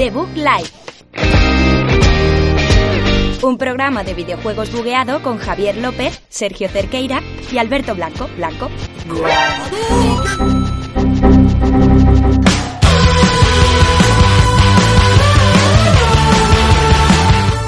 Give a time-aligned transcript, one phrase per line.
[0.00, 0.30] The Book.
[3.42, 7.20] Un programa de videojuegos bugueado con Javier López, Sergio Cerqueira
[7.52, 8.26] y Alberto Blanco.
[8.34, 8.70] Blanco.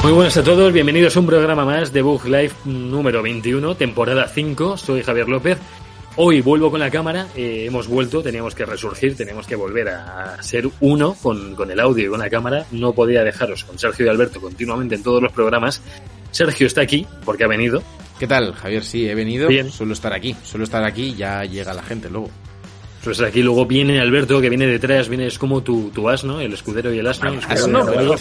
[0.03, 4.27] Muy buenas a todos, bienvenidos a un programa más de Bug Live número 21, temporada
[4.27, 4.79] 5.
[4.79, 5.59] Soy Javier López.
[6.17, 10.43] Hoy vuelvo con la cámara, eh, hemos vuelto, teníamos que resurgir, teníamos que volver a
[10.43, 12.67] ser uno con, con el audio y con la cámara.
[12.71, 15.81] No podía dejaros con Sergio y Alberto continuamente en todos los programas.
[16.31, 17.83] Sergio está aquí porque ha venido.
[18.19, 18.85] ¿Qué tal, Javier?
[18.85, 19.49] Sí, he venido.
[19.49, 19.71] Bien.
[19.71, 20.37] Suelo estar aquí.
[20.45, 22.29] Suelo estar aquí y ya llega la gente luego.
[23.03, 26.53] Pues aquí luego viene Alberto, que viene detrás, viene, es como tu, tu asno, el
[26.53, 27.31] escudero y el asno.
[27.31, 28.13] el escudero Asno, el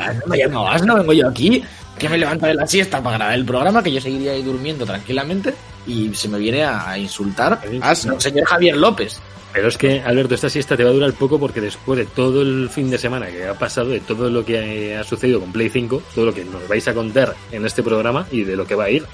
[0.00, 0.26] asno.
[0.26, 1.62] me llamo Asno, vengo yo aquí,
[1.96, 4.84] que me levanto de la siesta para grabar el programa, que yo seguiría ahí durmiendo
[4.84, 5.54] tranquilamente,
[5.86, 8.14] y se me viene a insultar Asno.
[8.14, 9.18] el señor Javier López.
[9.52, 12.42] Pero es que, Alberto, esta siesta te va a durar poco porque después de todo
[12.42, 15.70] el fin de semana que ha pasado, de todo lo que ha sucedido con Play
[15.70, 18.74] 5, todo lo que nos vais a contar en este programa y de lo que
[18.74, 19.06] va a ir,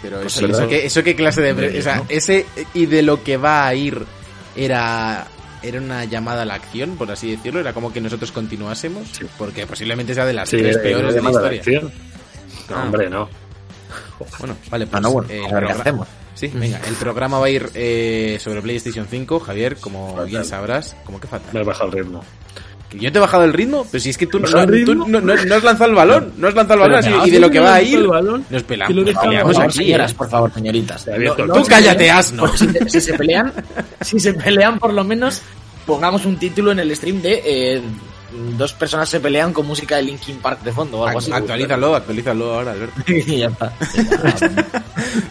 [0.00, 1.78] Pero Pues eso, eso, qué, eso qué clase de...
[1.78, 2.06] O sea, ¿no?
[2.08, 4.02] ese y de lo que va a ir
[4.56, 5.26] era...
[5.64, 7.60] Era una llamada a la acción, por así decirlo.
[7.60, 9.06] Era como que nosotros continuásemos.
[9.12, 9.24] Sí.
[9.38, 11.78] Porque posiblemente sea de las Sí, tres eh, peores de la llamada a historia.
[11.78, 11.92] acción.
[12.68, 12.82] No, Ah.
[12.82, 13.28] hombre, no.
[14.38, 16.08] Bueno, vale, pues Ah, no, bueno, eh, a ver qué hacemos.
[16.34, 20.26] Sí, venga, el programa va a ir eh, sobre PlayStation 5, Javier, como Fatal.
[20.26, 20.96] bien sabrás.
[21.04, 21.50] ¿Cómo que falta?
[21.52, 22.24] Me has bajado el ritmo.
[22.88, 23.86] ¿Que ¿Yo te he bajado el ritmo?
[23.90, 25.06] Pero si es que tú, no, ¿Bajado el tú ritmo?
[25.08, 27.40] no, no- no has lanzado el balón, no has lanzado el balón, así, y de
[27.40, 30.14] lo que va a ir, nos que pelamos, lo nos dejamos peleamos aquí, señoras, ¿eh?
[30.16, 31.04] por favor, señoritas.
[31.54, 32.48] Tú cállate, asno.
[32.56, 33.52] Si, si se pelean,
[34.00, 35.40] si se pelean, por lo menos
[35.86, 37.82] pongamos un título en el stream de eh,
[38.56, 41.32] dos personas se pelean con música de Linkin Park de fondo o algo así.
[41.32, 43.00] Actualízalo, actualízalo ahora, Alberto.
[43.12, 43.72] y ya está.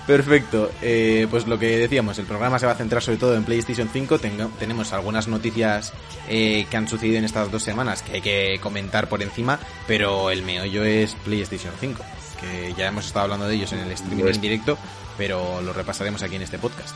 [0.08, 0.71] Perfecto.
[0.81, 3.89] Eh, pues lo que decíamos, el programa se va a centrar sobre todo en PlayStation
[3.91, 4.19] 5.
[4.19, 5.93] Tengo- tenemos algunas noticias
[6.27, 10.30] eh, que han sucedido en estas dos semanas que hay que comentar por encima, pero
[10.31, 12.03] el meollo es PlayStation 5,
[12.39, 14.77] que ya hemos estado hablando de ellos en el streaming en directo,
[15.17, 16.95] pero lo repasaremos aquí en este podcast.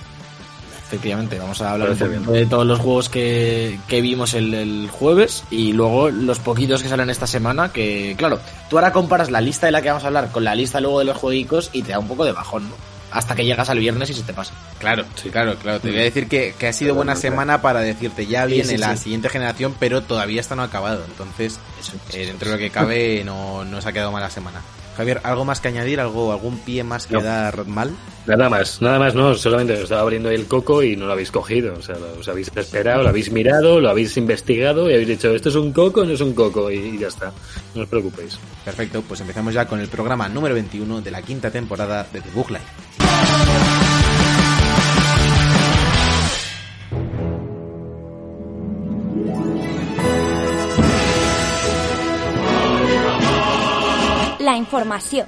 [0.87, 5.43] Efectivamente, vamos a hablar un de todos los juegos que, que vimos el, el jueves
[5.49, 9.65] y luego los poquitos que salen esta semana, que claro, tú ahora comparas la lista
[9.65, 11.91] de la que vamos a hablar con la lista luego de los jueguicos y te
[11.91, 12.75] da un poco de bajón, ¿no?
[13.11, 14.53] Hasta que llegas al viernes y se te pasa.
[14.77, 15.79] Claro, claro, claro.
[15.79, 18.69] Te voy a decir que, que ha sido buena semana para decirte ya Sí, viene
[18.69, 19.03] sí, la sí.
[19.03, 21.03] siguiente generación, pero todavía está no acabado.
[21.07, 21.57] Entonces,
[22.13, 24.61] eh, dentro de lo que cabe, no, no se ha quedado mala semana.
[24.97, 25.99] Javier, ¿algo más que añadir?
[25.99, 27.21] ¿Algo, ¿Algún pie más que No.
[27.21, 27.91] dar mal?
[28.25, 31.31] Nada más, nada más, no, solamente os estaba abriendo el coco y no lo habéis
[31.31, 31.75] cogido.
[31.77, 35.49] O sea, os habéis esperado, lo habéis mirado, lo habéis investigado y habéis dicho, esto
[35.49, 37.31] es un coco o no es un coco y, y ya está.
[37.75, 38.39] No os preocupéis.
[38.63, 42.29] Perfecto, pues empezamos ya con el programa número 21 de la quinta temporada de The
[42.31, 43.84] Book Live.
[54.55, 55.27] La información.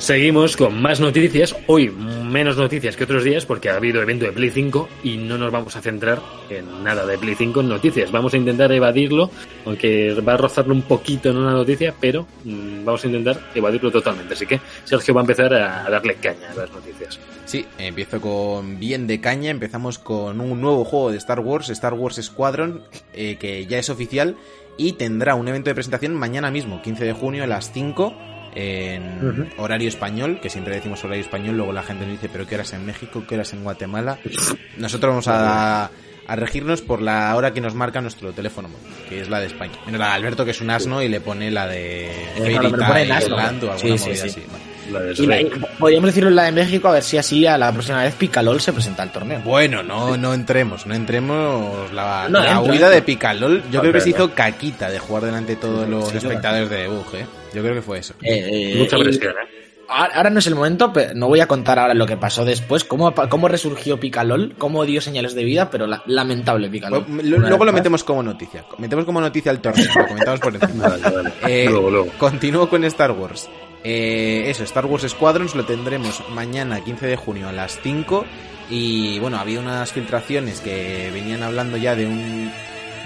[0.00, 1.54] Seguimos con más noticias.
[1.68, 5.38] Hoy menos noticias que otros días porque ha habido evento de Play 5 y no
[5.38, 6.20] nos vamos a centrar
[6.50, 8.10] en nada de Play 5 en noticias.
[8.10, 9.30] Vamos a intentar evadirlo,
[9.64, 13.92] aunque va a rozarlo un poquito en una noticia, pero mm, vamos a intentar evadirlo
[13.92, 14.34] totalmente.
[14.34, 17.20] Así que Sergio va a empezar a, a darle caña a las noticias.
[17.44, 19.52] Sí, empiezo con bien de caña.
[19.52, 22.82] Empezamos con un nuevo juego de Star Wars, Star Wars Squadron,
[23.12, 24.36] eh, que ya es oficial
[24.76, 28.14] y tendrá un evento de presentación mañana mismo, 15 de junio a las 5
[28.54, 29.62] en Ujú.
[29.62, 32.72] horario español, que siempre decimos horario español, luego la gente nos dice, pero ¿qué horas
[32.72, 33.22] en México?
[33.28, 34.18] ¿Qué horas en Guatemala?
[34.78, 35.90] Nosotros vamos a,
[36.26, 38.68] a regirnos por la hora que nos marca nuestro teléfono
[39.08, 39.74] que es la de España.
[39.86, 42.56] Menos la de Alberto, que es un asno, y le pone la de claro, Fairy
[42.56, 43.36] me lo pone en Tail, asno.
[43.36, 44.28] Land o alguna Sí, sí, movida sí.
[44.28, 44.42] así.
[44.50, 44.75] Vale.
[44.90, 45.56] La de Y la- Shrek.
[45.56, 48.14] y podríamos decirlo en la de México a ver si así a la próxima vez
[48.14, 49.40] Picalol se presenta al torneo.
[49.44, 51.92] Bueno, no, no entremos, no entremos.
[51.92, 55.54] La, No, la huida de Picalol, yo creo que se hizo caquita de jugar delante
[55.56, 57.26] de todos los Sí, espectadores de Bug, ¿eh?
[57.54, 58.14] Yo creo que fue eso.
[58.22, 59.62] Eh, eh, Mucha presión, ¿eh?
[59.88, 62.82] Ahora no es el momento, pero no voy a contar ahora lo que pasó después,
[62.82, 67.06] cómo, cómo resurgió Picalol, cómo dio señales de vida, pero la- lamentable Picalol.
[67.22, 68.64] Lo- luego lo metemos como noticia.
[68.78, 70.88] Metemos como noticia el torneo, lo comentamos por encima.
[70.88, 71.32] Vale, vale.
[71.46, 72.08] Eh, luego, luego.
[72.18, 73.48] Continúo con Star Wars.
[73.88, 78.24] Eh, eso, Star Wars Squadrons lo tendremos mañana 15 de junio a las 5
[78.68, 82.50] y bueno, había unas filtraciones que venían hablando ya de un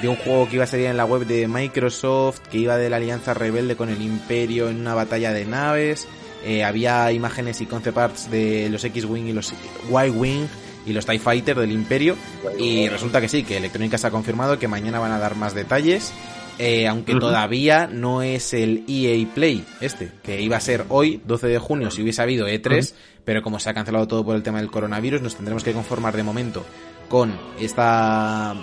[0.01, 2.89] de un juego que iba a salir en la web de Microsoft, que iba de
[2.89, 6.09] la alianza rebelde con el Imperio en una batalla de naves.
[6.47, 9.53] Eh, había imágenes y concept arts de los X-Wing y los
[9.91, 10.47] Y-Wing
[10.87, 12.17] y los TIE Fighter del Imperio.
[12.59, 15.53] Y resulta que sí, que Electrónica se ha confirmado que mañana van a dar más
[15.53, 16.15] detalles.
[16.59, 21.47] Eh, aunque todavía no es el EA Play este, que iba a ser hoy, 12
[21.47, 22.95] de junio, si hubiese habido E3,
[23.25, 26.17] pero como se ha cancelado todo por el tema del coronavirus, nos tendremos que conformar
[26.17, 26.65] de momento
[27.09, 28.55] con esta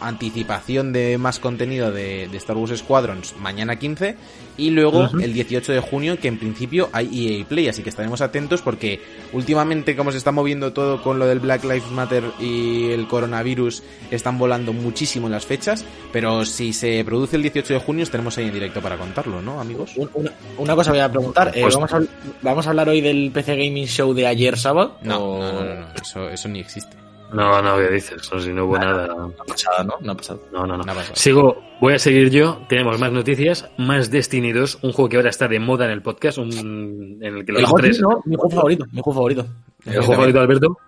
[0.00, 4.16] anticipación de más contenido de, de Star Wars Squadrons mañana 15
[4.58, 8.20] y luego el 18 de junio que en principio hay EA Play, así que estaremos
[8.22, 9.00] atentos porque
[9.32, 13.82] últimamente como se está moviendo todo con lo del Black Lives Matter y el coronavirus
[14.10, 18.46] están volando muchísimo las fechas, pero si se produce el 18 de junio estaremos ahí
[18.46, 19.92] en directo para contarlo, ¿no amigos?
[19.96, 21.52] Un- Una, una cosa voy a preguntar.
[21.54, 22.00] eh, Pues- ¿vamos, a,
[22.42, 24.96] ¿Vamos a hablar hoy del PC Gaming Show de ayer sábado?
[25.02, 26.96] No, o- no, no, no, no, Eso, eso ni existe.
[27.36, 28.32] No, no, ¿qué dices?
[28.32, 29.08] No, si no hubo nada.
[29.08, 29.94] No ha pasado, ¿no?
[30.00, 30.40] No ha pasado.
[30.52, 30.84] No, no, no.
[31.12, 32.62] Sigo, voy a seguir yo.
[32.66, 36.00] Tenemos más noticias, más Destiny 2, un juego que ahora está de moda en el
[36.00, 38.22] podcast, un, en el que los El tres, ¿no?
[38.24, 38.86] Mi juego favorito.
[38.90, 39.46] Mi juego favorito.
[39.84, 40.78] el juego favorito Alberto,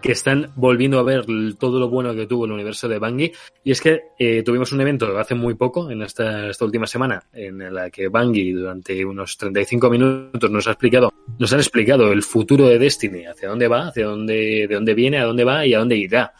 [0.00, 1.26] que están volviendo a ver
[1.58, 3.32] todo lo bueno que tuvo el universo de Bungie.
[3.64, 7.24] Y es que eh, tuvimos un evento hace muy poco, en esta, esta última semana,
[7.32, 12.22] en la que Bungie durante unos 35 minutos nos ha explicado, nos han explicado el
[12.22, 15.74] futuro de Destiny, hacia dónde va, hacia dónde, de dónde viene, a dónde va y
[15.74, 16.32] a dónde irá.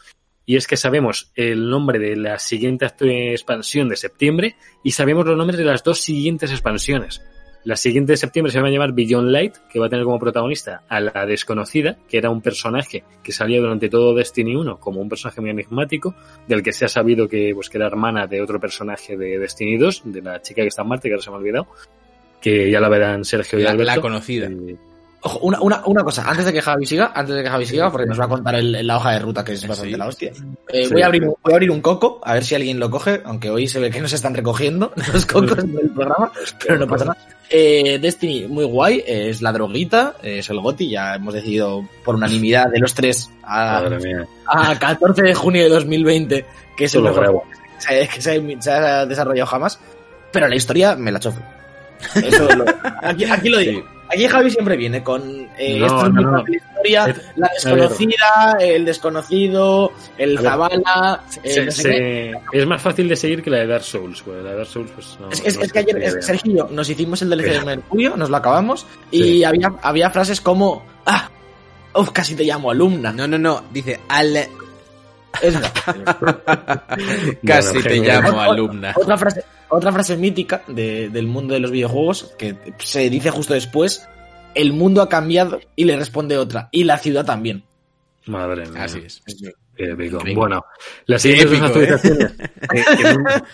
[0.47, 5.37] Y es que sabemos el nombre de la siguiente expansión de septiembre y sabemos los
[5.37, 7.21] nombres de las dos siguientes expansiones.
[7.69, 10.19] La siguiente de septiembre se va a llamar Beyond Light, que va a tener como
[10.19, 15.03] protagonista a la desconocida, que era un personaje que salía durante todo Destiny 1 como
[15.03, 16.15] un personaje muy enigmático,
[16.47, 19.77] del que se ha sabido que, pues, que era hermana de otro personaje de Destiny
[19.77, 21.67] 2, de la chica que está en Marte, que ahora se me ha olvidado,
[22.41, 23.97] que ya la verán Sergio y La, Alberto.
[23.97, 24.47] la conocida.
[24.47, 24.77] Eh,
[25.21, 27.91] Ojo, una, una, una cosa, antes de que Javi siga, antes de que Javi siga,
[27.91, 29.99] porque nos va a contar el- la hoja de ruta que es bastante Sí.
[29.99, 30.31] la hostia.
[30.69, 30.93] Eh, Sí.
[30.93, 33.21] voy, a abrir, un- voy a abrir un coco, a ver si alguien lo coge,
[33.25, 36.31] aunque hoy se ve que no se están recogiendo los cocos del programa,
[36.65, 37.19] pero no pasa nada.
[37.51, 41.83] Eh, Destiny, muy guay, eh, es la droguita, eh, es el GOTI, ya hemos decidido
[42.05, 43.79] por unanimidad de los tres a,
[44.47, 46.45] a 14 de junio de 2020,
[46.77, 49.81] que es el Todo mejor que se, que se- se ha desarrollado jamás,
[50.31, 51.41] pero la historia me la chofo.
[52.15, 52.65] Eso lo-
[53.03, 53.81] aquí, aquí lo digo.
[53.81, 53.87] Sí.
[54.11, 57.51] Aquí Javi siempre viene con eh, No, esto es no, fácil la historia, Es- la
[57.55, 60.39] desconocida, el desconocido, el.
[60.39, 62.35] Zavala, eh, Se- no sé se- qué.
[62.53, 64.23] es más fácil de seguir que la de Dark Souls.
[64.23, 66.89] pues, la de Dark Souls, pues, no- Es, es- no es que ayer, Sergio nos
[66.89, 69.45] hicimos el DLC de Mercurio, nos lo acabamos, y Sí.
[69.45, 71.29] había, había frases como, ah,
[71.95, 73.13] uf, casi te llamo alumna.
[73.13, 74.37] No, no, no, dice al...
[75.43, 75.55] Es-
[77.47, 78.95] Casi Bueno, te llamo Otra- alumna.
[78.97, 83.55] Otra frase, otra frase mítica de- del mundo de los videojuegos que se dice justo
[83.55, 84.07] después,
[84.55, 87.65] el mundo ha cambiado y le responde otra, y la ciudad también.
[88.27, 88.85] Madre mía.
[88.85, 89.23] Así es.
[89.77, 90.17] Qué épico.
[90.17, 90.35] Increíble.
[90.35, 90.65] Bueno,
[91.07, 91.63] las siguientes ¿eh?
[91.65, 92.33] actualizaciones
[92.71, 93.45] que- que nunca,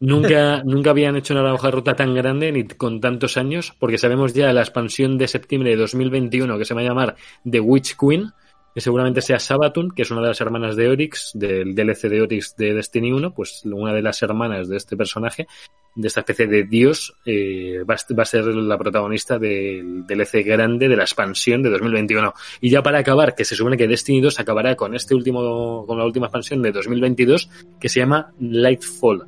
[0.00, 3.98] nunca, nunca habían hecho una hoja de ruta tan grande ni con tantos años, porque
[3.98, 7.16] sabemos ya la expansión de septiembre de 2021 que se va a llamar
[7.48, 8.32] The Witch Queen,
[8.74, 12.22] que seguramente sea Sabatun, que es una de las hermanas de Oryx, del DLC de
[12.22, 15.46] Oryx de Destiny 1, pues una de las hermanas de este personaje,
[15.94, 20.88] de esta especie de dios, eh, va, va a ser la protagonista del DLC grande
[20.88, 22.32] de la expansión de 2021.
[22.60, 25.98] Y ya para acabar, que se supone que Destiny 2 acabará con este último, con
[25.98, 27.50] la última expansión de 2022,
[27.80, 29.24] que se llama Lightfall,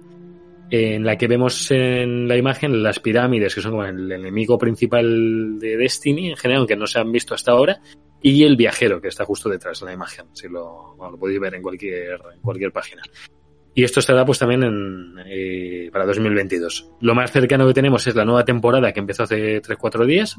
[0.70, 5.58] en la que vemos en la imagen las pirámides, que son como el enemigo principal
[5.58, 7.80] de Destiny, en general, aunque no se han visto hasta ahora,
[8.22, 11.54] y el viajero, que está justo detrás de la imagen, si lo, bueno, podéis ver
[11.54, 13.02] en cualquier, en cualquier página.
[13.74, 16.90] Y esto estará pues también en, eh, para 2022.
[17.00, 20.36] Lo más cercano que tenemos es la nueva temporada que empezó hace 3-4 días.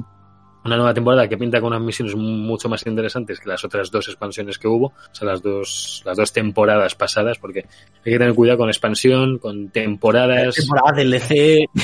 [0.65, 4.07] Una nueva temporada que pinta con unas misiones mucho más interesantes que las otras dos
[4.07, 7.65] expansiones que hubo, o sea, las dos, las dos temporadas pasadas, porque
[8.05, 10.55] hay que tener cuidado con expansión, con temporadas.
[10.55, 11.67] Temporada DLC.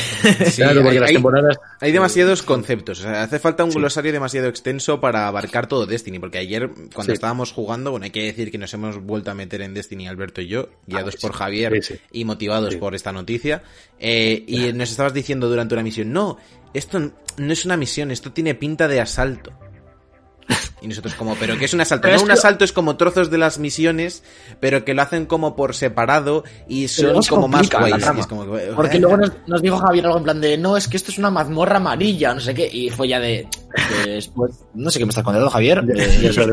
[0.49, 3.77] Sí, claro, porque hay- las temporadas Hay demasiados conceptos, o sea, hace falta un Sí.
[3.79, 7.13] glosario demasiado extenso para abarcar todo Destiny, porque ayer cuando Sí.
[7.13, 10.41] estábamos jugando, bueno, hay que decir que nos hemos vuelto a meter en Destiny Alberto
[10.41, 11.99] y yo, guiados por Javier Ah, Sí, sí.
[12.11, 12.79] y motivados Sí.
[12.79, 13.63] por esta noticia,
[13.99, 16.37] eh, y nos estabas diciendo durante una misión, no,
[16.73, 16.99] esto
[17.37, 19.51] no es una misión, esto tiene pinta de asalto.
[20.81, 22.03] Y nosotros como, pero ¿qué es un asalto?
[22.03, 24.23] Pero No, es un que- asalto es como trozos de las misiones,
[24.61, 28.25] pero que lo hacen como por separado y son como más guays.
[28.27, 30.95] como que- Porque luego nos, nos dijo Javier algo en plan de, no, es que
[30.97, 33.45] esto es una mazmorra amarilla, no sé qué, y fue ya de,
[34.05, 35.83] después, no sé qué me estás contando, Javier.
[35.95, 36.45] Eh, yo,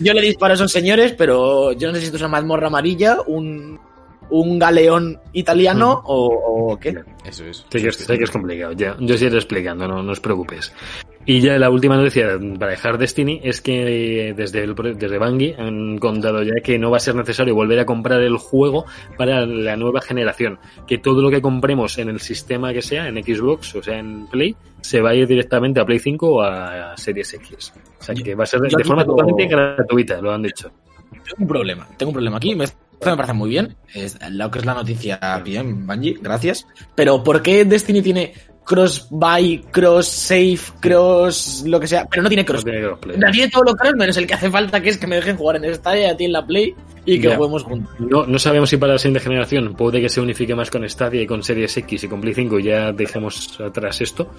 [0.00, 2.66] yo- le disparo a esos señores, pero yo no sé si esto es una mazmorra
[2.66, 3.78] amarilla, un,
[4.30, 6.96] un galeón italiano o, o qué.
[7.24, 7.64] Eso es.
[7.70, 8.96] Sí sé que es complicado, ya.
[9.00, 10.72] Yo os iré explicando, no, no os preocupes.
[11.26, 15.98] Y ya la última noticia para dejar Destiny es que desde, el, desde Bungie han
[15.98, 18.86] contado ya que no va a ser necesario volver a comprar el juego
[19.18, 20.58] para la nueva generación.
[20.86, 24.26] Que todo lo que compremos en el sistema que sea, en Xbox o sea en
[24.28, 27.74] Play, se va a ir directamente a Play 5 o a Series X.
[28.00, 30.70] O sea que va a ser de, forma tengo- totalmente gratuita, lo han dicho.
[31.12, 32.54] Tengo un problema, tengo un problema aquí.
[32.54, 32.64] Me,
[33.04, 33.76] me parece muy bien.
[33.94, 36.66] Es lo que es la noticia bien, Bungie, gracias.
[36.94, 42.28] Pero ¿por qué Destiny tiene cross buy, cross save, cross lo que sea, pero no
[42.28, 42.64] tiene cross.
[42.64, 43.18] No tiene crossplay.
[43.18, 45.36] La tiene todo lo cross menos el que hace falta, que es que me dejen
[45.36, 47.92] jugar en Stadia y a ti en la Play y que juguemos juntos.
[47.98, 51.22] No, no sabemos si para la siguiente generación puede que se unifique más con Stadia
[51.22, 54.30] y con Series X y con Play 5 y ya dejemos atrás esto.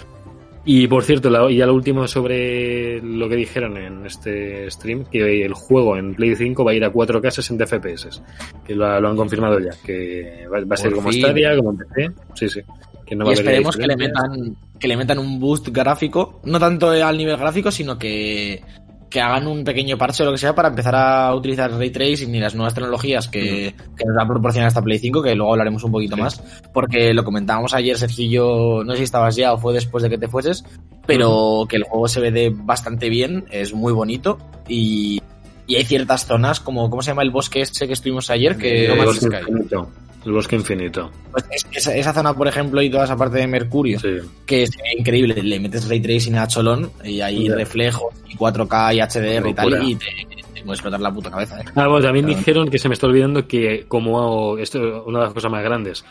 [0.63, 5.43] Y por cierto, la, ya lo último sobre lo que dijeron en este stream, que
[5.43, 8.21] el juego en Play 5 va a ir a 4K 60 FPS,
[8.65, 11.21] que lo, lo han confirmado ya, que va, va a ser Por como fin.
[11.21, 12.61] Stadia, como PC, sí, sí.
[13.05, 16.41] Que no va y a esperemos que le metan que le metan un boost gráfico,
[16.43, 18.63] no tanto al nivel gráfico, sino que,
[19.11, 22.33] que hagan un pequeño parche o lo que sea para empezar a utilizar ray tracing
[22.33, 25.51] y las nuevas tecnologías que, que nos va a proporcionar esta Play 5, que luego
[25.51, 26.21] hablaremos un poquito Sí.
[26.21, 26.41] más,
[26.73, 30.01] porque lo comentábamos ayer, Sergio y yo, no sé si estabas ya o fue después
[30.01, 30.63] de que te fueses,
[31.05, 34.37] pero que el juego se ve de bastante bien, es muy bonito
[34.67, 35.21] y,
[35.67, 38.57] y hay ciertas zonas, como, ¿cómo se llama el bosque ese que estuvimos ayer?
[38.57, 39.79] Que No el
[40.25, 41.09] El bosque infinito.
[41.31, 44.17] pues, es- esa, esa zona, por ejemplo, y toda esa parte de Mercurio, Sí.
[44.45, 45.33] que es increíble.
[45.41, 49.83] Le metes ray tracing a cholón y hay reflejos y 4K y HDR y tal
[49.83, 50.05] y te,
[50.53, 51.59] te puede explotar la puta cabeza.
[51.61, 51.65] ¿eh?
[51.75, 52.37] Ah, bueno, también Claro.
[52.39, 55.63] dijeron que se me está olvidando que como esto es una de las cosas más
[55.63, 56.05] grandes,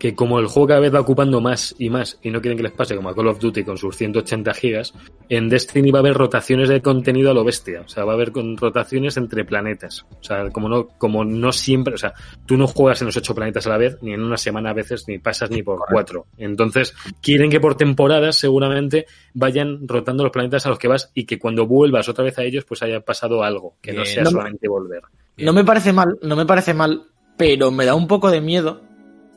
[0.00, 2.62] que como el juego cada vez va ocupando más y más y no quieren que
[2.64, 4.94] les pase como a Call of Duty con sus 180 gigas,
[5.28, 8.14] en Destiny va a haber rotaciones de contenido a lo bestia, o sea, va a
[8.14, 12.14] haber rotaciones entre planetas, o sea, como no como no siempre, o sea,
[12.46, 14.72] tú no juegas en los ocho planetas a la vez ni en una semana a
[14.72, 19.04] veces ni pasas ni por cuatro, entonces quieren que por temporadas seguramente
[19.34, 22.42] vayan rotando los planetas a los que vas y que cuando vuelvas otra vez a
[22.44, 25.02] ellos pues haya pasado algo, que no sea No me- solamente volver.
[25.36, 27.02] No me parece mal, no me parece mal,
[27.36, 28.88] pero me da un poco de miedo.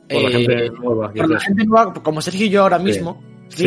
[0.08, 1.12] Por la eh, gente nueva.
[1.12, 3.22] que por la es- gente nueva, como Sergio y yo ahora mismo.
[3.48, 3.66] sí,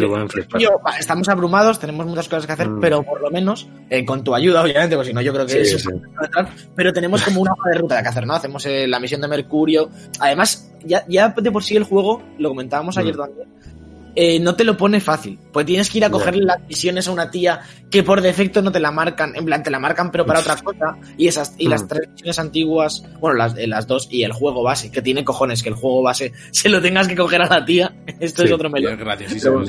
[0.60, 2.79] yo, estamos abrumados, tenemos muchas cosas que hacer, Mm.
[2.82, 5.63] pero por lo menos, eh, con tu ayuda, obviamente, porque si no, yo creo que
[5.65, 5.89] Sí, es sí.
[6.75, 8.34] pero tenemos como una hoja de ruta que hacer, ¿no?
[8.34, 9.89] Hacemos eh, la misión de Mercurio.
[10.20, 13.17] Además, ya, ya de por sí el juego, lo comentábamos ayer Mm.
[13.20, 13.48] también,
[14.19, 15.38] eh, no te lo pone fácil.
[15.53, 16.12] Pues tienes que ir a Ya.
[16.12, 19.62] cogerle las misiones a una tía que por defecto no te la marcan, en plan,
[19.62, 20.45] te la marcan pero para Uf.
[20.47, 20.97] otra cosa.
[21.17, 21.88] Y esas y las Mm.
[21.88, 25.62] tres misiones antiguas, bueno, las, eh, las dos y el juego base, que tiene cojones
[25.62, 27.93] que el juego base se lo tengas que coger a la tía.
[28.19, 28.47] Esto Sí.
[28.47, 28.93] es otro melón.
[28.93, 29.63] Es graciosísimo.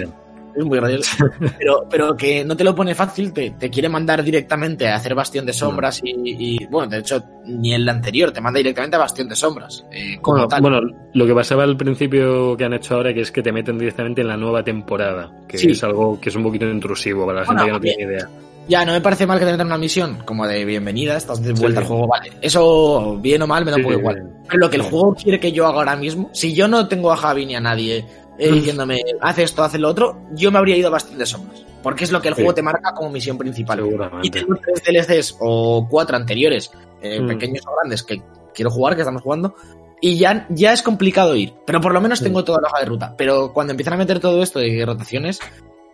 [0.58, 1.24] Es muy gracioso.
[1.58, 5.14] pero, pero que no te lo pone fácil, te, te quiere mandar directamente a hacer
[5.14, 9.00] Bastión de Sombras y, y, bueno, de hecho, ni el anterior, te manda directamente a
[9.00, 9.84] Bastión de Sombras.
[9.92, 10.60] eh, como Bueno, tal.
[10.62, 10.80] bueno,
[11.14, 14.20] lo que pasaba al principio que han hecho ahora, que es que te meten directamente
[14.22, 15.70] en la nueva temporada, que Sí.
[15.70, 18.28] es algo que es un poquito intrusivo para la Bueno, gente que no tiene idea.
[18.68, 21.52] Ya, no me parece mal que te metan una misión como de bienvenida, estás de
[21.54, 21.84] vuelta Sí.
[21.84, 22.32] al juego, vale.
[22.42, 24.22] Eso, bien o mal, me da un poco Sí, igual.
[24.46, 27.10] Pero lo que el juego quiere que yo haga ahora mismo, si yo no tengo
[27.10, 28.04] a Javi ni a nadie
[28.38, 31.64] eh, diciéndome, haz esto, haz lo otro, yo me habría ido de Sombras.
[31.82, 32.42] Porque es lo que el Sí.
[32.42, 33.80] juego te marca como misión principal.
[34.22, 37.26] Y tengo tres DLCs o cuatro anteriores, eh, Mm.
[37.28, 38.22] pequeños o grandes, que
[38.54, 39.54] quiero jugar, que estamos jugando.
[40.00, 41.54] Y ya, ya es complicado ir.
[41.66, 42.44] Pero por lo menos tengo Mm.
[42.44, 43.14] toda la hoja de ruta.
[43.16, 45.40] Pero cuando empiezan a meter todo esto de rotaciones,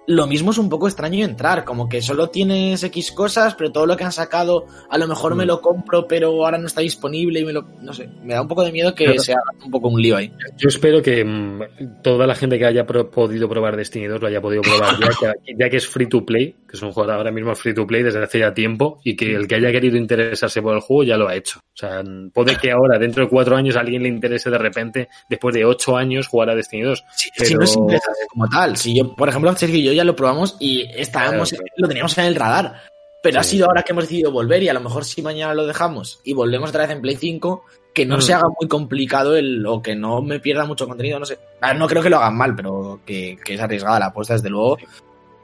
[0.06, 1.64] lo mismo es un poco extraño entrar.
[1.64, 5.34] Como que solo tienes X cosas, pero todo lo que han sacado, a lo mejor
[5.34, 5.48] me Mm.
[5.48, 7.62] lo compro, pero ahora no está disponible y me lo.
[7.80, 8.08] No sé.
[8.22, 10.32] Me da un poco de miedo que Pero- sea un poco un lío ahí.
[10.56, 14.28] Yo espero que mm, toda la gente que haya pro- podido probar Destiny 2 lo
[14.28, 15.08] haya podido probar ya
[15.44, 17.86] que, ya que es free to play, que es un juego ahora mismo free to
[17.86, 21.04] play desde hace ya tiempo, y que el que haya querido interesarse por el juego
[21.04, 21.60] ya lo ha hecho.
[21.60, 25.08] O sea, puede que ahora, dentro de cuatro años, a alguien le interese de repente,
[25.28, 27.04] después de ocho años, jugar a Destiny 2.
[27.16, 28.76] Si, Pero- si no es interesante como tal.
[28.76, 32.18] Si yo, por ejemplo, Sergio y yo ya lo probamos y estábamos, Claro, lo teníamos
[32.18, 32.74] en el radar.
[33.22, 35.66] Pero ha sido ahora que hemos decidido volver y a lo mejor si mañana lo
[35.66, 38.20] dejamos y volvemos otra vez en Play 5, que no Mm.
[38.20, 41.38] se haga muy complicado el, o que no me pierda mucho contenido, no sé.
[41.62, 44.50] Ah, No creo que lo hagan mal, pero que, que es arriesgada la apuesta desde
[44.50, 44.76] luego.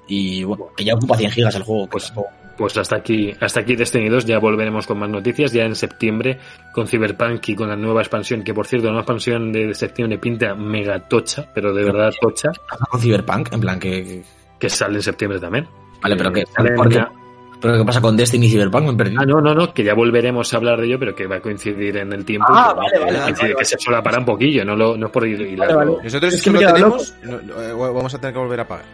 [0.08, 1.86] Y bueno, que ya ocupa 100 gigas el juego.
[1.88, 2.12] Pues-
[2.58, 6.38] Pues hasta aquí, hasta aquí Destiny 2, ya volveremos con más noticias, ya en septiembre
[6.74, 10.18] con Cyberpunk y con la nueva expansión, que por cierto, la nueva expansión de septiembre
[10.18, 12.50] pinta mega tocha, pero de verdad tocha,
[12.90, 14.22] con Cyberpunk, en plan que...
[14.60, 15.66] que- que sale en septiembre también.
[16.02, 16.46] Vale, pero Eh, que...
[16.46, 16.94] sale en ¿por qué?
[16.98, 17.12] la-
[17.60, 18.96] ¿Pero qué pasa con Destiny y Cyberpunk?
[18.98, 19.14] Me.
[19.18, 21.40] Ah, no, no, no, que ya volveremos a hablar de ello, pero que va a
[21.40, 22.46] coincidir en el tiempo.
[22.50, 25.12] Ah, que, vale, que vale, vale, que se solapará un poquillo, no, lo, no es
[25.12, 25.76] por ir hilarlo.
[25.76, 26.04] Vale, vale.
[26.04, 28.86] Nosotros Es que que lo tenemos, no, eh, vamos a tener que volver a pagar.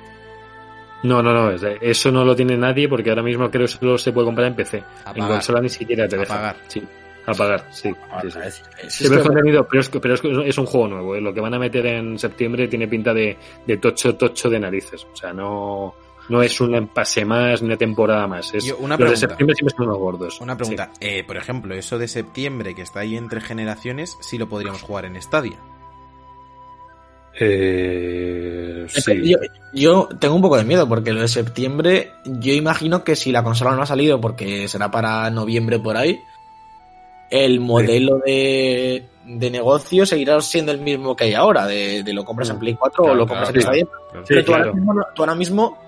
[1.04, 3.98] No, no, no, es- eso no lo tiene nadie porque ahora mismo creo que solo
[3.98, 4.82] se puede comprar en PC.
[5.04, 5.30] A En pagar.
[5.30, 6.34] consola ni siquiera te A deja.
[6.34, 6.56] pagar.
[6.66, 6.82] Sí,
[7.26, 7.90] a pagar, sí.
[8.22, 8.38] Sí, sí.
[8.38, 10.88] es- es- Sí, pero es es que- contenido, pero es, pero es, es un juego
[10.88, 11.16] nuevo.
[11.16, 11.20] ¿eh?
[11.20, 15.06] Lo que van a meter en septiembre tiene pinta de, de tocho, tocho de narices.
[15.12, 15.94] O sea, no,
[16.28, 18.52] no es un pase más ni una temporada más.
[18.54, 20.40] Es, Yo, una los de septiembre siempre son los gordos.
[20.40, 20.90] Una pregunta.
[21.00, 25.04] Eh, por ejemplo, eso de septiembre que está ahí entre generaciones, sí lo podríamos jugar
[25.06, 25.58] en Stadia.
[27.38, 27.44] Sí.
[27.44, 29.30] Eh, sí.
[29.30, 29.38] Yo,
[29.74, 33.42] yo tengo un poco de miedo porque lo de septiembre, yo imagino que si la
[33.42, 36.18] consola no ha salido porque será para noviembre por ahí,
[37.30, 42.24] el modelo de, de negocio seguirá siendo el mismo que hay ahora, de, de lo
[42.24, 43.84] compras en Play 4 o lo compras claro, en Stadia.
[44.10, 44.24] Claro.
[44.28, 44.74] Pero Sí, tú, ahora claro.
[44.76, 45.78] mismo, no- tú ahora mismo,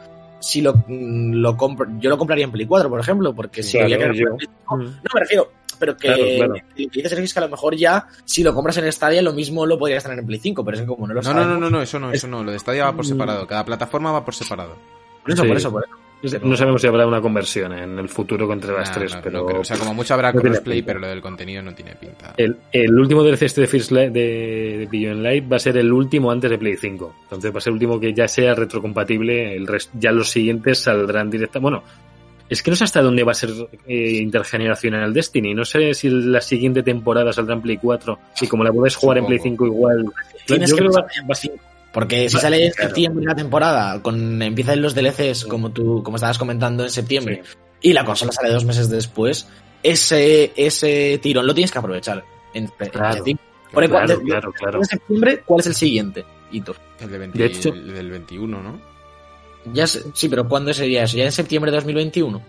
[0.41, 3.73] si lo, mm, lo compro, yo lo compraría en Play 4, por ejemplo, porque si
[3.79, 4.83] Claro, había que yo- comprar en Play 5, Mm.
[4.85, 6.55] no me refiero, pero que Claro, claro.
[6.55, 9.23] lo que dices Sergio, es que a lo mejor ya, si lo compras en Stadia,
[9.23, 11.29] lo mismo lo podrías tener en Play 5, pero es que como no lo No,
[11.29, 12.43] no, sabemos, no, no, no, eso no, eso no.
[12.43, 13.09] Lo de Stadia va por Mm.
[13.09, 13.47] separado.
[13.47, 14.77] Cada plataforma va por separado.
[15.23, 15.49] Por eso, Sí.
[15.49, 15.93] por eso, por eso.
[16.43, 19.23] No sabemos si habrá una conversión en el futuro entre las Nah, tres, no, no
[19.23, 19.61] pero creo.
[19.61, 22.35] O sea, como mucho habrá crossplay, pero lo del contenido no tiene pinta.
[22.37, 25.77] el, el último DLC este de First Light de, de Beyond Light va a ser
[25.77, 27.15] el último antes de Play 5.
[27.23, 29.55] Entonces va a ser el último que ya sea retrocompatible.
[29.55, 31.63] El rest- ya los siguientes saldrán directamente.
[31.63, 31.85] Bueno,
[32.49, 33.51] es que no sé hasta dónde va a ser
[33.87, 35.55] eh, intergeneracional Destiny.
[35.55, 39.19] No sé si la siguiente temporada saldrá en Play 4 y como la puedes jugar
[39.19, 39.65] en Play Supongo.
[39.65, 40.05] 5 igual.
[40.47, 41.55] Tienes yo que creo que va- pensar en Play 5,
[41.93, 42.89] Porque si sale en claro.
[42.91, 47.43] septiembre la temporada, con empiezan los DLCs, como tú, como estabas comentando en septiembre,
[47.81, 49.49] y la consola sale dos meses después,
[49.83, 52.25] ese, ese tirón lo tienes que aprovechar.
[52.55, 53.15] En, en Claro.
[53.15, 53.45] septiembre.
[53.73, 54.79] Por el Claro, cual- de- claro, claro.
[54.81, 56.75] de septiembre, ¿cuál es el siguiente hito?
[57.01, 58.81] El, de 20 De hecho- el del 21, ¿no?
[59.73, 61.17] Ya sé- sí, pero ¿cuándo sería eso?
[61.17, 62.43] ¿Ya en septiembre de 2021?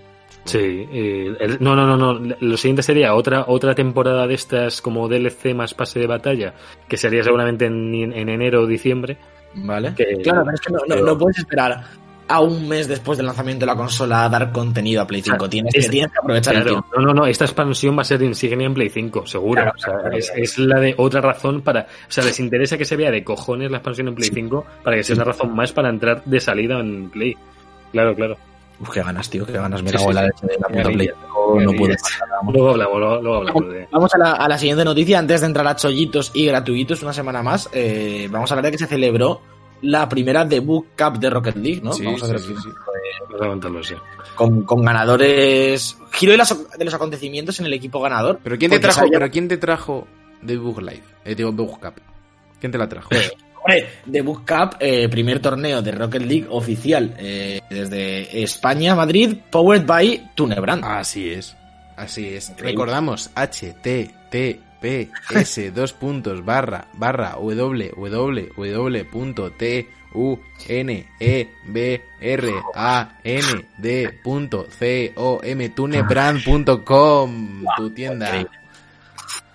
[0.46, 0.58] Sí,
[0.92, 2.36] eh, el- no, no, no, no.
[2.40, 6.54] Lo siguiente sería otra otra temporada de estas como DLC más pase de batalla,
[6.88, 9.18] que sería seguramente en, en enero o diciembre.
[9.56, 9.94] ¿Vale?
[9.96, 11.84] Que- claro, pero es que no, no- puedes esperar
[12.32, 15.50] a un mes después del lanzamiento de la consola a dar contenido a Play 5.
[15.50, 17.00] Tienes, que, es- tienes que aprovechar el Claro, tiempo.
[17.02, 19.62] no, no, no, esta expansión va a ser insignia en Play 5, seguro.
[19.64, 20.44] Claro, O sea, claro, es, claro.
[20.44, 21.82] es la de otra razón para.
[21.82, 24.96] O sea, les interesa que se vea de cojones la expansión en Play 5 para
[24.96, 27.36] que sea una razón más para entrar de salida en Play.
[27.92, 28.38] Claro, claro.
[28.82, 29.84] Uf, qué ganas, tío, qué ganas.
[29.84, 31.10] Me Sí, cago sí, en la leche de la puta Play.
[31.10, 31.96] No, no puedo.
[32.54, 33.88] Luego hablamos, luego, hablamos de.
[33.92, 37.12] Vamos a la, a la siguiente noticia, antes de entrar a chollitos y gratuitos una
[37.14, 37.70] semana más.
[37.74, 39.42] eh, vamos a hablar de que se celebró
[39.82, 41.94] la primera debut cup de Rocket League, ¿no?
[41.94, 42.70] Sí, vamos a ver sí, sí.
[43.32, 43.96] Vamos a contarlo, sí.
[44.36, 45.98] con, con ganadores.
[46.12, 46.38] Giro de,
[46.86, 48.40] los acontecimientos en el equipo ganador.
[48.44, 50.08] Pero ¿quién te trajo, sabía- pero quién te trajo
[50.42, 51.04] de Bug Live?
[51.26, 51.94] Eh, digo, Bug Cup.
[52.60, 53.10] ¿Quién te la trajo?
[53.60, 59.86] Hombre, Debut Cup, eh, primer torneo de Rocket League oficial eh, desde España, Madrid, powered
[59.86, 60.84] by Tunebrand.
[60.84, 61.56] Así es.
[61.98, 62.50] Así es.
[62.50, 62.72] Increíble.
[62.72, 64.60] Recordamos https
[65.76, 68.50] dos puntos barra barra www
[70.14, 78.26] u n e b r a n d punto c o m tunebrand.com tu tienda
[78.28, 78.59] Increíble.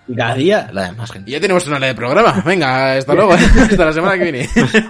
[0.07, 1.31] Y cada día la demás gente.
[1.31, 4.49] y ya tenemos una hora de programa venga hasta luego hasta la semana que viene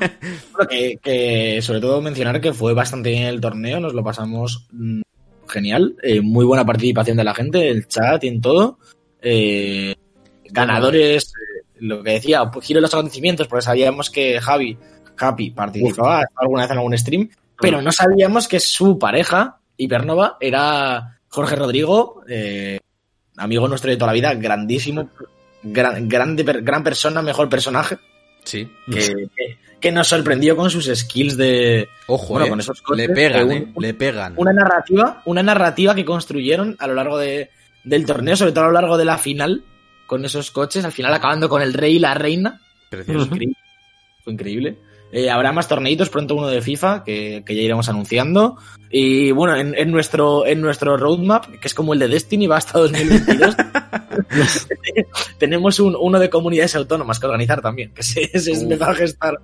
[0.69, 5.01] que, que sobre todo mencionar que fue bastante bien el torneo, nos lo pasamos mm,
[5.47, 8.80] genial, eh, muy buena participación de la gente, el chat y en todo.
[9.21, 9.95] Eh,
[10.49, 14.78] ganadores, eh, lo que decía, pues, giro los acontecimientos, porque sabíamos que Javi,
[15.17, 21.19] Happy, participaba alguna vez en algún stream, pero no sabíamos que su pareja, Hipernova, era
[21.30, 22.80] Jorge Rodrigo, eh,
[23.38, 25.10] amigo nuestro de toda la vida, grandísimo,
[25.63, 27.98] gran, grande, gran persona, mejor personaje
[28.45, 28.69] sí
[29.80, 32.50] que, nos sorprendió con sus skills de ojo Bueno, eh.
[32.50, 36.88] con esos le pegan eh, eh, le pegan una narrativa, una narrativa que construyeron a
[36.88, 37.52] lo largo de,
[37.84, 39.63] del torneo, sobre todo a lo largo de la final,
[40.08, 42.62] con esos coches, al final acabando con el rey y la reina.
[42.89, 43.58] precioso Fue increíble.
[44.24, 44.78] Fue increíble.
[45.17, 48.58] Eh, habrá más torneitos, pronto uno de FIFA, que, que ya iremos anunciando.
[48.91, 52.58] Y bueno, en, en nuestro, en nuestro roadmap, que es como el de Destiny, va
[52.58, 53.56] hasta 2022,
[55.38, 59.39] tenemos un, uno de comunidades autónomas que organizar también, que se, se empezar a gestar.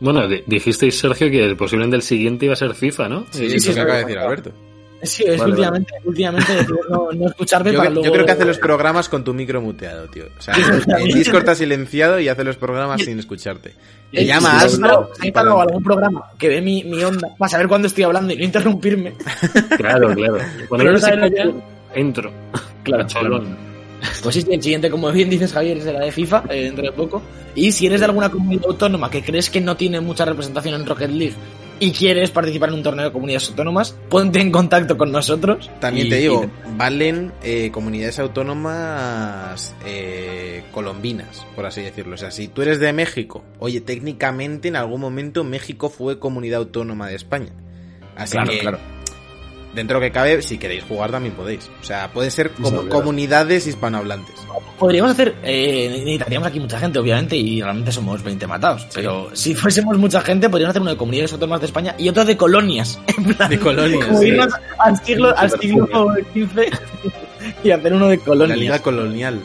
[0.00, 3.26] Bueno, di- dijisteis, Sergio, que posiblemente el siguiente iba a ser FIFA, ¿no?
[3.30, 4.06] sí, sí, sí, sí, lo que acaba de sí.
[4.08, 4.52] decir Alberto
[5.02, 8.12] Sí, es Vale, últimamente, últimamente decido no, no escucharme Yo, para yo luego...
[8.14, 10.24] creo que hace los programas con tu micro muteado, tío.
[10.38, 10.54] O sea,
[10.98, 13.74] en Discord está silenciado y hace los programas sin escucharte.
[14.10, 17.48] Te Eh, llama si Astro hay para algún programa que ve mi, mi onda para
[17.48, 19.14] saber cuándo estoy hablando y no interrumpirme.
[19.76, 20.38] Claro, claro.
[20.68, 21.62] Cuando Pero no calla, lo
[21.94, 22.32] entro.
[22.82, 23.56] Claro, A cholón.
[24.22, 26.92] Pues sí, sí, el siguiente, como bien dices Javier, será de FIFA eh, dentro de
[26.92, 27.20] poco.
[27.54, 30.86] Y si eres de alguna comunidad autónoma que crees que no tiene mucha representación en
[30.86, 31.34] Rocket League
[31.78, 35.70] y quieres participar en un torneo de comunidades autónomas, ponte en contacto con nosotros.
[35.80, 42.14] También y- te digo, y- valen eh, comunidades autónomas eh, colombinas, por así decirlo.
[42.14, 46.58] O sea, si tú eres de México, oye, técnicamente en algún momento México fue comunidad
[46.60, 47.52] autónoma de España.
[48.16, 48.78] Así claro, que, claro.
[49.76, 51.70] Dentro que cabe, si queréis jugar también podéis.
[51.80, 54.34] O sea, pueden ser como comunidades hispanohablantes.
[54.78, 58.86] Podríamos hacer, eh, necesitaríamos aquí mucha gente, obviamente, y realmente somos 20 matados.
[58.94, 62.24] Pero si fuésemos mucha gente, podríamos hacer uno de comunidades autónomas de España y otro
[62.24, 62.98] de colonias.
[63.16, 64.26] En plan, De colonias, como sí.
[64.28, 65.86] irnos al siglo, al siglo
[66.34, 66.60] XV
[67.62, 68.58] y hacer uno de La colonias.
[68.58, 69.40] liga colonial.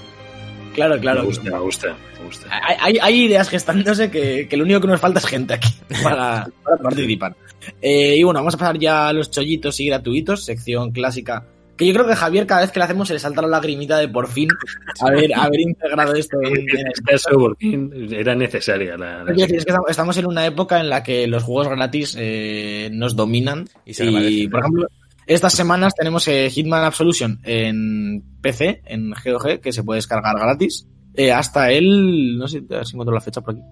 [0.74, 1.20] Claro, claro.
[1.22, 1.88] Me gusta, me gusta,
[2.20, 2.48] me gusta.
[2.50, 5.70] Hay, hay- hay ideas gestándose que, que lo único que nos falta es gente aquí
[6.04, 7.36] para, para participar.
[7.82, 11.46] Eh, y bueno, vamos a pasar ya a los chollitos y gratuitos, sección clásica
[11.78, 13.98] que yo creo que Javier cada vez que le hacemos se le salta la lagrimita
[13.98, 14.48] de por fin
[15.00, 16.94] haber, haber integrado esto en, en el
[17.40, 19.24] porque era necesaria la...
[19.24, 22.90] la- decir, es que estamos- en una época en la que los juegos gratis eh,
[22.94, 23.66] nos dominan.
[23.86, 24.04] Y se
[24.50, 24.88] por ejemplo,
[25.26, 30.88] estas semanas tenemos eh, Hitman Absolution en PC, en GOG, que se puede descargar gratis.
[31.16, 32.38] eh, hasta el.
[32.38, 33.64] No sé si encuentro la fecha por aquí.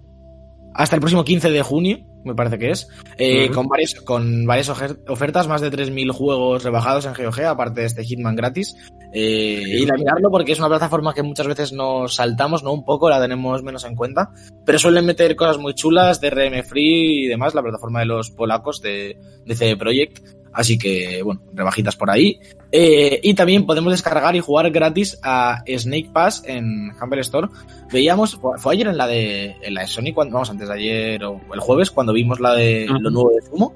[0.73, 2.87] Hasta el próximo 15 de junio, me parece que es.
[3.17, 4.69] eh, con, varias, con varias
[5.07, 8.75] ofertas, más de 3.000 juegos rebajados en GOG, aparte de este Hitman gratis.
[9.11, 12.71] Eh, y a mirarlo porque es una plataforma que muchas veces nos saltamos, ¿no?
[12.73, 14.29] Un poco, la tenemos menos en cuenta.
[14.65, 18.81] Pero suelen meter cosas muy chulas, DRM Free y demás, la plataforma de los polacos
[18.81, 20.19] de, de CD Projekt.
[20.53, 22.39] Así que, bueno, rebajitas por ahí.
[22.71, 27.47] Eh, y también podemos descargar y jugar gratis a Snake Pass en Humble Store.
[27.91, 31.23] Veíamos, fue ayer en la de, en la de Sony, cuando, vamos, antes de ayer
[31.23, 32.99] o el jueves, cuando vimos la de Ujú.
[32.99, 33.73] lo nuevo de Zumo.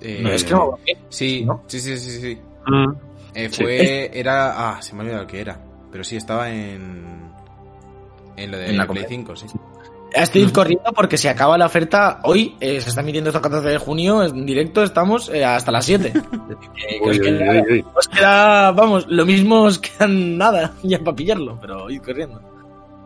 [0.00, 1.62] Eh, No, es que no, Sí, ¿no?
[1.66, 2.38] sí, sí, sí, sí.
[2.66, 2.92] Mm.
[3.34, 3.62] Eh, Sí.
[3.62, 7.30] fue, era, ah, se me ha olvidado qué era, pero sí estaba en,
[8.36, 9.34] en lo de En la Play compra.
[9.34, 9.46] 5, sí.
[10.14, 13.68] Estoy corriendo porque se acaba la oferta hoy, eh, se está emitiendo esto el 14
[13.68, 16.08] de junio, en directo estamos eh, hasta las 7.
[16.08, 16.20] Eh,
[17.04, 17.84] que os Uy, queda- uy, uy.
[17.94, 22.40] os queda, vamos, lo mismo os quedan nada ya para pillarlo, pero id corriendo.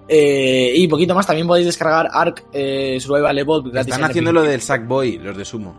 [0.08, 3.92] Eh, y poquito más, también podéis descargar Ark eh, Survival Evolved gratis.
[3.92, 5.74] Están en haciendo lo del Sackboy, los de Sumo.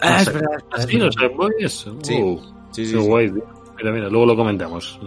[0.00, 1.10] Ah, es verdad, es verdad,
[1.68, 1.90] sí.
[2.02, 2.14] Sí.
[2.22, 2.40] Uh,
[2.72, 2.96] Sí, sí, sí.
[3.80, 4.98] Mira, mira, luego lo comentamos.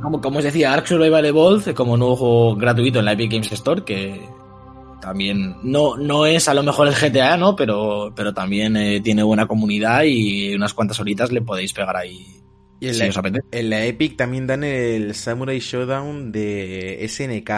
[0.00, 3.50] como, como os decía, Ark Survival Evolved como nuevo juego gratuito en la Epic Games
[3.52, 4.20] Store, que
[5.00, 7.54] también no, no es a lo mejor el GTA, ¿no?
[7.56, 12.26] Pero, pero también eh, tiene buena comunidad y unas cuantas horitas le podéis pegar ahí
[12.80, 13.46] Y en, si la, os apetece.
[13.52, 17.50] en la Epic también dan el Samurai Showdown de SNK.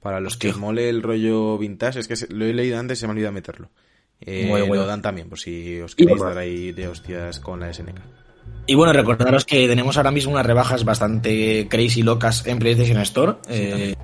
[0.00, 3.06] Para los que mole el rollo vintage, es que lo he leído antes y se
[3.06, 3.70] me ha olvidado meterlo.
[4.20, 4.82] Eh, Muy bueno.
[4.82, 7.98] Lo dan también, por si os queréis dar ahí de hostias con la SNK.
[8.66, 13.34] Y bueno, recordaros que tenemos ahora mismo unas rebajas bastante crazy locas en PlayStation Store.
[13.48, 13.94] Eh,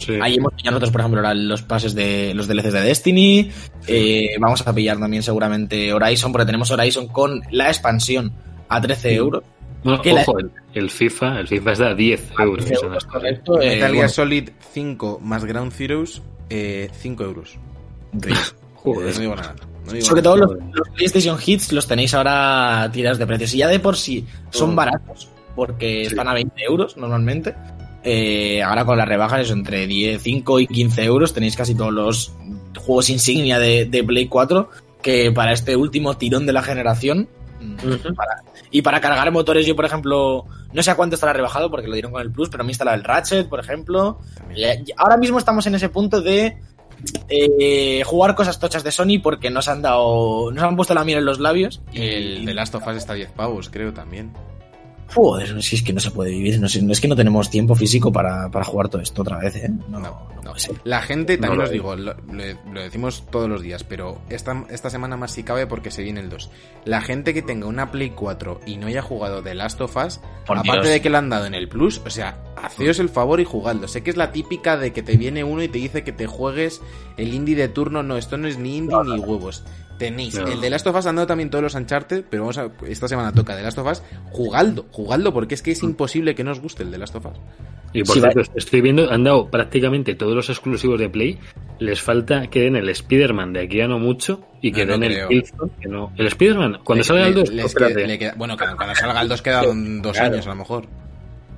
[0.00, 0.12] Sí.
[0.22, 3.50] Ahí hemos pillado nosotros, por ejemplo, ahora los pases de los DLCs de Destiny.
[3.88, 8.32] Eh, vamos a pillar también seguramente Horizon, porque tenemos Horizon con la expansión
[8.68, 9.42] a 13 euros.
[9.82, 12.64] No, que la- ojo, el, el FIFA, el FIFA está a 10 euros.
[12.64, 13.60] 13 en las correcto.
[13.60, 17.58] eh, Metal Gear bueno, Solid 5 más Ground Zeroes, eh, 5 euros.
[18.76, 19.14] Joder.
[19.14, 19.56] No digo nada.
[20.00, 23.54] Sobre todo los, los PlayStation Hits los tenéis ahora tirados de precios.
[23.54, 26.06] Y ya de por sí son baratos, porque Sí.
[26.08, 27.54] están a 20 euros normalmente.
[28.04, 31.32] Eh, ahora con las rebajas es entre 10, 5 y 15 euros.
[31.34, 32.32] Tenéis casi todos los
[32.76, 34.70] juegos insignia de, de Play 4.
[35.02, 37.28] Que para este último tirón de la generación.
[38.16, 41.88] para- y para cargar motores, yo por ejemplo, no sé a cuánto estará rebajado porque
[41.88, 44.18] lo dieron con el Plus, pero me he instalado el Ratchet, por ejemplo.
[44.96, 46.56] Ahora mismo estamos en ese punto de
[47.28, 51.18] eh, jugar cosas tochas de Sony porque nos han dado, nos han puesto la miel
[51.18, 51.80] en los labios.
[51.92, 54.32] Y, El de Last of Us está a 10 pavos, creo también.
[55.14, 58.12] Joder, si es que no se puede vivir, no, es que no tenemos tiempo físico
[58.12, 59.70] para, para jugar todo esto otra vez, ¿eh?
[59.88, 60.54] No, No, no.
[60.84, 62.14] La gente, también os digo, lo,
[62.72, 66.28] decimos todos los días, pero esta, esta semana más si cabe porque se viene el
[66.28, 66.50] 2.
[66.84, 70.20] La gente que tenga una Play 4 y no haya jugado The Last of Us,
[70.46, 70.94] Por aparte Dios.
[70.94, 73.88] de que lo han dado en el Plus, o sea, haceos el favor y jugadlo.
[73.88, 76.26] Sé que es la típica de que te viene uno y te dice que te
[76.26, 76.80] juegues
[77.16, 78.02] el indie de turno.
[78.02, 79.64] No, esto no es ni indie ni huevos.
[79.98, 80.46] Tenéis No.
[80.46, 83.08] el de Last of Us han dado también todos los Uncharted, pero vamos a, esta
[83.08, 84.02] semana toca The Last of Us.
[84.30, 87.26] Jugadlo, jugadlo, porque es que es imposible que no os guste el de Last of
[87.26, 87.32] Us.
[87.92, 91.38] Y por Sí, cierto, estoy viendo, han dado prácticamente todos los exclusivos de Play.
[91.80, 94.98] Les falta que den el Spider-Man de aquí a no mucho y que No, no
[94.98, 95.72] den el Killzone.
[95.80, 96.12] Que no.
[96.16, 97.94] El Spider-Man, cuando Le- salga el le- 2, les espérate.
[97.94, 100.34] queda- le queda- bueno, cuando, cuando salga el 2 quedan dos Claro.
[100.34, 100.86] años a lo mejor.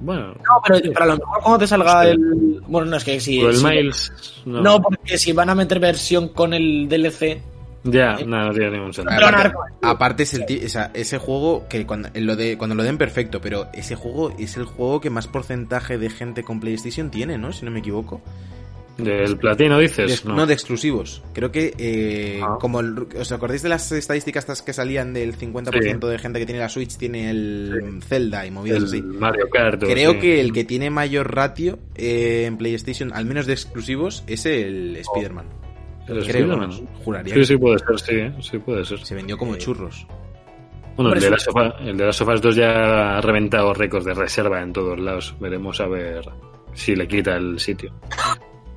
[0.03, 2.18] Bueno, No, pero, pero a lo mejor cuando te salga el...
[2.66, 3.38] Bueno, no, es que si...
[3.40, 4.11] el Miles.
[4.46, 4.81] No, No.
[4.81, 7.42] porque si van a meter versión con el DLC...
[7.84, 9.18] ya, no, no tiene ningún sentido.
[9.26, 12.98] Aparte, aparte es el o sea, ese juego que cuando lo, de, cuando lo den
[12.98, 17.38] perfecto, pero ese juego es el juego que más porcentaje de gente con PlayStation tiene,
[17.38, 17.52] ¿no?
[17.52, 18.20] Si no me equivoco.
[18.98, 20.36] Del platino dices, De- no.
[20.36, 20.46] no.
[20.46, 21.22] de exclusivos.
[21.32, 22.58] Creo que, eh, Ah.
[22.60, 26.44] como el- ¿os acordáis de las estadísticas estas que salían del 50% de gente que
[26.44, 29.00] tiene la Switch tiene el Zelda y movidas el así?
[29.02, 29.82] Mario Kart.
[29.84, 30.18] Creo sí.
[30.18, 34.96] que el que tiene mayor ratio eh, en PlayStation, al menos de exclusivos, es el
[34.96, 35.46] Spider-Man.
[36.27, 36.70] Creo,
[37.05, 38.35] juraría Sí, que sí puede ser, sí, ¿eh?
[38.40, 38.99] sí puede ser.
[38.99, 40.07] se vendió como churros.
[40.96, 44.14] Bueno, el de, las sofas, el de las sofás 2 ya ha reventado récords de
[44.14, 45.35] reserva en todos lados.
[45.40, 46.29] Veremos a ver
[46.75, 47.92] si le quita el sitio.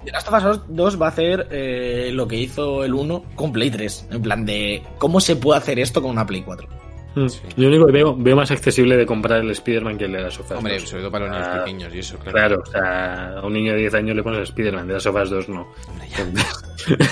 [0.05, 3.51] The Last of Us 2 va a hacer eh, lo que hizo el 1 con
[3.51, 4.09] Play 3.
[4.11, 6.67] En plan de cómo se puede hacer esto con una Play 4.
[7.15, 7.27] Mm.
[7.27, 7.41] Sí.
[7.57, 10.33] Yo único que veo, veo más accesible de comprar el Spider-Man que el de las
[10.33, 10.89] sofás Hombre, 2.
[10.89, 12.33] sobre todo para los niños Ah, pequeños y eso, claro.
[12.33, 15.03] Claro, o sea, a un niño de 10 años le pones el Spider-Man, de las
[15.03, 15.67] sofás 2 no.
[15.89, 16.25] Hombre, ya.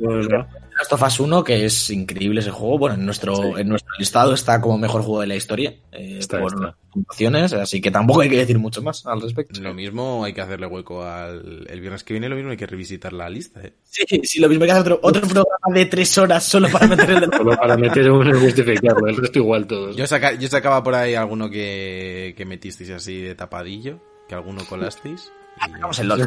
[0.00, 0.46] No, no.
[0.80, 2.78] Last of Us 1, que es increíble ese juego.
[2.78, 6.40] Bueno, en nuestro, en nuestro listado está como mejor juego de la historia eh, Está,
[6.40, 6.76] por está.
[6.90, 9.60] puntuaciones, así que tampoco hay que decir mucho más al respecto.
[9.60, 12.66] Lo mismo hay que hacerle hueco al el viernes que viene, lo mismo hay que
[12.66, 13.60] revisitar la lista.
[13.62, 13.74] ¿eh?
[13.84, 16.86] Sí, sí, lo mismo hay que hacer otro, otro programa de tres horas solo para
[16.86, 19.96] meter el del Solo para meter uno y justificarlo, el resto igual todos.
[19.96, 24.64] Yo, saca, yo sacaba por ahí alguno que, que metisteis así de tapadillo, que alguno
[24.66, 25.30] colasteis.
[25.68, 26.26] y- Vamos el LOL.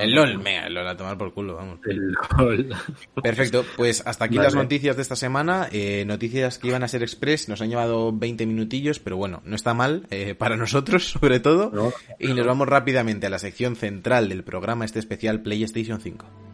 [0.00, 1.80] El LOL, mega, el LOL a tomar por culo, vamos.
[1.86, 2.74] El LOL.
[3.22, 4.46] Perfecto, pues hasta aquí Vale.
[4.46, 5.68] las noticias de esta semana.
[5.72, 9.56] Eh, noticias que iban a ser express, nos han llevado 20 minutillos, pero bueno, no
[9.56, 11.70] está mal, eh, para nosotros sobre todo.
[11.72, 11.92] No.
[12.18, 16.47] Y nos vamos rápidamente a la sección central del programa, este especial PlayStation 5.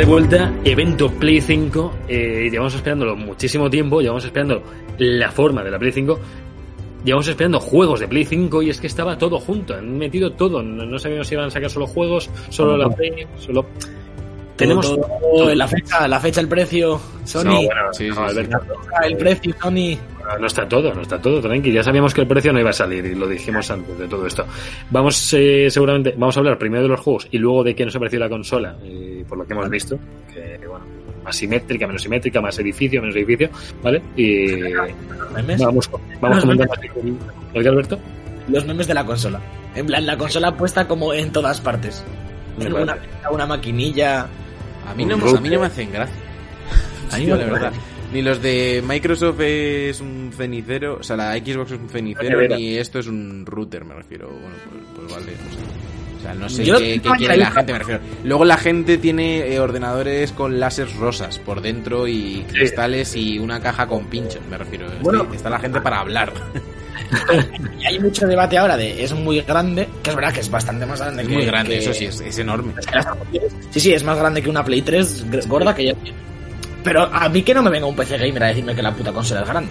[0.00, 1.92] De vuelta, evento Play 5.
[2.08, 4.00] Eh, llevamos esperándolo muchísimo tiempo.
[4.00, 4.62] Llevamos esperando
[4.98, 6.18] la forma de la Play 5.
[7.04, 9.74] Llevamos esperando juegos de Play 5 y es que estaba todo junto.
[9.74, 10.62] Han metido todo.
[10.62, 13.66] No, no sabíamos si iban a sacar solo juegos, solo la Play, solo.
[14.56, 14.86] Tenemos.
[14.88, 17.44] Todo- todo, la fecha, la fecha, el precio, Sony.
[17.44, 18.58] No, bueno, Sí, no, sí, Alberto,
[19.04, 19.96] El precio, Sony.
[20.38, 21.72] no está todo, no está todo, tranqui.
[21.72, 24.26] Ya sabíamos que el precio no iba a salir y lo dijimos antes de todo
[24.26, 24.44] esto.
[24.90, 27.96] Vamos, eh, seguramente, vamos a hablar primero de los juegos y luego de qué nos
[27.96, 29.98] ha parecido la consola, eh, por lo que hemos visto.
[30.32, 30.84] Que, bueno,
[31.24, 33.50] más simétrica, menos simétrica, más edificio, menos edificio,
[33.82, 34.02] ¿vale?
[34.16, 34.46] Y
[35.34, 35.60] Memes.
[35.60, 36.88] vamos, vamos comentando así.
[37.54, 37.98] ¿El que Alberto?
[38.48, 39.40] Los memes de la consola.
[39.74, 42.04] En plan, la consola puesta como en todas partes.
[42.58, 42.98] En una,
[43.30, 44.26] una maquinilla.
[44.88, 46.16] A mí, no, a mí no me hacen gracia.
[47.12, 47.72] A mí me la verdad.
[48.12, 52.76] Ni los de Microsoft es un cenicero, o sea, la Xbox es un cenicero, ni
[52.76, 54.28] esto es un router, me refiero.
[54.28, 55.99] Bueno, pues, pues vale, no sé.
[56.20, 58.00] O sea, no sé Yo- qué, qué quiere la gente, me refiero.
[58.24, 63.60] Luego la gente tiene eh, ordenadores con láseres rosas por dentro y cristales y una
[63.60, 64.86] caja con pinchos, me refiero.
[65.00, 65.22] Bueno.
[65.22, 66.32] Está- está la gente para hablar.
[67.80, 70.86] Y hay mucho debate ahora de es muy grande, que es verdad que es bastante
[70.86, 72.72] más grande Es que- muy grande, que- eso sí, es, es enorme.
[73.70, 76.16] Sí, sí, es más grande que una Play 3 gr- gorda que ya tiene.
[76.84, 79.12] Pero a mí que no me venga un PC gamer a decirme que la puta
[79.12, 79.70] consola es grande.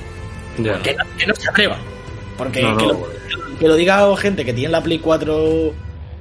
[0.57, 1.77] Que no, que no se atreva.
[2.38, 3.07] Porque No, que, lo,
[3.59, 5.73] que lo diga gente que tiene la Play 4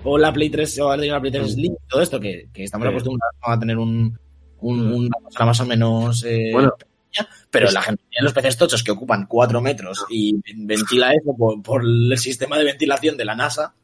[0.04, 2.90] o la Play 3 o la Play 3 Slim, todo esto, que, que estamos Sí.
[2.90, 4.18] acostumbrados a tener un,
[4.60, 6.72] un- una consola más o menos eh, Bueno.
[6.78, 11.34] pequeña, pero la gente tiene los PCs tochos que ocupan 4 metros y ventila eso
[11.36, 13.74] por, por el sistema de ventilación de la NASA.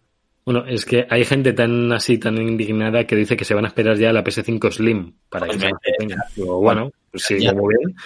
[0.46, 3.68] Bueno, es que hay gente tan así, tan indignada que dice que se van a
[3.68, 5.57] esperar ya a la PS5 Slim para que.
[6.37, 7.96] Digo, bueno, pues sí, muy bien.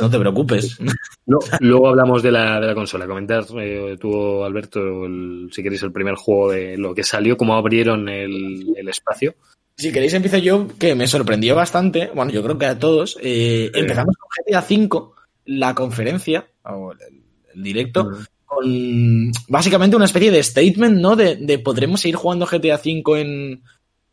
[0.00, 0.78] No te preocupes.
[1.26, 3.06] Lo- luego hablamos de la, de la consola.
[3.06, 7.54] Comentar eh, tú, Alberto, el- si queréis, el primer juego de lo que salió, cómo
[7.54, 9.34] abrieron el, el espacio.
[9.76, 13.18] Si queréis empiezo yo, que me sorprendió bastante, bueno, yo creo que a todos.
[13.22, 13.70] eh.
[13.74, 15.10] Empezamos con GTA V,
[15.46, 16.98] la conferencia, o el,
[17.54, 18.10] el directo.
[18.62, 21.16] Con básicamente una especie de statement, ¿no?
[21.16, 23.62] De, de podremos seguir jugando GTA V en,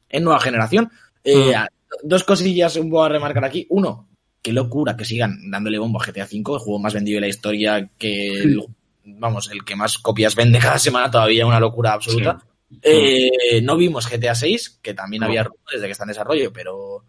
[0.09, 0.91] en nueva generación.
[1.23, 1.67] Eh, Mm.
[2.07, 3.65] Dos cosillas voy a remarcar aquí.
[3.69, 4.07] Uno,
[4.43, 7.27] qué locura que sigan dándole bombo a GTA V, el juego más vendido de la
[7.27, 8.63] historia, que el-
[9.05, 12.37] vamos, el que más copias vende cada semana todavía, una locura absoluta.
[12.83, 15.25] Eh, no vimos GTA 6, que también No.
[15.27, 17.03] había rumores de que está en desarrollo, pero,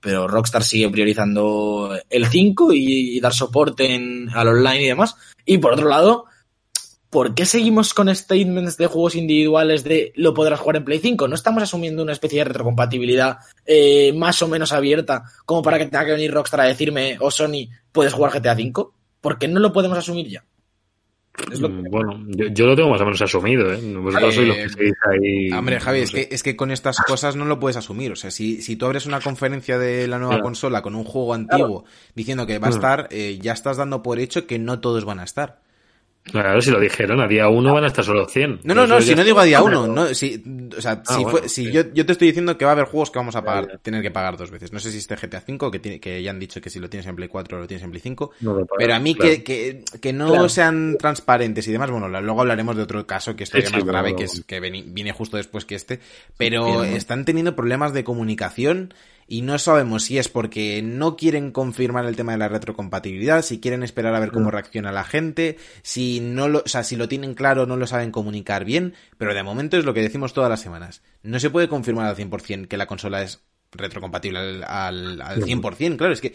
[0.00, 5.14] pero Rockstar sigue priorizando el 5 y, y dar soporte en, al online y demás.
[5.46, 6.24] Y por otro lado,
[7.14, 11.28] ¿por qué seguimos con statements de juegos individuales de lo podrás jugar en Play 5?
[11.28, 15.84] ¿No estamos asumiendo una especie de retrocompatibilidad eh, más o menos abierta como para que
[15.86, 18.94] tenga que venir Rockstar a decirme, o Sony, puedes jugar GTA 5?
[19.20, 20.40] ¿Por qué no lo podemos asumir ya?
[20.40, 23.78] Que- Mm, Bueno, yo, yo lo tengo más o menos asumido, ¿eh?
[23.96, 25.52] Vosotros Eh, sois los que seguís ahí.
[25.52, 28.12] Hombre, Javi, no es que, es que con estas cosas no lo puedes asumir.
[28.12, 30.44] O sea, si, si tú abres una conferencia de la nueva Claro.
[30.44, 32.74] consola con un juego antiguo diciendo que va a Mm.
[32.74, 35.60] estar, eh, ya estás dando por hecho que no todos van a estar.
[36.24, 38.60] Claro, si lo dijeron, a día uno van a estar solo 100.
[38.64, 40.42] No, no, no, si no digo a día uno, no, si,
[40.76, 41.72] o sea, Ah, si, bueno, fue- si sí.
[41.72, 43.78] yo, yo te estoy diciendo que va a haber juegos que vamos a Ya, pagar,
[43.82, 44.72] tener que pagar dos veces.
[44.72, 46.88] No sé si este GTA V, que, tiene, que ya han dicho que si lo
[46.88, 49.32] tienes en Play 4 lo tienes en Play 5, No pagan, pero a mí claro.
[49.32, 50.48] que, que, que no Claro.
[50.48, 53.84] sean transparentes y demás, bueno, luego hablaremos de otro caso que es todavía sí, más
[53.84, 56.00] grave, que, es, que viene justo después que este,
[56.38, 58.94] pero están teniendo problemas de comunicación
[59.26, 63.60] y no sabemos si es porque no quieren confirmar el tema de la retrocompatibilidad, si
[63.60, 67.08] quieren esperar a ver cómo reacciona la gente, si no lo, o sea, si lo
[67.08, 70.50] tienen claro no lo saben comunicar bien, pero de momento es lo que decimos todas
[70.50, 71.02] las semanas.
[71.22, 73.40] No se puede confirmar al 100% que la consola es
[73.72, 76.34] retrocompatible al, al, al 100%, claro, es que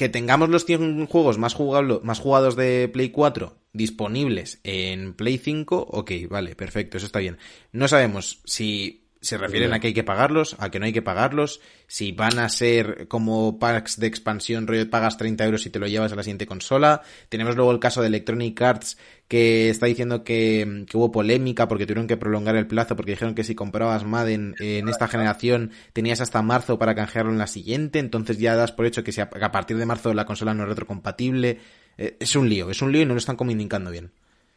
[0.00, 5.36] que tengamos los 100 juegos más, jugable, más jugados de Play 4 disponibles en Play
[5.36, 7.36] 5, ok, vale, perfecto, eso está bien.
[7.70, 11.02] No sabemos si se refieren a que hay que pagarlos, a que no hay que
[11.02, 15.78] pagarlos, si van a ser como packs de expansión, rollo pagas 30 euros y te
[15.78, 17.02] lo llevas a la siguiente consola.
[17.28, 18.96] Tenemos luego el caso de Electronic Arts
[19.28, 23.34] que está diciendo que, que hubo polémica porque tuvieron que prolongar el plazo porque dijeron
[23.34, 27.98] que si comprabas Madden en esta generación tenías hasta marzo para canjearlo en la siguiente,
[27.98, 30.62] entonces ya das por hecho que, si a, a partir de marzo la consola no
[30.62, 31.58] es retrocompatible.
[31.98, 34.10] Eh, es un lío, es un lío y no lo están comunicando bien.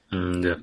[0.10, 0.58] Mm, yeah.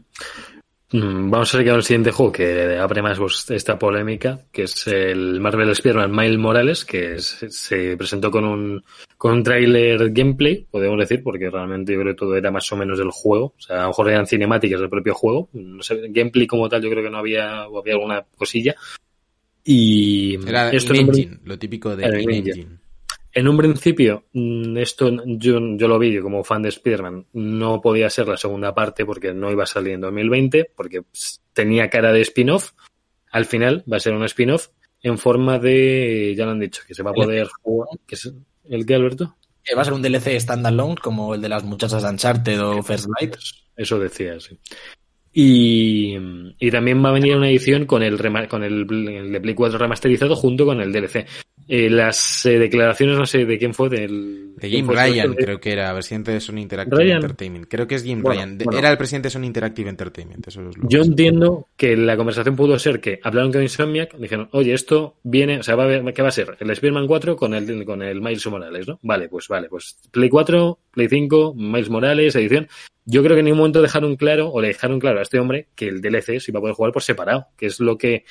[0.92, 3.18] Vamos a seguir al siguiente juego que abre más
[3.50, 8.84] esta polémica, que es el Marvel Spider-Man Miles Morales, que es, se presentó con un,
[9.16, 12.76] con un tráiler gameplay, podemos decir, porque realmente yo creo que todo era más o
[12.76, 13.54] menos del juego.
[13.56, 15.48] O sea, a lo mejor eran cinemáticas del propio juego.
[15.52, 18.74] No sé, gameplay como tal yo creo que no había, o había alguna cosilla.
[19.62, 22.79] Y Era esto un- engine, lo típico de Era engine.
[23.32, 28.10] En un principio, mm, esto yo, yo lo vi como fan de Spider-Man, no podía
[28.10, 31.02] ser la segunda parte porque no iba a salir en 2020, porque
[31.52, 32.72] tenía cara de spin-off.
[33.30, 34.68] Al final va a ser un spin-off
[35.02, 37.88] en forma de, ya lo han dicho, que se va a poder jugar.
[38.06, 38.32] Que es,
[38.68, 39.36] ¿El que, Alberto?
[39.62, 42.82] Que va a ser un DLC standalone como el de las muchachas de Uncharted o
[42.82, 43.36] First Light.
[43.76, 44.58] Eso decía, sí.
[45.32, 46.16] Y,
[46.58, 49.78] y también va a venir una edición con el, con el, el de Play 4
[49.78, 51.24] remasterizado junto con el DLC.
[51.68, 54.56] Eh, las eh, declaraciones, no sé de quién fue, del...
[54.56, 57.16] De Jim Ryan, de- creo que era, presidente de Sony Interactive Ryan.
[57.16, 57.66] Entertainment.
[57.68, 58.58] Creo que es Jim Bueno, Ryan.
[58.58, 58.78] Bueno.
[58.78, 60.48] Era el presidente de Sony Interactive Entertainment.
[60.48, 64.48] Eso es lo Yo entiendo que la conversación pudo ser que hablaron con Insomniac, dijeron,
[64.50, 66.56] oye, esto viene, o sea, va a haber- ¿qué va a ser?
[66.58, 68.98] El Spider-Man 4 con el, con el Miles Morales, ¿no?
[69.02, 72.66] Vale, pues vale, pues Play 4, Play 5, Miles Morales, edición.
[73.06, 75.68] Yo creo que en ningún momento dejaron claro, o le dejaron claro a este hombre,
[75.74, 78.24] que el DLC se iba a poder jugar por separado, que es lo que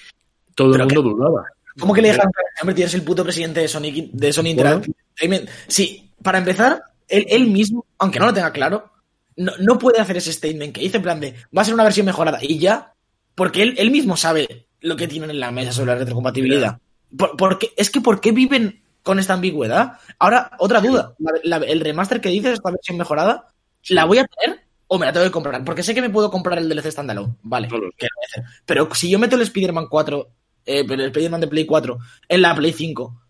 [0.56, 1.46] todo el mundo dudaba.
[1.80, 2.48] ¿Cómo que le dejaron claro?
[2.62, 5.50] Hombre, tienes el puto presidente de Sony, de Sony Interactive Entertainment.
[5.68, 8.92] Sí, para empezar, él, él mismo, aunque no lo tenga claro,
[9.36, 11.84] no, no puede hacer ese statement que dice en plan de va a ser una
[11.84, 12.94] versión mejorada y ya,
[13.36, 16.80] porque él, él mismo sabe lo que tienen en la mesa sobre la retrocompatibilidad.
[17.18, 19.94] Por, porque, es que ¿por qué viven con esta ambigüedad?
[20.20, 21.16] Ahora, otra duda.
[21.20, 23.48] La- la- el remaster que dices, esta versión mejorada,
[23.89, 25.63] ¿la voy a tener o me la tengo que comprar?
[25.63, 27.36] Porque sé que me puedo comprar el DLC standalone.
[27.44, 28.44] Vale, No lo que lo.
[28.65, 30.30] Pero si yo meto el Spider-Man 4,
[30.65, 33.22] eh, el Spider-Man de Play 4 en la Play 5,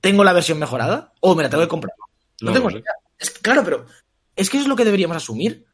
[0.00, 1.94] ¿tengo la versión mejorada o me la tengo que comprar?
[2.40, 2.78] No, No tengo sé.
[2.78, 2.92] idea.
[3.18, 3.86] Es claro, pero
[4.36, 5.66] es que es lo que deberíamos asumir.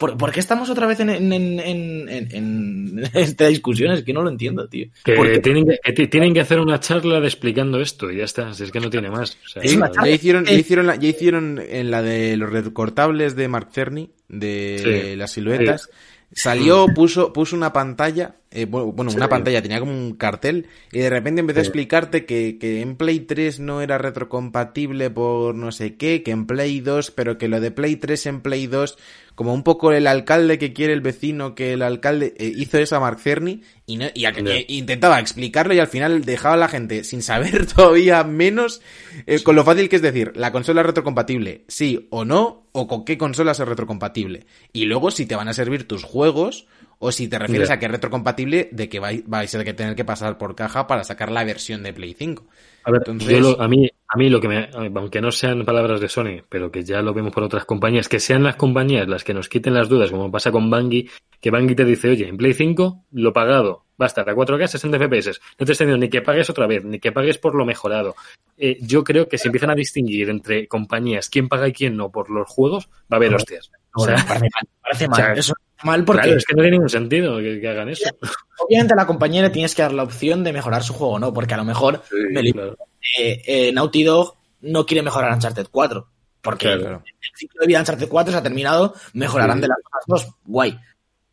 [0.00, 3.92] ¿Por, por qué estamos otra vez en, en, en, en- esta discusión?
[3.92, 4.86] Es que no lo entiendo, tío.
[5.04, 8.16] Que Porque- tienen que, que ti- tienen que hacer una charla de explicando esto y
[8.16, 9.36] ya está, si es que no tiene más.
[9.44, 9.68] O sea, Ya
[10.10, 10.58] hicieron, ya Eh.
[10.58, 15.16] hicieron, la- ya hicieron en la de los recortables de Mark Cerny, de Sí.
[15.16, 15.90] las siluetas.
[16.32, 19.30] Salió, puso, puso una pantalla, eh, bu- bueno, una Sí.
[19.30, 23.20] pantalla, tenía como un cartel, y de repente empezó a explicarte que, que en Play
[23.20, 23.96] 3 no era
[24.44, 28.26] retrocompatible por no sé qué, que en Play 2, pero que lo de Play 3
[28.26, 28.96] en Play 2,
[29.34, 32.96] como un poco el alcalde que quiere el vecino, que el alcalde eh, hizo eso
[32.96, 34.52] a Mark Cerny, y, no, y a- Ya.
[34.56, 38.80] e intentaba explicarlo y al final dejaba a la gente sin saber todavía menos
[39.26, 42.86] eh, con lo fácil que es decir, la consola es retrocompatible, sí o no, o
[42.86, 44.46] con qué consola es retrocompatible.
[44.72, 46.66] Y luego si te van a servir tus juegos,
[47.02, 50.04] o si te refieres a que es retrocompatible, de que vais, vais a tener que
[50.04, 52.46] pasar por caja para sacar la versión de Play 5.
[52.84, 55.64] A ver, Entonces- yo lo- a mí, a mí lo que me, aunque no sean
[55.64, 59.08] palabras de Sony, pero que ya lo vemos por otras compañías, que sean las compañías
[59.08, 61.08] las que nos quiten las dudas, como pasa con Bungie,
[61.40, 64.66] que Bungie te dice, oye, en Play 5, lo pagado, va a estar a 4K,
[64.68, 65.40] 60 FPS.
[65.58, 68.14] No te estoy diciendo ni que pagues otra vez, ni que pagues por lo mejorado.
[68.58, 72.10] Eh, yo creo que si empiezan a distinguir entre compañías, quién paga y quién no
[72.10, 73.70] por los juegos, va a haber hostias.
[73.94, 74.62] O sea, parece mal.
[74.64, 75.12] me parece mal.
[75.12, 77.68] o sea, Eso es mal porque claro, es que no tiene ningún sentido que, que
[77.68, 78.08] hagan eso.
[78.58, 81.32] obviamente a la compañía le tienes que dar la opción de mejorar su juego, ¿no?
[81.32, 82.76] Porque a lo mejor me claro.
[83.18, 86.06] eh, eh, Naughty Dog no quiere mejorar Uncharted 4.
[86.42, 87.02] Porque Claro.
[87.04, 89.62] el ciclo de vida de Uncharted 4 se ha terminado, mejorarán Sí.
[89.62, 90.78] de las otras dos, guay.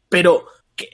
[0.10, 0.46] Pero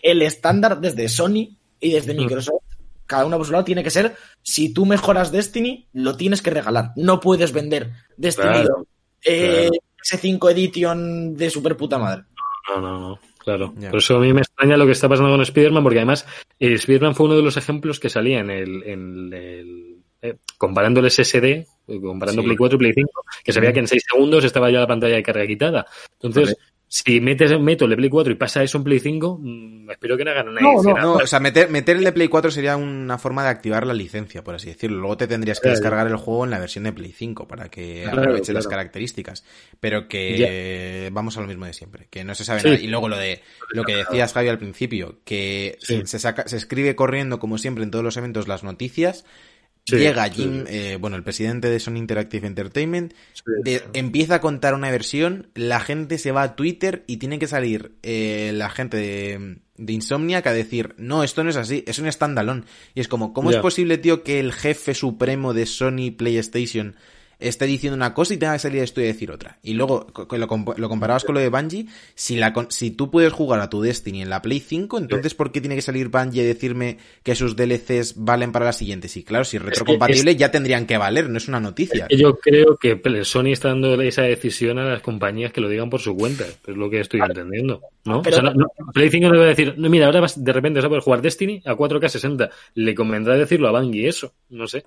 [0.03, 2.17] el estándar desde Sony y desde Mm.
[2.17, 2.63] Microsoft,
[3.07, 6.51] cada uno por su lado, tiene que ser, si tú mejoras Destiny, lo tienes que
[6.51, 6.91] regalar.
[6.95, 8.87] No puedes vender Destiny Claro,
[9.25, 9.83] eh, claro.
[10.03, 12.23] S5 Edition de super puta madre.
[12.69, 13.73] No, no, no, claro.
[13.77, 13.89] Ya.
[13.89, 16.25] Por eso a mí me extraña lo que está pasando con Spider-Man, porque además
[16.59, 21.01] eh, Spider-Man fue uno de los ejemplos que salía en el, en el eh, comparando
[21.01, 21.67] el SSD, eh,
[22.01, 22.45] comparando Sí.
[22.45, 24.87] Play 4 y Play 5, que se veía que en 6 segundos estaba ya la
[24.87, 25.85] pantalla de carga quitada.
[26.21, 26.55] Entonces,
[26.95, 30.15] si metes, meto el de Play 4 y pasa eso en Play 5, mmm, espero
[30.15, 30.83] que no hagan una no.
[30.83, 33.87] No, no, o sea, meter, meter el de Play 4 sería una forma de activar
[33.87, 34.99] la licencia, por así decirlo.
[34.99, 38.03] Luego te tendrías que descargar el juego en la versión de Play 5 para que
[38.03, 38.59] claro, aproveche claro.
[38.59, 39.43] las características.
[39.79, 41.09] Pero que ya.
[41.11, 42.67] vamos a lo mismo de siempre, que no se sabe sí.
[42.67, 42.79] nada.
[42.79, 43.41] Y luego lo de
[43.71, 46.03] lo que decías, Javi, al principio, que sí.
[46.05, 49.25] se, saca, se escribe corriendo, como siempre, en todos los eventos las noticias.
[49.85, 50.73] Sí, Llega Jim, sí.
[50.73, 55.49] eh, bueno, el presidente de Sony Interactive Entertainment, sí, de, empieza a contar una versión,
[55.55, 59.93] la gente se va a Twitter y tiene que salir eh, la gente de, de
[59.93, 62.63] Insomniac a decir, no, esto no es así, es un standalone.
[62.95, 63.59] Y es como, ¿cómo yeah.
[63.59, 66.95] es posible, tío, que el jefe supremo de Sony PlayStation
[67.47, 69.59] esté diciendo una cosa y tenga que salir esto y decir otra.
[69.63, 73.59] Y luego lo, lo comparabas con lo de Bungie, si, la, si tú puedes jugar
[73.59, 76.45] a tu Destiny en la Play 5, entonces ¿por qué tiene que salir Bungie y
[76.45, 79.15] decirme que sus DLCs valen para las siguientes?
[79.17, 81.59] Y claro, si es retrocompatible es que, es, ya tendrían que valer, no es una
[81.59, 82.07] noticia.
[82.09, 85.69] Es que yo creo que Sony está dando esa decisión a las compañías que lo
[85.69, 87.33] digan por su cuenta, es lo que estoy claro.
[87.33, 87.81] entendiendo.
[88.05, 88.21] ¿no?
[88.21, 90.85] Pero, o sea, no, Play 5 debe decir, no, mira, ahora vas, de repente vas
[90.85, 92.49] a poder jugar Destiny a 4K 60.
[92.75, 94.83] Le convendrá decirlo a Bungie eso, no sé.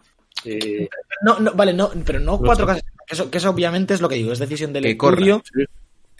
[0.47, 0.88] Eh...
[1.22, 2.82] No, no, vale, no, pero no 4K.
[3.09, 5.42] Eso, que eso obviamente es lo que digo, es decisión del estudio.
[5.44, 5.62] Sí.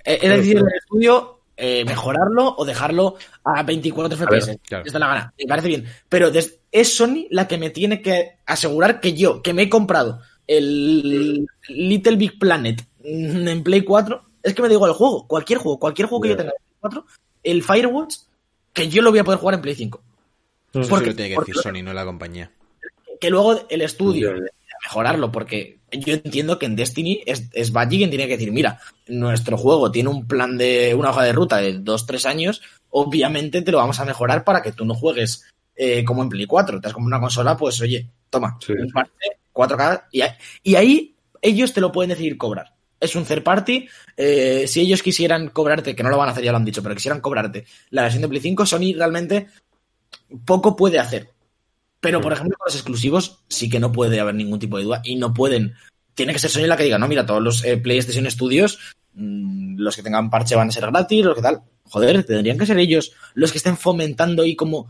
[0.05, 4.47] Eh, es decisión del estudio eh, mejorarlo o dejarlo a 24 FPS.
[4.47, 4.85] Ver, claro.
[4.85, 5.35] Está la gana.
[5.39, 5.87] Me parece bien.
[6.09, 10.21] Pero es Sony la que me tiene que asegurar que yo, que me he comprado
[10.47, 15.79] el Little Big Planet en Play 4, es que me digo el juego, cualquier juego,
[15.79, 16.37] cualquier juego que yeah.
[16.37, 17.07] yo tenga en Play 4,
[17.43, 18.17] el Firewatch,
[18.73, 20.03] que yo lo voy a poder jugar en Play 5.
[20.75, 22.51] No, porque, lo tiene que decir Sony, no la compañía
[23.21, 24.33] que luego el estudio
[24.87, 28.81] mejorarlo, porque yo entiendo que en Destiny es, es Bungie quien tiene que decir, mira,
[29.09, 33.73] nuestro juego tiene un plan de una hoja de ruta de 2-3 años, obviamente te
[33.73, 35.45] lo vamos a mejorar para que tú no juegues
[35.75, 38.73] eh, como en Play 4, te das como una consola, pues oye, toma, sí.
[38.73, 40.23] un parte, 4K, y,
[40.63, 42.75] y ahí ellos te lo pueden decidir cobrar.
[42.99, 43.87] Es un third party.
[44.17, 46.83] Eh, si ellos quisieran cobrarte, que no lo van a hacer, ya lo han dicho,
[46.83, 49.49] pero quisieran cobrarte la versión de Play 5, Sony realmente
[50.45, 51.36] poco puede hacer.
[52.01, 55.01] Pero, por ejemplo, con los exclusivos sí que no puede haber ningún tipo de duda
[55.05, 55.75] y no pueden.
[56.15, 58.79] Tiene que ser Sony la que diga, no, mira, todos los eh, PlayStation Studios,
[59.15, 61.63] mmm, los que tengan parche van a ser gratis, los que tal.
[61.85, 64.89] Joder, tendrían que ser ellos los que estén fomentando y como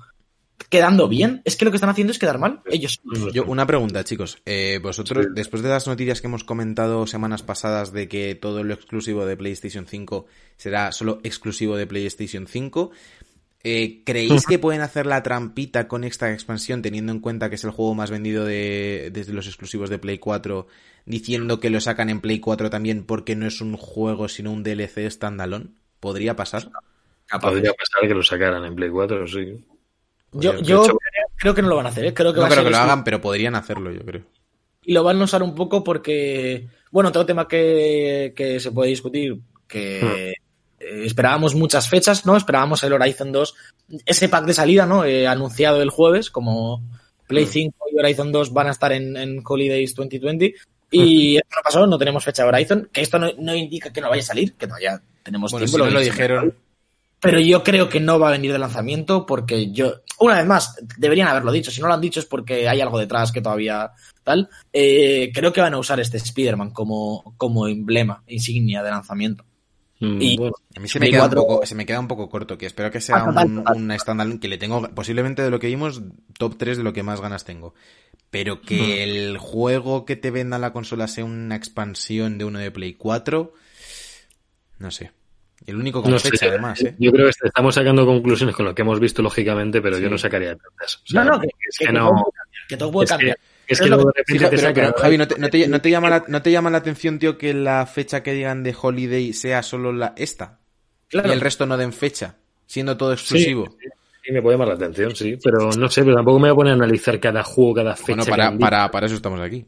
[0.71, 1.43] quedando bien.
[1.45, 2.61] Es que lo que están haciendo es quedar mal.
[2.67, 3.01] Ellos.
[3.33, 4.39] Yo, una pregunta, chicos.
[4.47, 5.33] Eh, vosotros, sí.
[5.35, 9.37] después de las noticias que hemos comentado semanas pasadas de que todo lo exclusivo de
[9.37, 10.27] PlayStation 5
[10.57, 12.91] será solo exclusivo de PlayStation 5,
[13.63, 17.65] eh, ¿Creéis que pueden hacer la trampita con esta expansión teniendo en cuenta que es
[17.65, 20.67] el juego más vendido de, desde los exclusivos de Play 4
[21.05, 24.63] diciendo que lo sacan en Play 4 también porque no es un juego sino un
[24.63, 25.67] DLC standalone?
[26.01, 26.71] ¿Podría pasar?
[27.41, 29.65] Podría pasar que lo sacaran en Play 4, sí.
[30.33, 30.99] Yo, yo hecho,
[31.37, 32.05] creo que no lo van a hacer.
[32.05, 32.15] ¿eh?
[32.15, 34.23] Creo que no va creo a que lo hagan, pero podrían hacerlo, yo creo.
[34.83, 38.91] Y lo van a usar un poco porque, bueno, otro tema que, que se puede
[38.91, 40.35] discutir, que...
[40.39, 40.45] Hmm
[40.79, 42.37] eh, esperábamos muchas fechas, ¿no?
[42.37, 43.55] Esperábamos el Horizon 2,
[44.05, 45.05] ese pack de salida, ¿no?
[45.05, 46.83] Eh, anunciado el jueves, como
[47.27, 50.55] Play 5 y Horizon 2 van a estar en, en Holidays 2020.
[50.91, 54.01] Y esto no pasó, no tenemos fecha de Horizon, que esto no, no, indica que
[54.01, 55.87] no vaya a salir, que todavía tenemos bueno, tiempo.
[55.87, 56.55] Si lo dijeron.
[57.18, 60.77] Pero yo creo que no va a venir de lanzamiento porque yo, una vez más,
[60.99, 61.70] deberían haberlo dicho.
[61.70, 63.91] Si no lo han dicho es porque hay algo detrás que todavía
[64.22, 64.49] tal.
[64.72, 69.45] Eh, creo que van a usar este Spider-Man como, como emblema, insignia de lanzamiento.
[69.99, 72.28] Mm, y bueno, a mí se me, queda un poco, se me queda un poco
[72.28, 75.59] corto, que espero que sea ah, un, un estándar que le tengo, posiblemente de lo
[75.59, 76.03] que vimos,
[76.38, 77.74] top 3 de lo que más ganas tengo.
[78.30, 79.09] Pero que mm.
[79.09, 83.55] el juego que te venda la consola sea una expansión de uno de Play 4,
[84.78, 85.12] no sé.
[85.64, 86.80] El único con no fecha, sé, además.
[86.82, 86.94] ¿eh?
[86.99, 90.03] Yo creo que estamos sacando conclusiones con lo que hemos visto, lógicamente, pero sí.
[90.03, 90.97] yo no sacaría tantas.
[90.97, 92.11] O sea, no, no, que, es que, que no.
[92.68, 93.38] Que todo puede cambiar.
[93.67, 96.25] Es que luego de repente pero, Javi, ¿no te, no, te, no, te llama la,
[96.29, 99.93] ¿no te llama la atención, tío, que la fecha que digan de Holiday sea solo
[99.93, 100.61] la esta?
[101.09, 101.29] Claro.
[101.29, 102.37] Y el resto no den fecha,
[102.67, 103.67] siendo todo exclusivo.
[103.81, 103.89] Sí,
[104.25, 105.39] sí, me puede llamar la atención, sí.
[105.43, 108.14] Pero no sé, pero tampoco me voy a poner a analizar cada juego, cada fecha.
[108.14, 109.67] Bueno, para, para, para eso estamos aquí.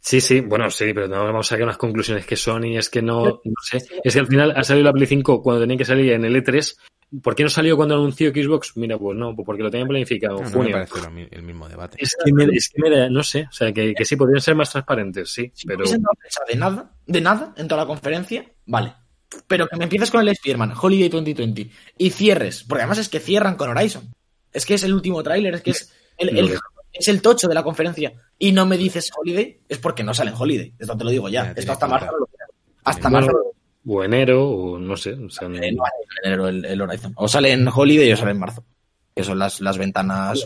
[0.00, 3.02] Sí, sí, bueno, sí, pero no vamos a sacar unas conclusiones que Sony es que
[3.02, 3.78] no, no sé.
[4.02, 6.42] Es que al final ha salido la Play 5 cuando tenía que salir en el
[6.42, 6.76] E3
[7.22, 8.76] ¿Por qué no salió cuando anunció Xbox?
[8.76, 10.76] Mira, pues no, pues porque lo tenían planificado no, junio.
[10.76, 11.96] No me parece el mismo debate.
[12.00, 14.54] Es que, me, es que me, no sé, o sea, que, que sí podrían ser
[14.54, 15.84] más transparentes, sí, si pero...
[15.84, 18.94] De nada, de nada, en toda la conferencia, vale.
[19.48, 23.18] Pero que me empieces con el Spider-Man, Holiday 2020, y cierres, porque además es que
[23.18, 24.14] cierran con Horizon.
[24.52, 26.58] Es que es el último tráiler, es que es el, el,
[26.92, 28.12] es el tocho de la conferencia.
[28.38, 30.72] Y no me dices Holiday, es porque no sale en Holiday.
[30.78, 31.52] Esto te lo digo ya.
[31.56, 32.28] Esto hasta marzo lo
[32.84, 33.52] Hasta bueno, marzo
[33.86, 35.12] o enero, o no sé.
[35.14, 35.56] O sea, no...
[35.56, 37.12] Eh, no, en enero el, el, Horizon.
[37.16, 38.64] O sale en Holiday o sale en marzo.
[39.14, 40.44] Que son las, las ventanas.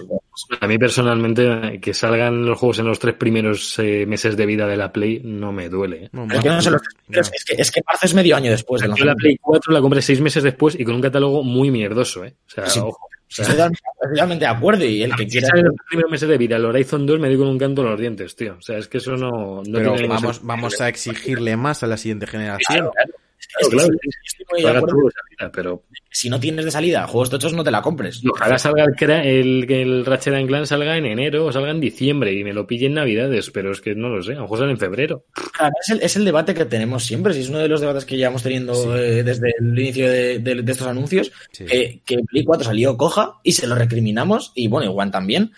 [0.61, 4.66] A mí personalmente, que salgan los juegos en los tres primeros eh, meses de vida
[4.66, 6.05] de la Play no me duele.
[6.05, 6.09] ¿eh?
[6.12, 6.78] No, Es que, no se lo-
[7.09, 7.20] no.
[7.20, 9.14] es, que, es que marzo es medio año después Yo la.
[9.14, 12.34] Play 4 la compré seis meses después y con un catálogo muy mierdoso, ¿eh?
[12.47, 12.80] O sea, Sí.
[12.80, 12.99] ojo.
[13.26, 13.66] O sea, Estoy
[14.12, 15.48] totalmente- de acuerdo y el que quiera...
[15.54, 17.90] en los primeros meses de vida el Horizon 2 me dio con un canto en
[17.90, 18.56] los dientes, tío.
[18.58, 21.86] O sea, es que eso no, no Pero tiene vamos, vamos a exigirle más a
[21.86, 22.78] la siguiente generación.
[22.78, 23.13] Claro, claro.
[23.57, 23.94] Claro, claro,
[24.24, 25.11] estoy de acuerdo.
[25.11, 28.20] salida, pero Si no tienes de salida juegos tochos, no te la compres.
[28.28, 31.80] ojalá salga el, el, que el Ratchet and Clank salga en enero o salga en
[31.80, 34.42] diciembre y me lo pille en navidades, pero es que no lo sé, a lo
[34.42, 35.24] mejor sale en febrero.
[35.52, 38.05] Claro, es, el, es el debate que tenemos siempre, si es uno de los debates
[38.05, 38.88] que llevamos teniendo Sí.
[38.92, 41.64] eh, desde el inicio de, de- de estos anuncios, Sí.
[41.64, 45.52] que, que Play 4 salió coja y se lo recriminamos, y bueno, igual también.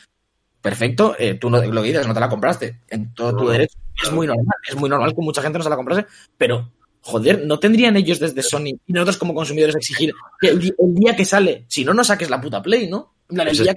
[0.60, 3.78] Perfecto, eh, tú no, lo que dices, no te la compraste, en todo tu derecho.
[4.02, 6.04] Es muy normal, es muy normal que mucha gente no se la comprase,
[6.36, 6.72] pero
[7.06, 11.24] joder, ¿no tendrían ellos desde Sony y nosotros como consumidores exigir que el, día que
[11.24, 13.14] sale, si no, no saques la puta Play, ¿no?
[13.30, 13.72] El Pues es- que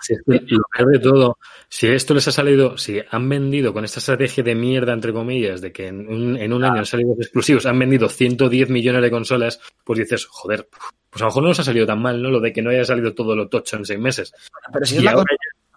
[0.00, 0.14] Si
[0.56, 4.42] lo peor de todo, si esto les ha salido, si han vendido con esta estrategia
[4.42, 7.78] de mierda, entre comillas, de que en un, en un año han salido exclusivos, han
[7.78, 10.68] vendido 110 millones de consolas, pues dices, joder,
[11.10, 12.30] pues a lo mejor no nos ha salido tan mal, ¿no?
[12.30, 14.32] Lo de que no haya salido todo lo tocho en seis meses.
[14.72, 15.24] pero si Y es la ahora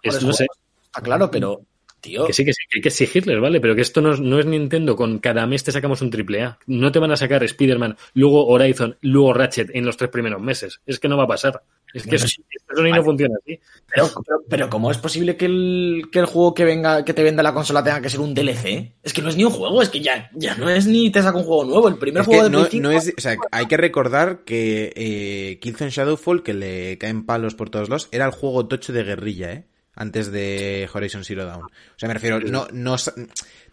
[0.03, 0.47] cosa, es- no sé,
[0.85, 1.61] Está claro, pero,
[2.05, 3.59] tío, que sí, que sí, que hay que exigirles, ¿vale?
[3.59, 6.41] Pero que esto no, es- no es Nintendo, con cada mes te sacamos un triple
[6.43, 6.57] A.
[6.67, 10.79] No te van a sacar Spider-Man, luego Horizon, luego Ratchet en los tres primeros meses.
[10.85, 11.61] Es que no va a pasar.
[11.93, 13.57] Es que No, eso, eso no funciona así.
[13.93, 17.23] Pero, pero, pero ¿cómo es posible que el, que el juego que venga, que te
[17.23, 18.91] venda la consola tenga que ser un DLC?
[19.01, 21.21] Es que no es ni un juego, es que ya, ya no es ni te
[21.21, 21.87] saca un juego nuevo.
[21.87, 23.77] El primer Es juego que de no, Play 5 no es, o sea, hay que
[23.77, 28.67] recordar que eh, Killzone Shadowfall, que le caen palos por todos lados, era el juego
[28.67, 29.63] tocho de guerrilla, ¿eh?
[29.95, 31.63] Antes de Horizon Zero Dawn.
[31.63, 32.95] O sea, me refiero, no, no,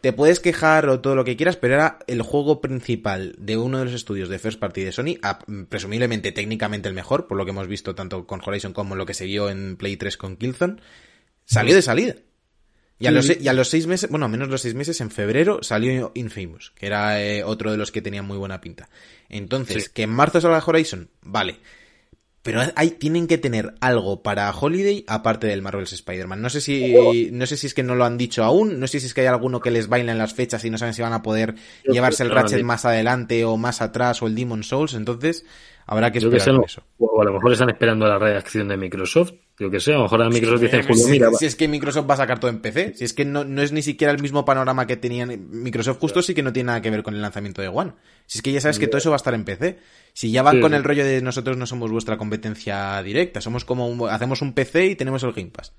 [0.01, 3.79] te puedes quejar o todo lo que quieras, pero era el juego principal de uno
[3.81, 7.45] de los estudios de First Party de Sony, a- presumiblemente técnicamente el mejor, por lo
[7.45, 10.37] que hemos visto tanto con Horizon como lo que se vio en Play 3 con
[10.37, 10.77] Killzone,
[11.45, 12.15] salió de salida.
[12.99, 15.11] Y a, los, y a los seis meses, bueno, a menos los seis meses, en
[15.11, 18.89] febrero salió Infamous, que era eh, otro de los que tenía muy buena pinta.
[19.29, 19.91] Entonces, Sí.
[19.93, 21.57] que en marzo salga Horizon, vale.
[22.43, 26.43] Pero hay, tienen que tener algo para Holiday aparte del Marvel's Spider-Man.
[26.43, 28.99] No sé si, no sé si es que no lo han dicho aún, no sé
[28.99, 31.03] si es que hay alguno que les baila en las fechas y no saben si
[31.03, 34.35] van a poder Yo llevarse el que Ratchet más adelante o más atrás o el
[34.35, 35.45] Demon Souls, entonces
[35.87, 36.65] habrá que que esperar por no.
[36.65, 36.83] eso.
[36.99, 39.35] O a lo mejor están esperando la reacción de Microsoft.
[39.59, 41.55] Yo que sé, a lo mejor a Microsoft dice en julio, si, mira, si es
[41.55, 43.83] que Microsoft va a sacar todo en PC, si es que no, no es ni
[43.83, 47.05] siquiera el mismo panorama que tenían Microsoft justo sí que no tiene nada que ver
[47.05, 47.93] con el lanzamiento de One.
[48.27, 49.79] Si es que ya sabes que todo eso va a estar en PC.
[50.15, 50.77] Si ya van Sí, con sí.
[50.77, 54.87] el rollo de nosotros no somos vuestra competencia directa, somos como un- hacemos un PC
[54.87, 55.73] y tenemos el Game Pass.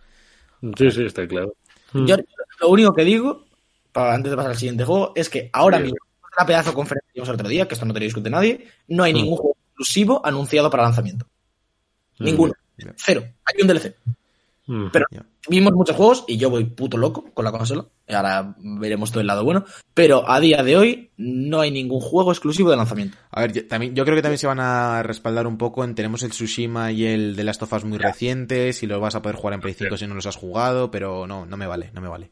[0.77, 1.55] sí, sí, está claro.
[1.93, 2.15] Yo
[2.61, 3.45] lo único que digo,
[3.91, 5.83] para, antes de pasar al siguiente juego, es que ahora Sí.
[5.83, 8.05] mismo, en la pedazo de conferencia que el otro día, que esto no te lo
[8.05, 9.15] discute nadie, no hay Mm.
[9.17, 11.27] ningún juego exclusivo anunciado para lanzamiento.
[12.19, 12.23] Mm.
[12.23, 12.53] Ninguno.
[12.97, 13.23] Cero.
[13.45, 13.95] Hay un DLC.
[14.67, 14.87] Mm.
[14.91, 15.05] Pero.
[15.49, 17.85] Vimos muchos juegos y yo voy puto loco con la consola.
[18.09, 19.65] Ahora veremos todo el lado bueno.
[19.93, 23.17] Pero a día de hoy no hay ningún juego exclusivo de lanzamiento.
[23.31, 25.95] A ver, yo, también, yo creo que también se van a respaldar un poco en
[25.95, 29.21] tenemos el Tsushima y el de Last of Us muy recientes y los vas a
[29.21, 31.91] poder jugar en Play 5 si no los has jugado, pero no, no me vale,
[31.93, 32.31] no me vale.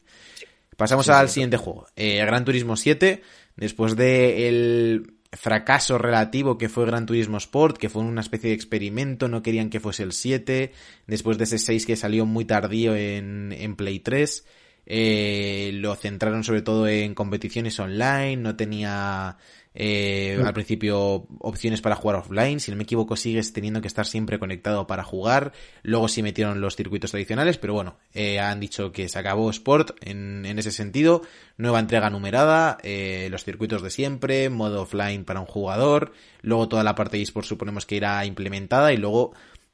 [0.76, 1.86] Pasamos al siguiente juego.
[1.96, 3.22] Eh, Gran Turismo 7,
[3.56, 8.54] después de el fracaso relativo que fue Gran Turismo Sport, que fue una especie de
[8.54, 10.72] experimento, no querían que fuese el 7,
[11.06, 14.46] después de ese 6 que salió muy tardío en, en Play 3,
[14.84, 19.36] eh, lo centraron sobre todo en competiciones online, no tenía
[19.74, 24.06] eh, al principio opciones para jugar offline, si no me equivoco sigues teniendo que estar
[24.06, 25.52] siempre conectado para jugar,
[25.82, 29.92] luego sí metieron los circuitos tradicionales, pero bueno, eh, han dicho que se acabó Sport
[30.02, 31.22] en, en ese sentido,
[31.56, 36.12] nueva entrega numerada, eh, los circuitos de siempre, modo offline para un jugador,
[36.42, 39.32] luego toda la parte de eSport suponemos que irá implementada y luego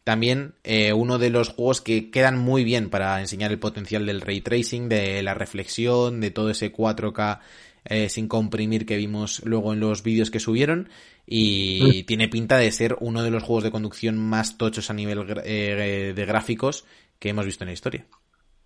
[0.09, 4.23] también eh, uno de los juegos que quedan muy bien para enseñar el potencial del
[4.23, 7.41] ray tracing, de la reflexión, de todo ese 4K
[7.89, 10.89] eh, sin comprimir que vimos luego en los vídeos que subieron
[11.27, 15.19] y tiene pinta de ser uno de los juegos de conducción más tochos a nivel
[15.21, 16.85] gra- eh, de gráficos
[17.19, 18.07] que hemos visto en la historia.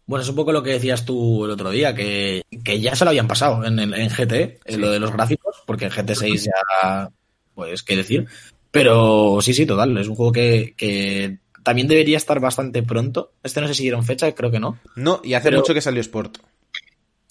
[0.07, 3.05] Bueno, es un poco lo que decías tú el otro día, que, que ya se
[3.05, 4.33] lo habían pasado en, el- en GT,
[4.65, 4.77] en Sí.
[4.81, 7.09] lo de los gráficos, porque en GT6 ya,
[7.55, 8.27] pues, qué decir.
[8.71, 13.33] Pero sí, sí, total, es un juego que, que también debería estar bastante pronto.
[13.43, 14.79] Este no sé si dieron fecha, creo que no.
[14.97, 16.39] No, y hace Pero- mucho que salió Sport.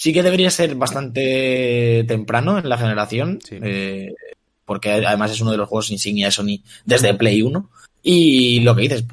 [0.02, 3.60] Sí que debería ser bastante temprano en la generación, Sí.
[3.62, 4.16] eh,
[4.66, 7.70] porque además es uno de los juegos insignia de Sony desde Play 1.
[8.02, 9.06] Y lo que dices,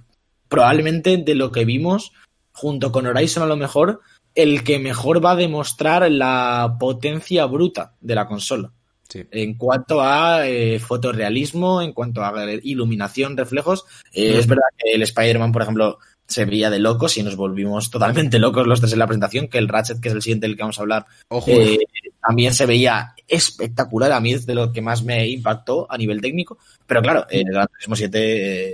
[0.48, 2.12] probablemente de lo que vimos,
[2.52, 4.00] junto con Horizon a lo mejor,
[4.34, 8.72] el que mejor va a demostrar la potencia bruta de la consola.
[9.10, 9.26] Sí.
[9.30, 12.32] En cuanto a eh, fotorrealismo, en cuanto a
[12.62, 13.84] iluminación, reflejos,
[14.14, 15.98] eh, es verdad que el Spider-Man, por ejemplo,
[16.28, 19.58] se veía de locos y nos volvimos totalmente locos los tres en la presentación, que
[19.58, 21.78] el Ratchet, que es el siguiente del que vamos a hablar, Ojo, eh,
[22.20, 24.12] también se veía espectacular.
[24.12, 26.58] A mí es de lo que más me impactó a nivel técnico.
[26.86, 28.18] Pero claro, el Gran Turismo 7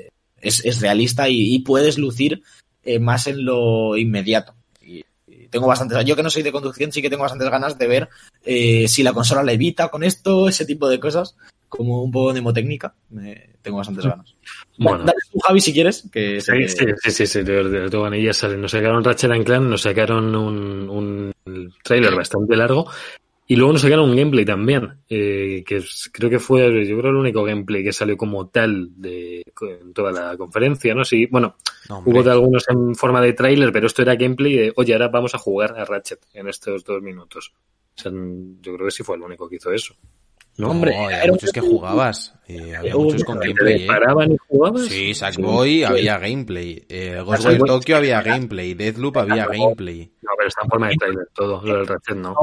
[0.07, 2.43] eh, es, es realista y, y puedes lucir
[2.85, 4.55] eh, más en lo inmediato.
[4.83, 7.79] Y, y tengo bastantes, yo que no soy de conducción, sí que tengo bastantes ganas
[7.79, 8.09] de ver
[8.45, 11.37] eh, si la consola levita con esto, ese tipo de cosas,
[11.69, 12.95] como un poco mnemotécnica.
[13.11, 14.35] Me, tengo bastantes ganas.
[14.79, 15.05] Bueno.
[15.05, 16.09] Dale tú, Javi, si quieres.
[16.13, 17.45] Que Sí, que- sí, sí, sí, sí,
[18.33, 18.61] salen.
[18.61, 21.33] Nos sacaron Ratchet and Clank, nos sacaron un, un
[21.83, 22.87] trailer bastante largo
[23.47, 25.83] y luego nos sacaron un gameplay también, eh, que
[26.13, 30.13] creo que fue, yo creo, el único gameplay que salió como tal de en toda
[30.13, 31.05] la conferencia, ¿no?
[31.05, 31.57] Sí, bueno,
[31.91, 35.09] no, hubo de algunos en forma de trailer, pero esto era gameplay de, oye, ahora
[35.09, 37.53] vamos a jugar a Ratchet en estos dos minutos.
[37.97, 39.95] O sea, yo creo que sí fue el único que hizo eso.
[40.57, 40.71] ¿No?
[40.71, 42.35] Hombre, había era un- muchos que jugabas.
[42.47, 43.87] eh, había muchos con ¿Te gameplay, ¿eh?
[43.87, 44.83] paraban y jugabas?
[44.83, 45.15] Sí, Sí.
[45.15, 46.85] Sackboy había gameplay.
[46.89, 48.75] Eh, Ghostwire Tokyo había gameplay.
[48.75, 50.11] Deathloop había gameplay.
[50.23, 52.35] No, pero está en forma de trailer todo, lo del Ratchet no.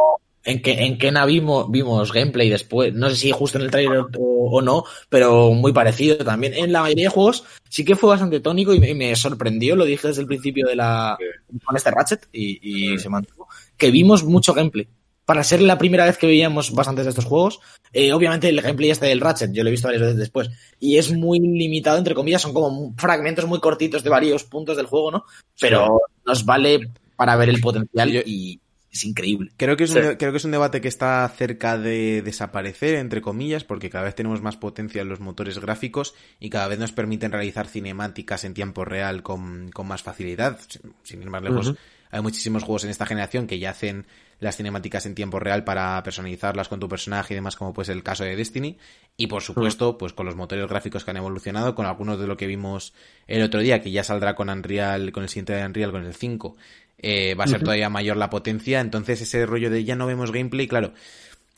[0.43, 3.99] En, que, en Kena vimos, vimos gameplay después, no sé si justo en el trailer
[4.18, 6.55] o, o no, pero muy parecido también.
[6.55, 9.76] En la mayoría de juegos sí que fue bastante tónico y me, y me sorprendió,
[9.76, 11.16] lo dije desde el principio de la
[11.64, 13.47] con este Ratchet y, y se mantuvo,
[13.78, 14.88] que vimos mucho gameplay.
[15.32, 17.61] Para ser la primera vez que veíamos bastantes de estos juegos,
[17.93, 20.97] eh, obviamente el gameplay este del Ratchet, yo lo he visto varias veces después, y
[20.97, 25.09] es muy limitado, entre comillas, son como fragmentos muy cortitos de varios puntos del juego,
[25.09, 25.23] ¿no?
[25.57, 28.59] Pero nos vale para ver el potencial Yo- y
[28.91, 29.51] es increíble.
[29.55, 29.99] Creo que, es Sí.
[29.99, 34.03] un, creo que es un debate que está cerca de desaparecer, entre comillas, porque cada
[34.03, 38.43] vez tenemos más potencia en los motores gráficos y cada vez nos permiten realizar cinemáticas
[38.43, 40.59] en tiempo real con, con más facilidad.
[40.67, 41.73] Sin- Sin ir más lejos,
[42.09, 44.05] hay muchísimos juegos en esta generación que ya hacen
[44.42, 48.04] las cinemáticas en tiempo real para personalizarlas con tu personaje y demás, como pues el
[48.04, 48.78] caso de Destiny.
[49.16, 52.36] Y por supuesto, pues con los motores gráficos que han evolucionado, con algunos de lo
[52.36, 52.94] que vimos
[53.28, 56.16] el otro día, que ya saldrá con Unreal, con el siguiente de Unreal, con el
[56.16, 56.58] 5,
[56.98, 58.82] eh, va a ser todavía mayor la potencia.
[58.82, 60.94] Entonces ese rollo de ya no vemos gameplay, claro.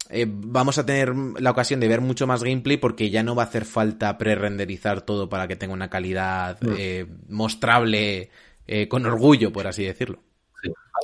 [0.10, 3.44] eh, vamos a tener la ocasión de ver mucho más gameplay porque ya no va
[3.44, 8.30] a hacer falta pre-renderizar todo para que tenga una calidad eh, mostrable
[8.68, 10.20] eh, con orgullo, por así decirlo.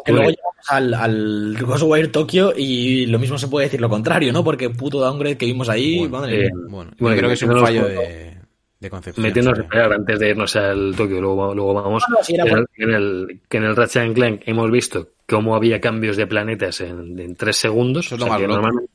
[0.06, 4.32] Que luego llegamos al, al Ghostwire Tokyo y lo mismo se puede decir lo contrario,
[4.32, 4.44] ¿no?
[4.44, 6.66] Porque puto downgrade que vimos ahí, Bueno, madre eh, mía.
[6.70, 8.38] Bueno, Bueno, creo que es un fallo de,
[8.80, 9.24] de concepción.
[9.26, 9.66] Metiéndonos a sí.
[9.66, 12.04] esperar antes de irnos al Tokio, luego, luego vamos.
[12.08, 12.66] No, no, sí, era en, bueno.
[12.78, 16.28] el, en el- que en el Ratchet and Clank hemos visto cómo había cambios de
[16.28, 18.06] planetas en, en tres segundos.
[18.06, 18.62] Eso es lo O sea, más que loco.
[18.62, 18.92] normalmente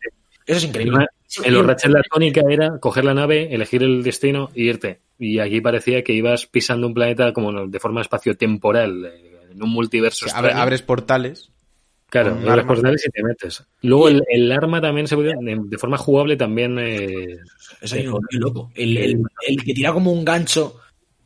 [0.46, 1.06] Eso es increíble.
[1.44, 5.00] en los Ratchet la tónica era coger la nave, elegir el destino y irte.
[5.18, 9.70] Y aquí parecía que ibas pisando un planeta como de forma espacio-temporal, eh, en un
[9.70, 10.26] multiverso.
[10.26, 10.62] O sea, abre- extraño.
[10.62, 11.50] abres portales.
[12.10, 12.66] Claro, abres arma.
[12.66, 13.64] portales y te metes.
[13.82, 17.38] Luego el, el arma también se puede, de, de forma jugable también eh,
[17.80, 18.70] Eso es muy loco.
[18.74, 20.76] El, el- el que tira como un gancho,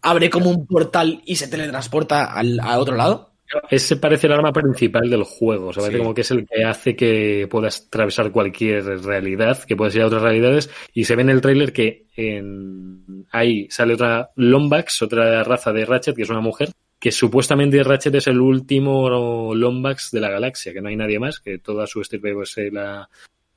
[0.01, 3.27] abre como un portal y se teletransporta al, a otro lado.
[3.71, 5.69] Ese parece el arma principal del juego.
[5.69, 6.03] O sea, parece Sí.
[6.03, 10.07] como que es el que hace que puedas atravesar cualquier realidad, que puedas ir a
[10.07, 10.69] otras realidades.
[10.93, 13.27] Y se ve en el tráiler que en...
[13.33, 18.15] ahí sale otra Lombax, otra raza de Ratchet, que es una mujer, que supuestamente Ratchet
[18.17, 22.01] es el último Lombax de la galaxia, que no hay nadie más, que toda su
[22.01, 23.09] estirpe pues, se la...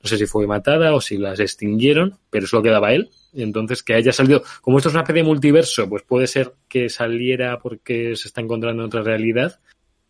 [0.02, 3.10] No sé si fue matada o si las extinguieron, pero solo quedaba él.
[3.32, 6.88] Entonces que haya salido, como esto es una especie de multiverso, pues puede ser que
[6.88, 9.60] saliera porque se está encontrando en otra realidad,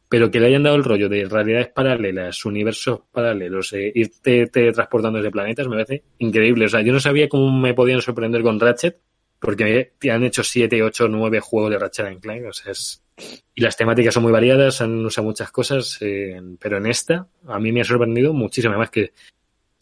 [0.08, 4.72] pero que le hayan dado el rollo de realidades paralelas, universos paralelos, eh, irte te
[4.72, 6.66] transportando desde planetas, me parece increíble.
[6.66, 8.98] O sea, yo no sabía cómo me podían sorprender con Ratchet,
[9.38, 13.01] porque han hecho 7, 8, 9 juegos de Ratchet Clank, o sea, es...
[13.54, 17.58] Y las temáticas son muy variadas, han usado muchas cosas, eh, pero en esta a
[17.58, 19.12] mí me ha sorprendido muchísimo, además que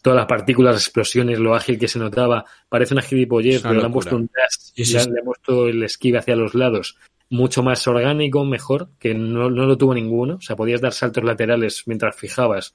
[0.03, 3.71] todas las partículas, las explosiones, lo ágil que se notaba, parece una gilipollez, Es una
[3.71, 5.07] pero le han puesto un dash, Sí, sí, le, sí.
[5.09, 6.97] han- le han puesto el esquive hacia los lados,
[7.29, 10.35] mucho más orgánico, mejor, que no, no lo tuvo ninguno.
[10.37, 12.75] O sea, podías dar saltos laterales mientras fijabas,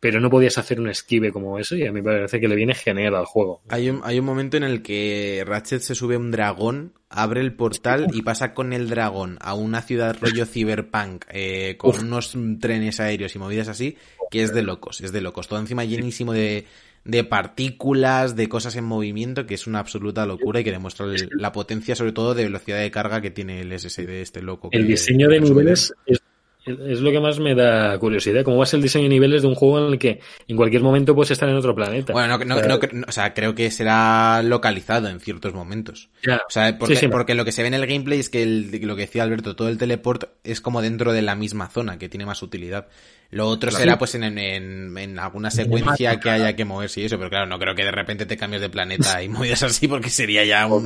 [0.00, 2.54] pero no podías hacer un esquive como eso, y a mí me parece que le
[2.56, 3.62] viene genial al juego.
[3.68, 7.40] Hay un, hay un momento en el que Ratchet se sube a un dragón, abre
[7.40, 12.36] el portal y pasa con el dragón a una ciudad rollo cyberpunk, eh, con unos
[12.60, 13.96] trenes aéreos y movidas así,
[14.30, 15.48] que es de locos, es de locos.
[15.48, 16.66] Todo encima llenísimo de,
[17.04, 21.28] de partículas, de cosas en movimiento, que es una absoluta locura y que demuestra el-
[21.38, 24.68] la potencia, sobre todo de velocidad de carga que tiene el SSD este loco.
[24.72, 26.20] El diseño de niveles es,
[26.66, 28.42] es lo que más me da curiosidad.
[28.44, 30.56] ¿Cómo va a ser el diseño de niveles de un juego en el que en
[30.56, 32.12] cualquier momento puedes estar en otro planeta?
[32.12, 35.54] Bueno, no, no, O sea, no, no, o sea, creo que será localizado en ciertos
[35.54, 36.10] momentos.
[36.26, 36.36] ya.
[36.36, 37.08] O sea, porque, Sí, sí.
[37.08, 39.54] porque lo que se ve en el gameplay es que el- lo que decía Alberto,
[39.56, 42.88] todo el teleport es como dentro de la misma zona, que tiene más utilidad.
[43.30, 43.82] Lo otro Claro.
[43.84, 47.46] será pues en, en, en alguna secuencia que haya que moverse y eso, pero claro,
[47.46, 50.66] no creo que de repente te cambies de planeta y movidas así porque sería ya
[50.66, 50.84] un-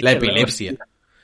[0.00, 0.74] la epilepsia.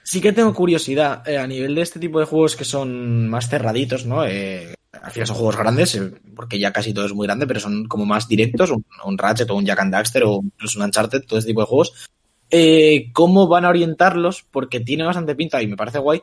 [0.02, 3.48] Sí que tengo curiosidad eh, a nivel de este tipo de juegos que son más
[3.48, 4.24] cerraditos, ¿no?
[4.26, 7.60] Eh, al final son juegos grandes, eh, porque ya casi todo es muy grande, pero
[7.60, 10.84] son como más directos, un, un Ratchet o un Jack and Daxter o incluso un
[10.86, 12.10] Uncharted, todo este tipo de juegos.
[12.50, 14.44] Eh, ¿Cómo van a orientarlos?
[14.50, 16.22] Porque tiene bastante pinta y me parece guay,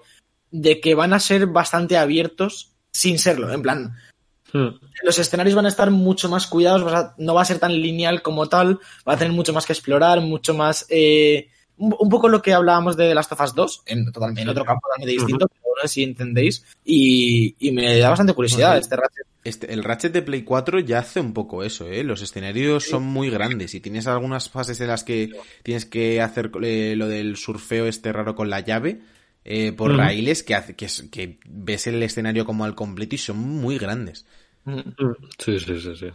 [0.51, 3.51] de que van a ser bastante abiertos sin serlo.
[3.51, 3.95] En plan,
[4.51, 4.69] Hmm.
[5.03, 6.81] los escenarios van a estar mucho más cuidados,
[7.17, 10.21] no va a ser tan lineal como tal, va a tener mucho más que explorar,
[10.21, 10.85] mucho más...
[10.89, 11.49] eh,
[11.79, 15.13] un, poco lo que hablábamos de of Us 2, en, total- en otro campo totalmente
[15.13, 19.25] distinto, pero no sé si entendéis, y, y me da bastante curiosidad este Ratchet.
[19.43, 22.03] Este, el Ratchet de Play 4 ya hace un poco eso, ¿eh?
[22.03, 25.31] Los escenarios son muy grandes y tienes algunas fases en las que
[25.63, 28.99] tienes que hacer eh, lo del surfeo este raro con la llave
[29.45, 33.17] eh, por raíles que, hace, que, es- que ves el escenario como al completo y
[33.17, 34.25] son muy grandes.
[35.37, 36.07] Sí, sí, sí, sí.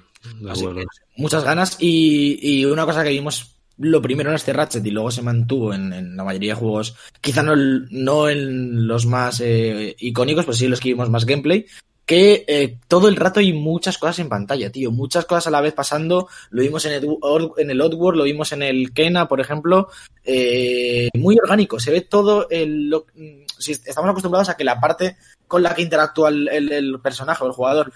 [0.48, 0.84] Así que,
[1.16, 1.76] muchas ganas.
[1.80, 5.74] Y, y una cosa que vimos lo primero en este Ratchet y luego se mantuvo
[5.74, 10.56] en, en la mayoría de juegos, quizá no, no en los más eh, icónicos, pero
[10.56, 11.66] sí los que vimos más gameplay,
[12.06, 15.60] que eh, todo el rato hay muchas cosas en pantalla, tío, muchas cosas a la
[15.60, 17.08] vez pasando, lo vimos en el,
[17.56, 19.88] en el lo vimos en el Kena, por ejemplo,
[20.24, 25.16] eh, muy orgánico, se ve todo el, mm, si estamos acostumbrados a que la parte
[25.48, 27.92] con la que interactúa el- el personaje o el jugador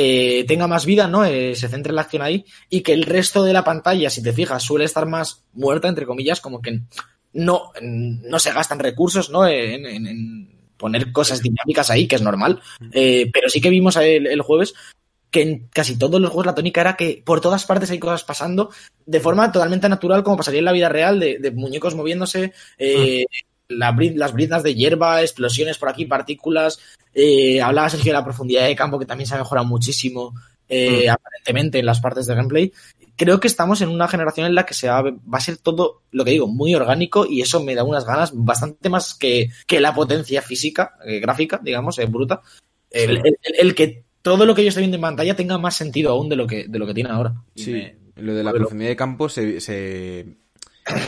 [0.00, 1.24] eh, tenga más vida, ¿no?
[1.24, 4.22] Eh, se centre en la acción ahí y que el resto de la pantalla, si
[4.22, 6.82] te fijas, suele estar más muerta, entre comillas, como que
[7.32, 9.44] no, no se gastan recursos, ¿no?
[9.48, 12.60] En, poner cosas dinámicas ahí, que es normal.
[12.92, 14.72] Eh, pero sí que vimos el, jueves
[15.32, 18.22] que en casi todos los juegos la tónica era que por todas partes hay cosas
[18.22, 18.70] pasando
[19.04, 23.24] de forma totalmente natural, como pasaría en la vida real, de, de muñecos moviéndose, eh,
[23.68, 26.78] la las briznas de hierba, explosiones por aquí, partículas.
[27.14, 30.34] Eh, hablaba Sergio de la profundidad de campo, que también se ha mejorado muchísimo,
[30.68, 32.72] eh, aparentemente, en las partes de gameplay.
[33.16, 36.02] Creo que estamos en una generación en la que se va, va a ser todo,
[36.12, 39.80] lo que digo, muy orgánico y eso me da unas ganas bastante más que, que
[39.80, 42.40] la potencia física, eh, gráfica, digamos, eh, bruta.
[42.90, 43.22] El, Sí.
[43.24, 46.28] el- el que todo lo que yo estoy viendo en pantalla tenga más sentido aún
[46.28, 47.34] de lo que, de lo que tiene ahora.
[47.54, 50.26] Sí, me- lo de la profundidad de campo se, se-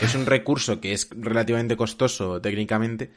[0.01, 3.11] es un recurso que es relativamente costoso técnicamente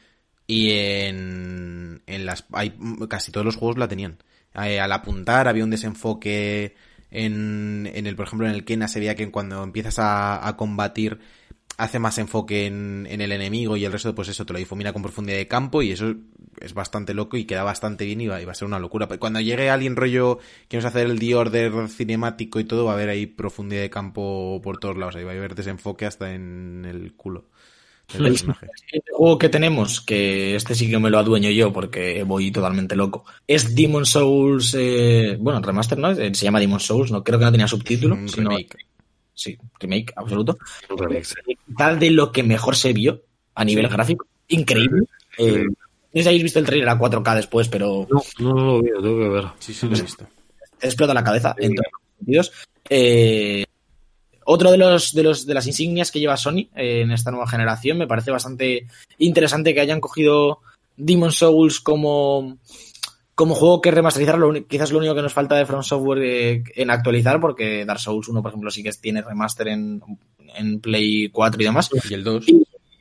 [0.47, 2.77] y en, en las hay,
[3.09, 4.17] casi todos los juegos la tenían.
[4.53, 6.75] Eh, al apuntar había un desenfoque
[7.11, 10.55] en, en el, por ejemplo, en el Kena se veía que cuando empiezas a, a
[10.57, 11.19] combatir
[11.77, 14.93] hace más enfoque en, en el enemigo y el resto, pues eso, te lo difumina
[14.93, 16.15] con profundidad de campo y eso
[16.61, 19.07] es bastante loco y queda bastante bien y va, y va a ser una locura.
[19.07, 22.95] Pero Cuando llegue alguien rollo que nos hacer el D-Order cinemático y todo, va a
[22.95, 26.85] haber ahí profundidad de campo por todos lados, ahí va a haber desenfoque hasta en
[26.85, 27.45] el culo
[28.13, 32.23] del El siguiente juego que tenemos, que este sí que me lo adueño yo porque
[32.23, 36.11] voy totalmente loco, es Demon Souls, eh, bueno, remaster, ¿no?
[36.11, 38.77] Eh, Se llama Demon Souls, no creo que no tenía subtítulo, sino remake.
[39.35, 40.57] Sí, remake absoluto.
[41.77, 43.21] Tal de lo que mejor se vio
[43.53, 45.05] a nivel gráfico, increíble.
[45.37, 45.73] Eh, no
[46.13, 49.01] sé si habéis visto el trailer a 4K después, pero No, no, no lo veo,
[49.01, 49.45] tengo que ver.
[49.59, 50.25] Sí, sí, lo he visto.
[50.79, 52.51] te explota la cabeza en todos los sentidos.
[52.89, 53.65] Eh,
[54.45, 57.47] otro de los, de los de las insignias que lleva Sony eh, en esta nueva
[57.47, 60.59] generación me parece bastante interesante que hayan cogido
[60.95, 62.57] Demon Souls como
[63.35, 66.63] como juego que remasterizar lo quizás lo único que nos falta de From Software eh,
[66.75, 70.01] en actualizar porque Dark Souls 1 por ejemplo sí que tiene remaster en,
[70.55, 72.45] en Play 4 y demás Y el 2.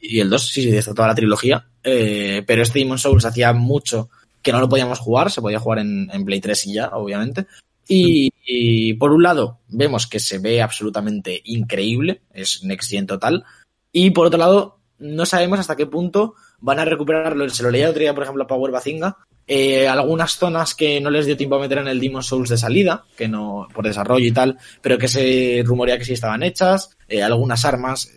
[0.00, 1.66] y el 2, sí, sí, está toda la trilogía.
[1.82, 4.10] Eh, pero este Demon Souls hacía mucho
[4.42, 7.46] que no lo podíamos jugar, se podía jugar en, en Play 3 y ya, obviamente.
[7.88, 13.44] Y, y por un lado, vemos que se ve absolutamente increíble, es Next Gen total.
[13.92, 17.48] Y por otro lado, no sabemos hasta qué punto van a recuperarlo.
[17.48, 19.16] Se lo leía otro día, por ejemplo, a Power Bazinga.
[19.46, 22.56] Eh, algunas zonas que no les dio tiempo a meter en el Demon Souls de
[22.56, 26.96] salida, que no, por desarrollo y tal, pero que se rumorea que sí estaban hechas.
[27.08, 28.10] eh, algunas armas,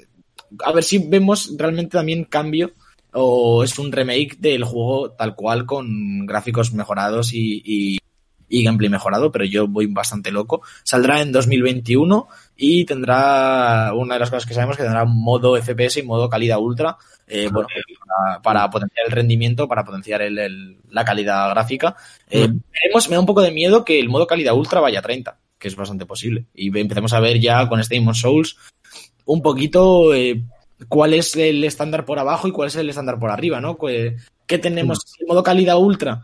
[0.64, 2.72] a ver si vemos realmente también cambio
[3.12, 7.98] o es un remake del juego tal cual con gráficos mejorados y, y-
[8.50, 10.62] y gameplay mejorado, pero yo voy bastante loco.
[10.84, 12.28] Saldrá en 2021
[12.58, 16.58] y tendrá una de las cosas que sabemos que tendrá modo FPS y modo calidad
[16.60, 16.98] ultra,
[17.28, 17.68] eh, bueno,
[18.06, 21.96] para, para potenciar el rendimiento, para potenciar el- el- la calidad gráfica.
[22.30, 25.04] Eh, veremos, me da un poco de miedo que el modo calidad ultra vaya a
[25.04, 26.46] 30, que es bastante posible.
[26.56, 28.58] Y empecemos a ver ya con este Demon Souls
[29.26, 30.42] un poquito eh,
[30.90, 33.78] cuál es el estándar por abajo y cuál es el estándar por arriba, ¿no?
[33.78, 34.16] ¿Qué,
[34.48, 35.00] qué tenemos?
[35.06, 36.24] Si el modo calidad ultra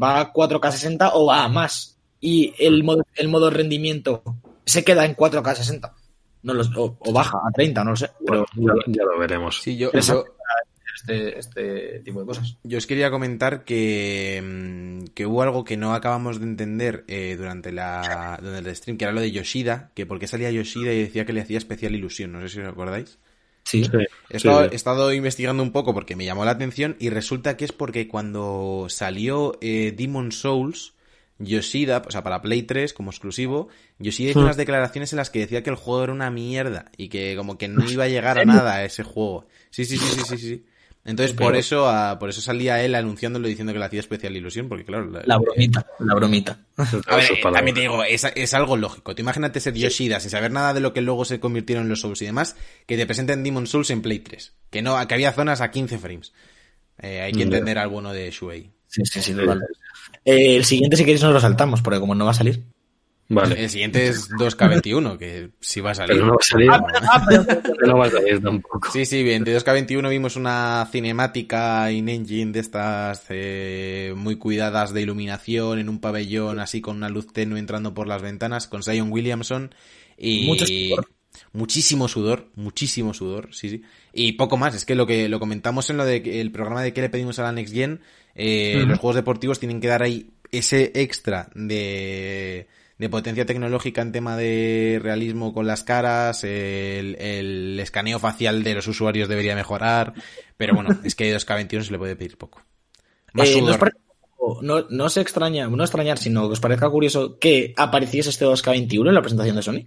[0.00, 1.98] va a 4K 60 o va a más.
[2.20, 4.22] Y el modo, el modo rendimiento
[4.66, 5.94] se queda en 4K 60.
[6.42, 8.10] No lo- o, o baja a 30, no lo sé.
[8.26, 9.60] Pero Bueno, ya, ya lo veremos.
[9.62, 9.90] Sí, yo,
[10.96, 12.56] este, este tipo de cosas.
[12.62, 17.34] Yo os quería comentar que, mm, que hubo algo que no acabamos de entender eh,
[17.36, 20.92] durante, la, durante el stream, que era lo de Yoshida, que por qué salía Yoshida
[20.92, 23.18] y decía que le hacía especial ilusión, no sé si os acordáis.
[23.64, 23.82] Sí.
[23.84, 23.90] Sí,
[24.30, 27.56] He estado, sí, he estado investigando un poco porque me llamó la atención y resulta
[27.56, 30.92] que es porque cuando salió eh, Demon Souls,
[31.38, 33.68] Yoshida, o sea, para Play 3 como exclusivo,
[33.98, 34.44] Yoshida hizo Hmm.
[34.44, 37.58] unas declaraciones en las que decía que el juego era una mierda y que como
[37.58, 39.46] que no iba a llegar a nada a ese juego.
[39.70, 40.64] Sí, sí, sí, sí, sí, sí.
[41.06, 44.70] Entonces por eso, ah, por eso salía él anunciándolo diciendo que le hacía especial ilusión,
[44.70, 46.58] porque claro, la- La bromita, la bromita.
[46.78, 49.14] a ver, eh, también te digo, es, es algo lógico.
[49.14, 52.00] Tú imagínate ser Yoshida sin saber nada de lo que luego se convirtieron en los
[52.00, 52.56] Souls y demás,
[52.86, 54.54] que te presenten Demon Souls en Play 3.
[54.70, 56.32] Que no, que había zonas a 15 frames.
[56.98, 58.70] Eh, hay que entender al bueno de Shuei.
[58.86, 59.60] Sí, sí, sí, total.
[60.24, 62.62] Eh, el siguiente, si queréis, nos lo saltamos, porque como no va a salir.
[63.26, 63.62] Vale.
[63.62, 66.14] El siguiente es 2K21, que sí va a salir.
[66.14, 66.70] Pero no va a salir.
[66.70, 67.26] Ah,
[67.62, 68.90] Pero no va a salir tampoco.
[68.92, 69.44] Sí, sí, bien.
[69.44, 76.00] De 2K21 vimos una cinemática in-engine de estas eh, muy cuidadas de iluminación en un
[76.00, 79.74] pabellón así con una luz tenue entrando por las ventanas con Zion Williamson
[80.18, 81.08] y Mucho sudor.
[81.54, 83.82] muchísimo sudor, muchísimo sudor, sí, sí.
[84.12, 86.82] Y poco más, es que lo que lo comentamos en lo de que- el programa
[86.82, 88.00] de que le pedimos a la Next Gen,
[88.34, 94.12] eh, los juegos deportivos tienen que dar ahí ese extra de de potencia tecnológica en
[94.12, 100.14] tema de realismo con las caras, el, el escaneo facial de los usuarios debería mejorar,
[100.56, 102.62] pero bueno, es que 2K21 se le puede pedir poco.
[103.32, 103.78] Más Eh, ¿no, os sudor.
[103.80, 103.98] parece-
[104.62, 109.08] no, no se extraña, no extrañar, sino que os parezca curioso que apareciese este 2K21
[109.08, 109.86] en la presentación de Sony.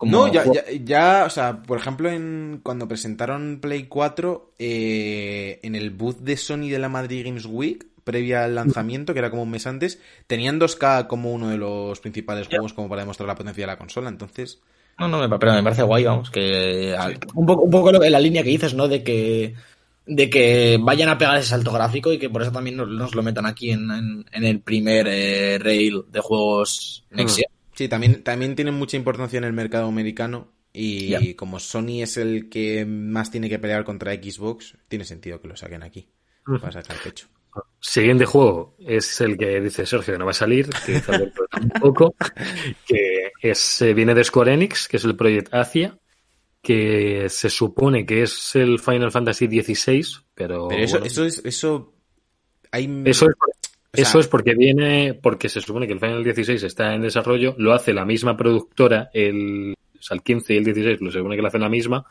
[0.00, 5.60] Como No, ya, ya, ya, o sea, por ejemplo, en, cuando presentaron Play 4, eh,
[5.62, 9.28] en el booth de Sony de la Madrid Games Week, previa al lanzamiento, que era
[9.30, 13.28] como un mes antes, tenían 2K como uno de los principales juegos como para demostrar
[13.28, 14.62] la potencia de la consola, entonces...
[14.98, 16.94] No, no, me, pero me parece guay, vamos, que
[17.34, 18.88] un poco, un poco la línea que dices, ¿no?
[18.88, 19.54] De que
[20.06, 23.14] de que vayan a pegar ese salto gráfico y que por eso también nos, nos
[23.14, 27.59] lo metan aquí en, en- en el primer eh, rail de juegos Next Gen.
[27.80, 32.50] Sí, también, también tienen mucha importancia en el mercado americano y como Sony es el
[32.50, 36.06] que más tiene que pelear contra Xbox, tiene sentido que lo saquen aquí,
[36.44, 37.28] para sacar pecho.
[37.80, 41.42] Siguiente juego es el que dice Sergio que no va a salir, que dice Alberto
[41.50, 42.14] tampoco,
[42.86, 45.98] que es, eh, viene de Square Enix, que es el Project Asia,
[46.60, 51.40] que se supone que es el Final Fantasy XVI, pero, Pero eso, bueno, eso es,
[51.46, 51.94] eso...
[52.72, 53.04] Hay...
[53.06, 56.94] eso es, sea- eso es porque viene, porque se supone que el Final 16 está
[56.94, 61.00] en desarrollo, lo hace la misma productora, el, o sea, el 15 y el 16
[61.00, 62.04] lo se supone que lo hacen la misma,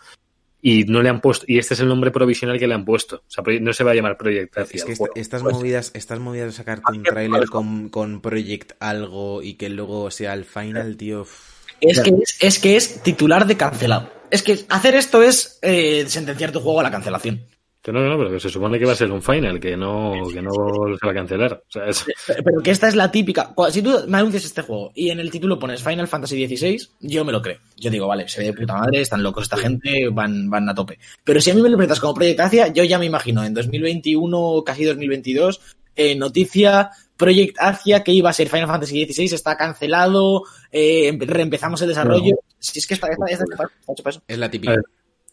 [0.61, 3.17] y no le han puesto, y este es el nombre provisional que le han puesto.
[3.17, 4.75] O sea, no se va a llamar Project Asia.
[4.77, 5.13] Es que esta- juego.
[5.15, 9.69] estas Pues, movidas, estas movidas de sacarte un tráiler con, con Project algo y que
[9.69, 11.21] luego sea el final, tío.
[11.21, 11.59] uf.
[11.79, 14.11] Es que es, es que es titular de cancelado.
[14.31, 17.45] Es que hacer esto es eh, sentenciar tu juego a la cancelación.
[17.81, 20.11] Que no, no, pero que se supone que va a ser un final, que no,
[20.33, 20.51] que no
[20.99, 21.63] se va a cancelar.
[21.65, 23.53] O sea, es- Pero, que esta es la típica.
[23.71, 27.23] Si tú me anuncias este juego y en el título pones Final Fantasy XVI, yo
[27.23, 27.59] me lo creo.
[27.77, 30.75] Yo digo, vale, se ve de puta madre, están locos esta gente, van, van a
[30.75, 30.99] tope.
[31.23, 33.53] Pero si a mí me lo presentas como Project Asia, yo ya me imagino en
[33.53, 35.61] 2021, casi 2022,
[35.95, 41.25] eh, noticia, Project Asia que iba a ser Final Fantasy XVI está cancelado, eh, empe-
[41.27, 42.35] reempezamos el desarrollo.
[42.59, 44.21] Si es que está, está, está- está- está hecho para eso.
[44.27, 44.75] Es la A típica.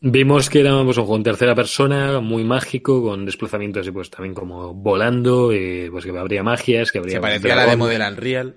[0.00, 4.10] Vimos que era pues, un juego en tercera persona, muy mágico, con desplazamientos y pues
[4.10, 7.16] también como volando, y, pues que habría magias, que habría...
[7.16, 8.56] Se parecía a la demo del Unreal.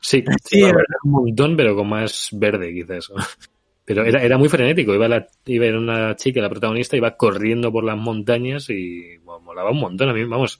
[0.00, 3.10] Sí, Sí, iba a es haber un montón, pero con más verde quizás.
[3.86, 7.70] Pero era, era muy frenético, iba, la, iba era una chica, la protagonista, iba corriendo
[7.70, 10.08] por las montañas y bueno, molaba un montón.
[10.08, 10.58] A mí, vamos,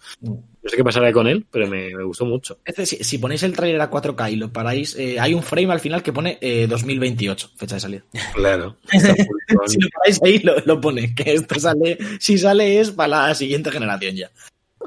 [0.67, 2.59] no sé qué pasará con él, pero me, me gustó mucho.
[2.85, 5.79] Si, si ponéis el trailer a 4K y lo paráis, eh, hay un frame al
[5.79, 8.03] final que pone eh, 2028, fecha de salida.
[8.35, 8.77] Claro.
[8.91, 13.35] si lo paráis ahí, lo, lo pone, que esto sale, si sale es para la
[13.37, 14.31] siguiente generación ya.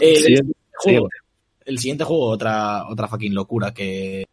[0.01, 1.09] Eh, Sí, el, siguiente juego,
[1.65, 4.25] el siguiente juego, otra, otra fucking locura que,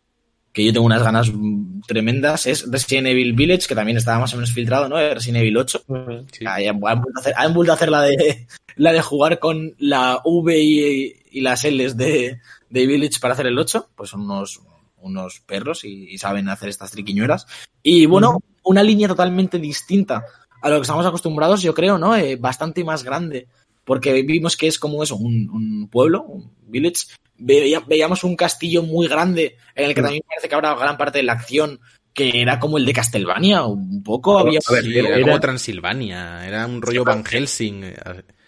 [0.56, 4.32] que yo tengo unas ganas mm, tremendas, es Resident Evil Village, que también estaba más
[4.32, 4.96] o menos filtrado, ¿no?
[4.96, 5.84] Resident Evil 8.
[6.32, 6.46] Sí.
[6.46, 8.46] Ahí han, vuelto a hacer, han vuelto a hacer la de
[8.76, 12.40] la de jugar con la V y, y las L's de,
[12.70, 14.62] de Village para hacer el 8, pues son unos,
[14.96, 17.46] unos perros y, y saben hacer estas triquiñuelas.
[17.82, 20.24] Y bueno, una línea totalmente distinta
[20.62, 22.16] a lo que estamos acostumbrados, yo creo, ¿no?
[22.16, 23.46] Eh, bastante más grande.
[23.84, 27.08] Porque vimos que es como eso, un, un pueblo, un village.
[27.38, 31.18] Veía- veíamos un castillo muy grande en el que también parece que habrá gran parte
[31.18, 31.80] de la acción
[32.14, 34.38] que era como el de Castlevania, un poco.
[34.38, 37.84] Había A ver, Sí, era, era- como Transilvania, era un rollo Van Helsing.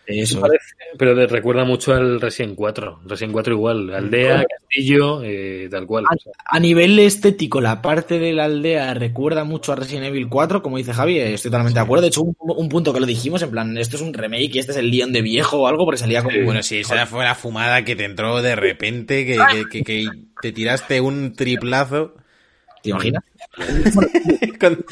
[0.08, 0.40] Eso.
[0.40, 0.64] Parece,
[0.98, 3.00] pero te recuerda mucho al Resident 4.
[3.06, 6.04] Resident 4 igual, aldea, castillo, eh, tal cual.
[6.46, 10.78] A nivel estético, la parte de la aldea recuerda mucho a Resident Evil 4, como
[10.78, 12.02] dice Javi, eh, estoy totalmente de acuerdo.
[12.02, 14.58] De hecho, un, un punto que lo dijimos, en plan, esto es un remake y
[14.60, 16.36] este es el Leon de viejo o algo, porque salía como...
[16.44, 19.38] Bueno, sí, esa fue la fumada que te entró de repente, que,
[19.70, 20.08] que, que- que
[20.40, 22.14] te tiraste un triplazo.
[22.82, 23.24] ¿Te imaginas?
[24.60, 24.84] Con-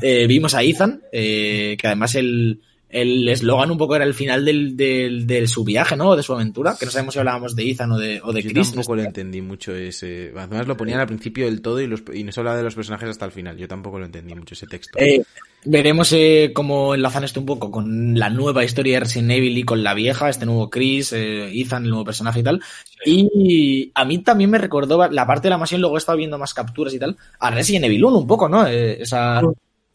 [0.00, 2.60] eh, vimos a Ethan, eh, que además el
[2.92, 6.14] el eslogan un poco era el final del, del, de su viaje, ¿no?
[6.14, 8.50] De su aventura, que no sabemos si hablábamos de Ethan o de, o de Yo
[8.50, 8.68] Chris.
[8.68, 10.30] tampoco lo entendí mucho ese.
[10.36, 12.74] Además lo ponían al principio del todo y, los, y no se hablaba de los
[12.74, 13.56] personajes hasta el final.
[13.56, 14.98] Yo tampoco lo entendí mucho ese texto.
[14.98, 15.22] Eh,
[15.64, 19.62] veremos eh, cómo enlazan esto un poco con la nueva historia de Resident Evil y
[19.62, 22.60] con la vieja, este nuevo Chris, eh, Ethan, el nuevo personaje y tal.
[23.06, 26.36] Y a mí también me recordó la parte de la mansión, luego he estado viendo
[26.38, 28.66] más capturas y tal, a Resident Evil 1 un poco, ¿no?
[28.66, 29.40] Eh, esa,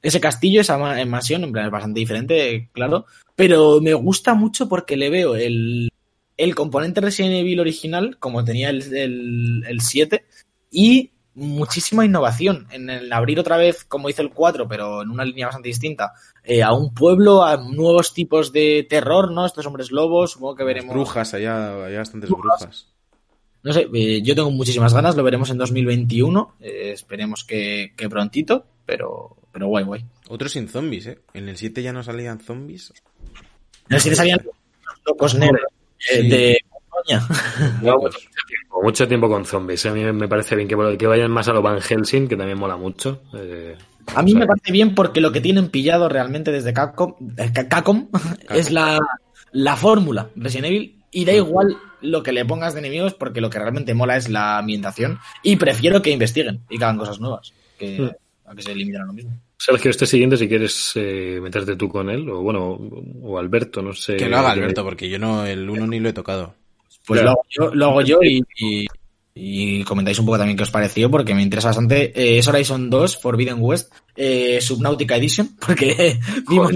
[0.02, 3.06] ese castillo, esa ma- mansión, en plan, es bastante diferente, claro.
[3.36, 5.90] Pero me gusta mucho porque le veo el,
[6.38, 10.26] el componente Resident Evil original, como tenía el, el, el 7,
[10.72, 15.24] y muchísima innovación en el abrir otra vez, como hizo el 4, pero en una
[15.24, 19.46] línea bastante distinta, eh, a un pueblo, a nuevos tipos de terror, ¿no?
[19.46, 20.96] Estos hombres lobos, supongo que veremos.
[20.96, 22.60] Brujas, allá hay bastantes Brujas.
[22.60, 22.88] brujas.
[23.64, 28.10] No sé, eh, yo tengo muchísimas ganas, lo veremos en 2021, eh, esperemos que, que
[28.10, 30.06] prontito, pero, pero guay, guay.
[30.30, 31.20] Otros sin zombies, ¿eh?
[31.34, 32.94] En el 7 ya no salían zombies.
[33.90, 35.64] No sé si salían los locos negros
[36.12, 36.30] eh, Sí.
[36.30, 36.58] de
[36.90, 37.28] Coña.
[37.82, 39.84] Llevo mucho tiempo, mucho tiempo con zombies.
[39.88, 42.60] A mí me parece bien que, que vayan más a lo Van Helsing, que también
[42.60, 43.24] mola mucho.
[43.34, 43.76] Eh,
[44.16, 47.16] A mí o sea, me parece bien porque lo que tienen pillado realmente desde Capcom,
[47.38, 48.10] eh, Ca- Capcom
[48.50, 49.00] es la,
[49.54, 53.50] la fórmula Resident Evil y da igual lo que le pongas de enemigos porque lo
[53.50, 57.54] que realmente mola es la ambientación y prefiero que investiguen y que hagan cosas nuevas
[57.80, 58.50] que, Mm.
[58.50, 59.32] a que se limiten a lo mismo.
[59.58, 62.78] Sergio, este siguiente, si quieres eh, meterte tú con él, o bueno,
[63.24, 64.16] o Alberto, no sé.
[64.18, 66.54] Que lo haga Alberto, porque yo no, el 1 ni lo he tocado.
[67.06, 68.86] Pues lo hago yo, lo hago yo y, y-
[69.40, 72.06] y comentáis un poco también qué os pareció, porque me interesa bastante.
[72.20, 76.72] Eh, es Horizon 2, Forbidden West, eh, Subnautica Edition, porque vimos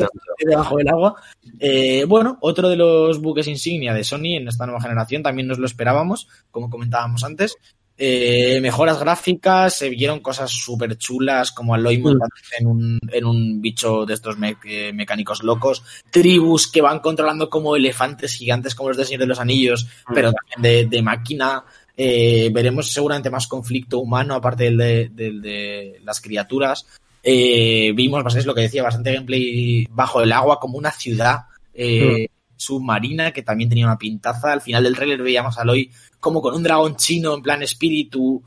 [0.46, 1.16] debajo del agua.
[1.60, 5.58] Eh, bueno, otro de los buques insignia de Sony en esta nueva generación, también nos
[5.60, 7.56] lo esperábamos, como comentábamos antes.
[8.04, 12.18] Eh, mejoras gráficas, se vieron cosas súper chulas, como Aloy Mm.
[12.60, 17.48] en un, en un bicho de estos me- eh, mecánicos locos, tribus que van controlando
[17.48, 20.14] como elefantes gigantes, como los de Señor de los Anillos, Mm.
[20.16, 21.64] pero también de, de máquina.
[21.96, 26.88] Eh, veremos seguramente más conflicto humano, aparte del de, del de las criaturas.
[27.24, 31.42] Vimos, bastante, es lo que decía, bastante gameplay bajo el agua, como una ciudad
[31.76, 32.28] eh,
[32.62, 34.52] submarina que también tenía una pintaza.
[34.54, 38.44] Al final del trailer veíamos a Aloy como con un dragón chino en plan espíritu.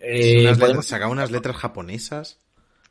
[0.00, 2.38] Eh, Unas podemos- letras- unas letras japonesas.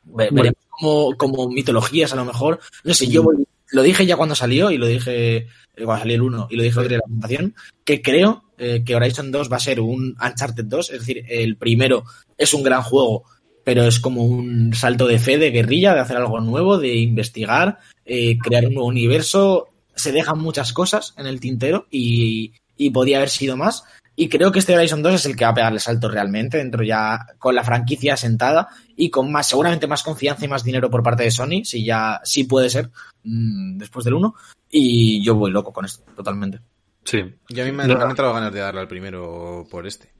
[0.04, 2.60] Ve- veremos como, como mitologías a lo mejor.
[2.82, 5.46] No sé, yo voy- lo dije ya cuando salió y lo dije eh,
[5.84, 7.54] cuando salió el 1 y lo dije otro en la presentación,
[7.84, 11.56] que creo eh, que Horizon 2 va a ser un Uncharted 2, es decir, el
[11.56, 12.04] primero
[12.38, 13.24] es un gran juego,
[13.64, 17.78] pero es como un salto de fe, de guerrilla, de hacer algo nuevo, de investigar,
[18.04, 19.68] eh, crear un nuevo universo.
[19.96, 23.84] Se dejan muchas cosas en el tintero y, y podía haber sido más.
[24.16, 26.58] Y creo que este Horizon 2 es el que va a pegar el salto realmente,
[26.58, 30.88] dentro ya con la franquicia asentada y con más, seguramente más confianza y más dinero
[30.88, 32.90] por parte de Sony, si ya, sí puede ser,
[33.24, 34.34] mm, después del 1.
[34.70, 36.60] Y yo voy loco con esto, totalmente.
[37.04, 37.18] Sí.
[37.48, 37.96] Yo a mí me, No.
[37.98, 40.12] me han entrado ganas de darle al primero por este.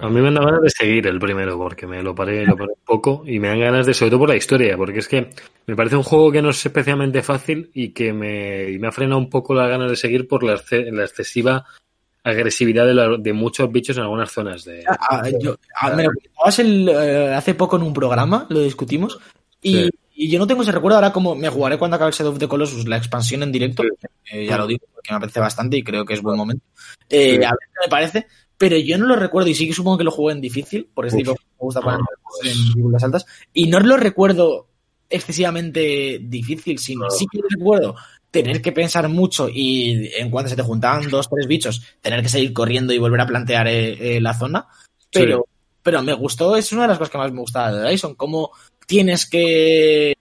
[0.00, 2.72] A mí me dan ganas de seguir el primero, porque me lo paré, lo paré
[2.72, 5.30] un poco, y me dan ganas de, sobre todo por la historia, porque es que
[5.66, 8.92] me parece un juego que no es especialmente fácil y que me, y me ha
[8.92, 11.64] frenado un poco las ganas de seguir por la, exce- la excesiva
[12.24, 14.84] agresividad de, la- de muchos bichos en algunas zonas de...
[14.86, 19.18] Ah, yo, ah, me lo comentabas el, eh, hace poco en un programa, lo discutimos,
[19.62, 19.90] y, Sí.
[20.14, 22.38] y yo no tengo ese recuerdo ahora como me jugaré cuando acabe el Shadow of
[22.38, 24.06] the Colossus, la expansión en directo, Sí.
[24.32, 26.64] eh, ya lo digo, porque me apetece bastante y creo que es buen momento.
[27.08, 27.44] Eh, Sí.
[27.44, 28.26] A ver qué me parece,
[28.58, 31.08] pero yo no lo recuerdo y sí que supongo que lo jugué en difícil, porque
[31.08, 31.18] es Uf.
[31.18, 32.00] tipo, me gusta poner
[32.42, 34.66] en dificultades altas, y no lo recuerdo
[35.08, 37.94] excesivamente difícil, sino sí que recuerdo
[38.30, 42.28] tener que pensar mucho y en cuanto se te juntaban dos, tres bichos, tener que
[42.28, 44.66] seguir corriendo y volver a plantear eh, eh, la zona.
[45.10, 45.46] Pero,
[45.82, 48.50] pero me gustó, es una de las cosas que más me gustaba de Dyson, cómo
[48.86, 50.14] tienes que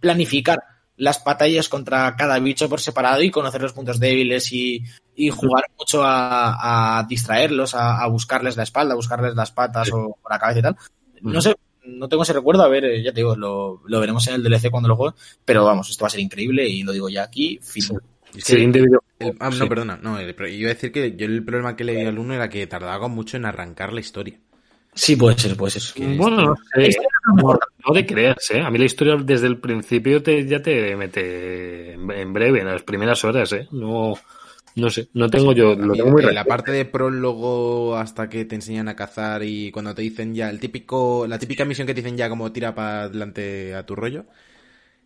[0.00, 0.62] planificar
[1.00, 4.84] las batallas contra cada bicho por separado y conocer los puntos débiles y,
[5.16, 9.90] y jugar mucho a, a distraerlos, a, a buscarles la espalda, a buscarles las patas
[9.92, 10.76] o, o la cabeza y tal.
[11.22, 14.26] No sé, no tengo ese recuerdo, a ver, eh, ya te digo, lo, lo veremos
[14.28, 16.92] en el DLC cuando lo juegue, pero vamos, esto va a ser increíble y lo
[16.92, 17.98] digo ya aquí, firme.
[18.34, 19.58] Es que Siguiente video- el- ah, Sí.
[19.58, 19.98] no, perdona.
[20.00, 22.34] No, el- pero iba a decir que yo el problema que le vi al uno
[22.34, 24.38] era que tardaba mucho en arrancar la historia.
[25.00, 26.16] Sí, puede ser, puede ser.
[26.18, 26.88] Bueno, no sé.
[26.88, 27.58] Esto es lo mejor.
[27.88, 28.60] No de creas, ¿eh?
[28.60, 32.82] A mí la historia desde el principio te, ya te mete en breve, en las
[32.82, 33.66] primeras horas, ¿eh?
[33.72, 34.12] No,
[34.74, 38.56] no sé, no tengo yo, lo tengo muy la parte de prólogo hasta que te
[38.56, 42.02] enseñan a cazar y cuando te dicen ya el típico, la típica misión que te
[42.02, 44.26] dicen ya como tira para adelante a tu rollo,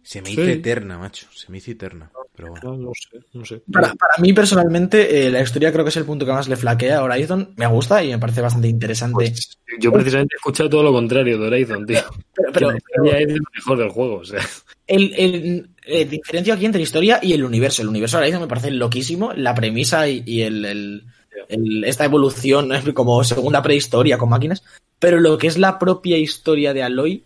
[0.04, 0.50] Se me hizo Sí.
[0.52, 1.26] eterna, macho.
[1.34, 2.10] Se me hizo eterna.
[2.36, 2.72] Pero bueno.
[2.72, 3.62] No, no sé, no sé.
[3.72, 6.56] Para, para mí, personalmente, eh, la historia creo que es el punto que más le
[6.56, 7.54] flaquea a Horizon.
[7.56, 9.14] Me gusta y me parece bastante interesante.
[9.30, 12.00] Pues, yo precisamente he escuchado todo lo contrario de Horizon, tío.
[12.34, 14.40] pero pero- historia es lo mejor del juego, o sea.
[14.86, 17.82] el, el- eh, diferencio aquí entre historia y el universo.
[17.82, 19.32] El universo de Horizon me parece loquísimo.
[19.32, 21.04] La premisa y, y el, el-
[21.48, 22.74] el- esta evolución ¿no?
[22.94, 24.62] como segunda prehistoria con máquinas.
[24.98, 27.24] Pero lo que es la propia historia de Aloy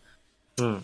[0.59, 0.77] Mm.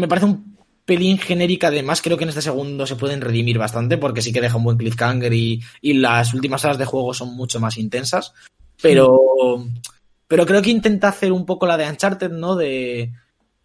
[0.00, 0.55] me parece un
[0.86, 1.68] pelín genérica.
[1.68, 4.64] Además, creo que en este segundo se pueden redimir bastante porque sí que deja un
[4.64, 8.32] buen cliffhanger y, y las últimas horas de juego son mucho más intensas.
[8.80, 9.66] Pero,
[10.26, 12.56] pero creo que intenta hacer un poco la de Uncharted, ¿no?
[12.56, 13.12] De,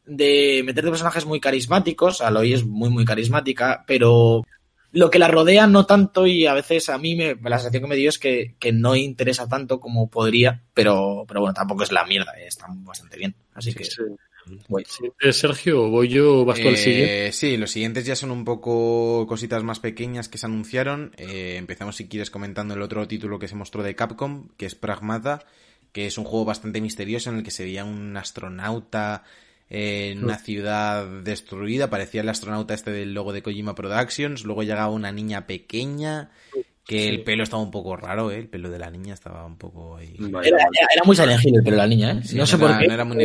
[0.05, 2.22] de meterte personajes muy carismáticos.
[2.22, 4.43] Aloy es muy, muy carismática, pero
[4.91, 7.89] lo que la rodea no tanto y a veces a mí me, la sensación que
[7.89, 11.91] me dio es que, que no interesa tanto como podría, pero, pero bueno, tampoco es
[11.91, 13.36] la mierda, eh, está bastante bien.
[13.53, 13.86] Así que.
[14.88, 17.32] ¿Siguiente, Sergio, voy yo o vas tú al Eh, siguiente?
[17.32, 21.14] Sí, los siguientes ya son un poco cositas más pequeñas que se anunciaron.
[21.18, 24.76] Eh, empezamos, si quieres, comentando el otro título que se mostró de Capcom, que es
[24.76, 25.43] Pragmata,
[25.91, 29.24] que es un juego bastante misterioso en el que se veía un astronauta
[29.70, 31.89] eh, en una ciudad destruida.
[31.89, 34.43] Parecía el astronauta este del logo de Kojima Productions.
[34.43, 36.32] Luego llegaba una niña pequeña,
[36.86, 38.39] que el pelo estaba un poco raro, ¿eh?
[38.39, 40.16] El pelo de la niña estaba un poco ahí.
[40.20, 40.49] Era, vaya.
[40.49, 42.22] era- era muy Silent el pelo de la niña, ¿eh?
[42.24, 42.88] Sí, no sé era, por qué.
[42.88, 43.18] no era muy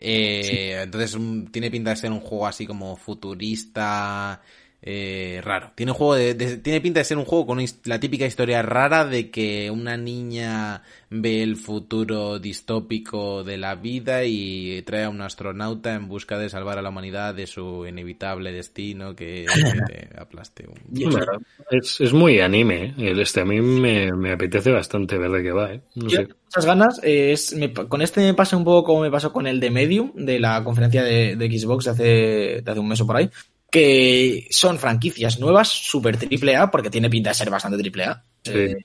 [0.00, 4.42] Eh, Entonces un- tiene pinta de ser un juego así como futurista,
[4.82, 5.72] eh, raro.
[5.74, 8.62] Tiene, un juego de, de- tiene pinta de ser un juego con la típica historia
[8.62, 15.10] rara de que una niña ve el futuro distópico de la vida y trae a
[15.10, 19.82] un astronauta en busca de salvar a la humanidad de su inevitable destino que, que
[19.82, 20.66] te aplaste.
[20.68, 22.94] un- Claro, Es, es muy anime, ¿eh?
[23.10, 25.80] El este a mí me, me apetece bastante ver de qué va, ¿eh?
[25.94, 26.26] No Yo sé.
[26.26, 27.00] tengo muchas ganas.
[27.02, 29.70] eh, es, me- con este me pasa un poco como me pasó con el de
[29.70, 32.02] Medium, de la conferencia de, de Xbox de hace,
[32.62, 33.30] de hace un mes o por ahí.
[33.70, 38.24] Que son franquicias nuevas, super triple A, porque tiene pinta de ser bastante triple A.
[38.44, 38.52] Sí.
[38.52, 38.76] eh,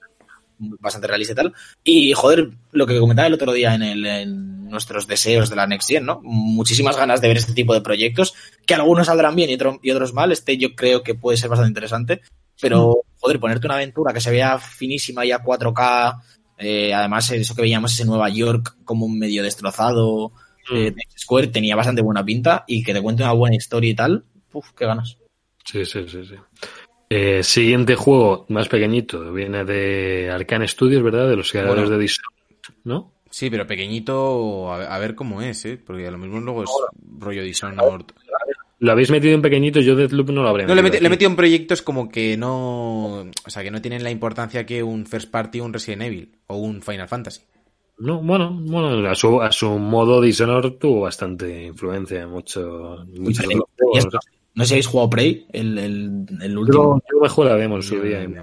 [0.57, 1.53] bastante realista y tal.
[1.83, 5.67] Y joder, lo que comentaba el otro día en, el, en nuestros deseos de la
[5.67, 6.21] Next Gen, ¿no?
[6.23, 8.33] Muchísimas ganas de ver este tipo de proyectos,
[8.65, 10.31] que algunos saldrán bien y, otro- y otros mal.
[10.31, 12.21] Este yo creo que puede ser bastante interesante.
[12.61, 16.21] Pero, joder, ponerte una aventura que se vea finísima y a 4K,
[16.57, 20.31] eh, además eso que veíamos ese Nueva York como un medio destrozado,
[20.71, 20.95] eh, Mm.
[20.95, 24.23] Times Square tenía bastante buena pinta y que te cuente una buena historia y tal,
[24.55, 25.17] uf, qué ganas.
[25.63, 26.35] Sí, sí, sí, sí.
[27.09, 31.29] Eh, siguiente juego, más pequeñito, viene de Arcane Studios, ¿verdad?
[31.29, 31.97] De los creadores Bueno.
[31.97, 33.11] de Dishonored, ¿no?
[33.29, 35.77] Sí, pero pequeñito, a, ver cómo es, ¿eh?
[35.77, 36.69] Porque a lo mismo luego es
[37.19, 38.05] rollo Dishonored.
[38.79, 41.01] Lo habéis metido en pequeñito, yo Deathloop no lo habré No, le, he metido meti-
[41.01, 43.21] le he metido en proyectos como que no.
[43.21, 46.37] O sea, que no tienen la importancia que un First Party o un Resident Evil
[46.47, 47.41] o un Final Fantasy.
[47.97, 53.45] No, bueno, bueno, a su, a su modo Dishonored tuvo bastante influencia en mucho, muchos
[53.45, 54.15] otros y juegos.
[54.55, 57.01] No sé si habéis jugado Prey, el, el, el Yo, último.
[57.11, 58.23] yo me juego la demo en su Yo- día.
[58.23, 58.33] y-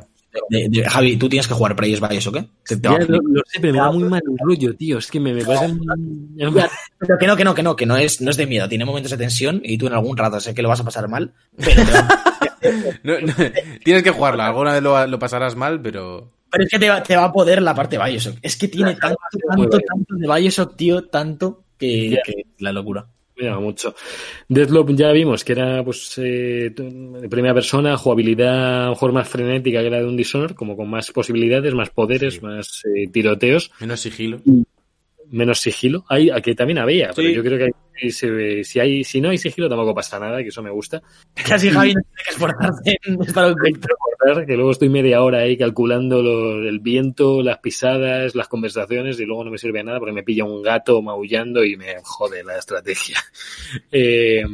[0.49, 2.45] De- de- Javi, tú tienes que jugar Prey, ¿es Bios o qué?
[2.67, 4.97] Te Ya, lo, lo sé, pero me da muy mal rollo, tío.
[4.99, 5.43] Es que me, me.
[5.43, 8.67] Ya, pero que no, que no, que no, que no es, no es de miedo,
[8.69, 11.07] tiene momentos de tensión y tú en algún rato sé que lo vas a pasar
[11.09, 12.09] mal, pero, te va-
[13.03, 13.33] No, no,
[13.85, 14.47] tienes que jugarla.
[14.47, 16.31] Alguna vez lo, lo pasarás mal, pero.
[16.51, 18.37] pero es que te va, te va a poder la parte Bioshock.
[18.41, 22.17] Es que tiene tanto, tanto, tanto de Bioshock, tío, tanto que,
[22.59, 23.07] la locura.
[23.37, 23.95] Me llama mucho.
[24.49, 29.29] Deathloop ya vimos que era pues eh, de primera persona, jugabilidad a lo mejor más
[29.29, 32.41] frenética que la de un Dishonored, como con más posibilidades, más poderes, Sí.
[32.41, 34.41] más eh, tiroteos, Menos sigilo.
[35.33, 36.05] Menos sigilo.
[36.09, 37.35] Hay, aquí también había, pero Sí.
[37.35, 37.71] yo creo que
[38.31, 41.03] ve- si hay, si no hay sigilo tampoco pasa nada, que eso me gusta.
[41.49, 43.89] Casi Javi no tiene que esforzarse en estar oculto.
[44.47, 49.25] Que luego estoy media hora ahí calculando lo- el viento, las pisadas, las conversaciones y
[49.27, 52.45] luego no me sirve de nada porque me pilla un gato maullando y me jode
[52.45, 53.17] la estrategia.
[53.91, 54.45] Eh,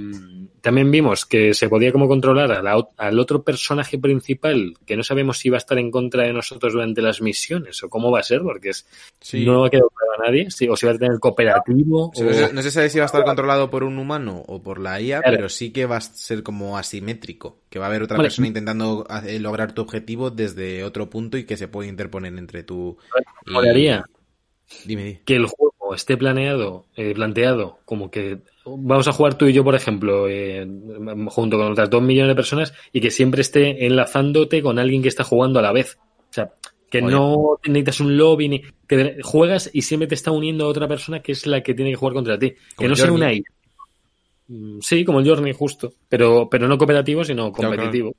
[0.60, 5.02] también vimos que se podía como controlar a la al otro personaje principal que no
[5.02, 8.20] sabemos si va a estar en contra de nosotros durante las misiones o cómo va
[8.20, 8.86] a ser porque es,
[9.20, 9.44] Sí.
[9.44, 12.44] no ha quedado claro a nadie si- o si va a tener cooperativo no, sé,
[12.44, 15.00] o- no se sabe si va a estar controlado por un humano o por la
[15.00, 15.36] IA, Claro.
[15.36, 17.58] pero sí que va a ser como asimétrico.
[17.70, 18.26] Que va a haber otra Vale.
[18.28, 22.62] persona intentando hacer- lograr tu objetivo desde otro punto y que se puede interponer entre
[22.62, 22.96] tú
[23.46, 23.50] y...
[23.52, 24.04] molaría
[24.84, 25.22] Dime, dime.
[25.24, 29.64] que el juego esté planeado, eh, planteado como que vamos a jugar tú y yo,
[29.64, 30.66] por ejemplo, eh,
[31.28, 35.08] junto con otras dos millones de personas y que siempre esté enlazándote con alguien que
[35.08, 35.98] está jugando a la vez.
[36.30, 36.52] O sea,
[36.90, 37.10] que Oye.
[37.10, 41.20] no necesitas un lobby, ni, que juegas y siempre te está uniendo a otra persona
[41.20, 42.54] que es la que tiene que jugar contra ti.
[42.76, 43.42] Como que no sea una IA.
[44.48, 45.92] Mm, Sí, como el Journey, justo.
[46.08, 48.14] Pero, pero no cooperativo, sino Claro, competitivo.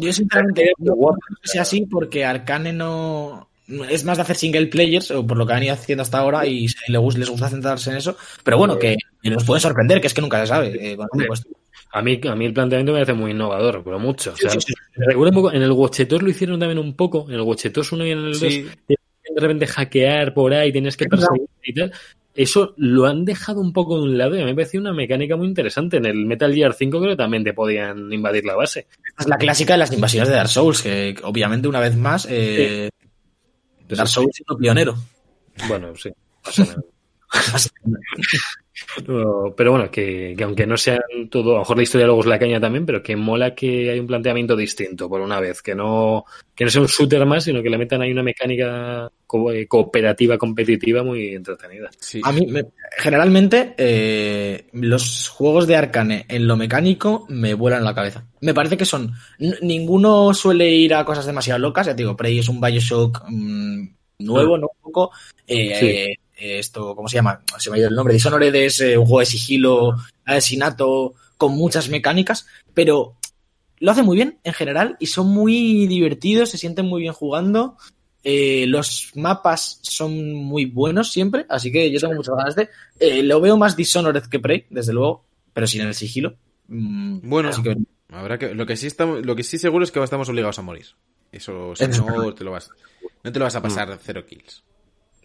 [0.00, 3.48] Yo sinceramente no creo que sea así porque Arcane no...
[3.88, 6.46] Es más de hacer single players, o por lo que han ido haciendo hasta ahora,
[6.46, 8.16] y les gusta centrarse en eso.
[8.42, 10.92] Pero bueno, que que nos pueden sorprender, que es que nunca se sabe.
[10.92, 11.48] eh, puesto.
[11.92, 14.32] A mí, a mí el planteamiento me parece muy innovador, pero mucho.
[14.32, 14.74] O sea, Sí, sí, sí.
[14.96, 17.90] me recuerda un poco, en el Watchetos lo hicieron también un poco, en el Watchetos
[17.92, 18.66] 1 y en el 2, Sí.
[18.88, 21.92] de repente hackear por ahí, tienes que perseguir y tal.
[22.34, 24.92] Eso lo han dejado un poco de un lado y a mí me pareció una
[24.92, 25.98] mecánica muy interesante.
[25.98, 28.88] En el Metal Gear 5 creo que también te podían invadir la base.
[29.08, 32.26] Esta es la clásica de las invasiones de Dark Souls, que obviamente una vez más
[32.28, 32.90] eh,
[33.88, 34.94] Dark Souls siendo pionero.
[35.68, 36.10] Bueno, sí.
[36.58, 36.84] No,
[39.56, 42.26] pero bueno, que, que aunque no sean todo, a lo mejor la historia luego es
[42.26, 45.74] la caña también, pero que mola que hay un planteamiento distinto por una vez, que
[45.74, 46.24] no,
[46.54, 49.66] que no sea un shooter más, sino que le metan ahí una mecánica co- eh,
[49.66, 51.90] cooperativa, competitiva muy entretenida.
[51.98, 52.20] Sí.
[52.24, 52.66] A mí, me-
[52.98, 58.26] generalmente, eh, los juegos de Arcane en lo mecánico me vuelan la cabeza.
[58.40, 59.12] Me parece que son.
[59.62, 61.86] Ninguno suele ir a cosas demasiado locas.
[61.86, 63.88] Ya te digo, Prey es un Bioshock mm,
[64.20, 64.68] nuevo, ¿no?
[64.76, 65.10] Un poco.
[65.46, 65.86] Eh, Sí.
[65.86, 67.42] eh, esto, ¿cómo se llama?
[67.58, 68.14] Se me ha ido el nombre.
[68.14, 73.16] Dishonored es eh, un juego de sigilo, asesinato, con muchas mecánicas, pero
[73.78, 77.76] lo hace muy bien en general y son muy divertidos, se sienten muy bien jugando.
[78.26, 82.70] Eh, los mapas son muy buenos siempre, así que yo tengo muchas ganas de.
[82.98, 86.34] eh, lo veo más Dishonored que Prey, desde luego, pero sin el sigilo.
[86.68, 87.50] Mm, Bueno.
[87.50, 87.76] así que-
[88.10, 90.62] Habrá que, lo que sí estamos, lo que sí seguro es que estamos obligados a
[90.62, 90.86] morir.
[91.32, 92.70] Eso, si no, te lo vas,
[93.24, 94.62] no te lo vas a pasar cero kills.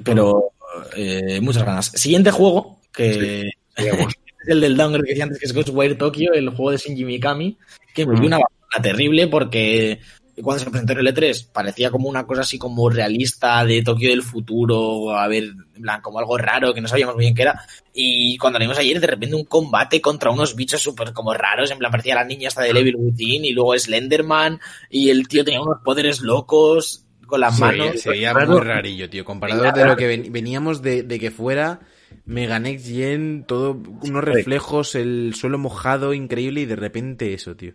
[0.04, 0.52] pero
[0.96, 1.92] eh, muchas ganas.
[1.96, 6.50] Siguiente juego, que es el del Downgrade que decía antes, que es Ghostwire Tokyo, el
[6.50, 7.58] juego de Shinji Mikami,
[7.94, 8.26] que me Mm.
[8.26, 10.00] una bajona terrible porque
[10.42, 14.10] cuando se presentó en el E3 parecía como una cosa así como realista de Tokio
[14.10, 15.44] del futuro, a ver,
[15.76, 17.62] en plan, como algo raro que no sabíamos muy bien qué era.
[17.94, 21.72] Y cuando lo vimos ayer, de repente un combate contra unos bichos súper como raros,
[21.72, 24.60] en plan parecía la niña hasta de Evil Within y luego Slenderman
[24.90, 27.88] y el tío tenía unos poderes locos con las Se manos.
[27.88, 28.52] veía, se veía Claro.
[28.52, 29.24] muy rarillo, tío.
[29.26, 29.98] Comparado Venga, de lo claro.
[29.98, 31.80] que ven- veníamos de, de que fuera
[32.26, 33.72] Mega Next Gen, todo,
[34.04, 37.72] unos reflejos, el suelo mojado, increíble, y de repente eso, tío.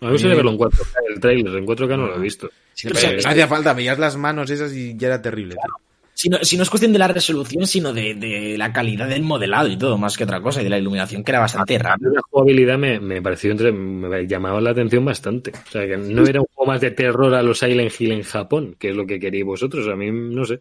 [0.00, 2.50] A mí me gustaría verlo en 4K, el trailer, en 4K no lo he visto.
[2.74, 5.22] Sí, Pero o sea, no es- hacía falta, veías las manos esas y ya era
[5.22, 5.74] terrible, tío.
[6.18, 9.22] Si no, si no es cuestión de la resolución, sino de, de la calidad del
[9.22, 11.78] modelado y todo, más que otra cosa, y de la iluminación, que era bastante A
[11.78, 11.98] raro.
[12.00, 15.50] mí la jugabilidad me, me pareció entre, me llamaba la atención bastante.
[15.50, 18.22] O sea, que no era un juego más de terror a los Silent Hill en
[18.22, 19.86] Japón, que es lo que queréis vosotros.
[19.88, 20.60] A mí, no sé.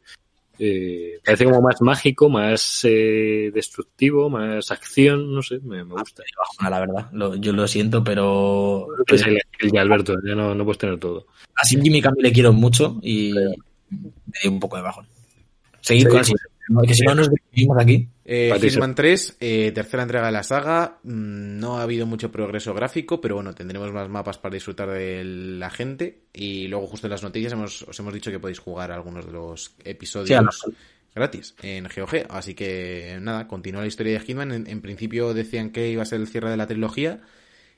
[0.60, 6.24] Eh, parece como más mágico, más eh, destructivo, más acción, no sé, me, me gusta.
[6.38, 7.10] bajona, la verdad.
[7.14, 11.00] Lo- yo lo siento, pero Que Silent Hill ya, Alberto, ya no, no puedes tener
[11.00, 11.28] todo.
[11.56, 13.32] a Shinji Mikami le quiero mucho y
[13.90, 15.06] me dio un poco de bajón.
[15.86, 16.82] Seguid con el siguiente, ¿no?
[16.82, 18.08] que si no nos despedimos aquí.
[18.26, 18.58] Eh.
[18.60, 20.98] Hitman 3, eh, tercera entrega de la saga.
[21.04, 25.24] Mm, No ha habido mucho progreso gráfico, pero bueno, tendremos más mapas para disfrutar de
[25.24, 26.24] la gente.
[26.34, 29.32] Y luego, justo en las noticias, hemos, os hemos dicho que podéis jugar algunos de
[29.32, 30.72] los episodios Sí,
[31.14, 32.26] gratis en GOG.
[32.30, 34.52] Así que nada, continúa la historia de Hitman.
[34.52, 37.22] En, en principio decían que iba a ser el cierre de la trilogía.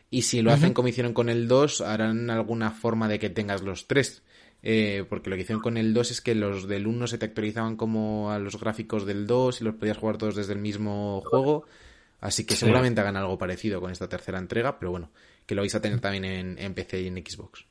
[0.09, 3.61] Y si lo hacen como hicieron con el 2, harán alguna forma de que tengas
[3.63, 4.23] los tres.
[4.63, 7.25] Eh, porque lo que hicieron con el 2 es que los del 1 se te
[7.25, 11.21] actualizaban como a los gráficos del 2 y los podías jugar todos desde el mismo
[11.25, 11.65] juego.
[12.19, 12.61] Así que Sí.
[12.61, 15.11] seguramente hagan algo parecido con esta tercera entrega, pero bueno,
[15.45, 17.65] que lo vais a tener también en, en PC y en Xbox.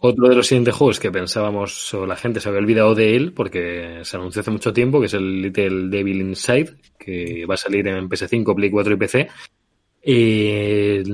[0.00, 3.32] Otro de los siguientes juegos que pensábamos, o la gente se había olvidado de él,
[3.32, 7.58] porque se anunció hace mucho tiempo, que es el Little Devil Inside, que va a
[7.58, 9.28] salir en PS5, Play 4 y PC.
[10.04, 11.04] Eh,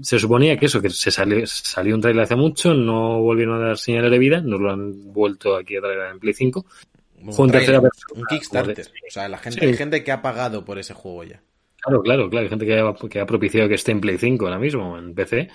[0.00, 3.66] se suponía que eso, que se salió, salió un trailer hace mucho, no volvieron a
[3.66, 6.64] dar señales de vida, nos lo han vuelto aquí a traer en Play 5.
[7.22, 8.86] Un, trailer, persona, Kickstarter.
[8.86, 9.66] O sea, la gente, Sí.
[9.66, 11.42] hay gente que ha pagado por ese juego ya.
[11.80, 12.44] Claro, claro, claro.
[12.44, 15.14] Hay gente que ha, que ha propiciado que esté en Play 5 ahora mismo, en
[15.14, 15.48] PC,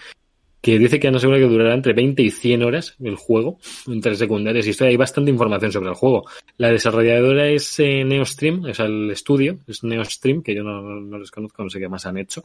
[0.60, 4.16] que dice que han asegurado que durará entre 20 y 100 horas el juego, entre
[4.16, 4.92] secundarias y historia.
[4.92, 6.26] Hay bastante información sobre el juego.
[6.58, 11.32] La desarrolladora es eh, Neostream, es el estudio, es Neostream, que yo no, no les
[11.32, 12.44] conozco, no sé qué más han hecho,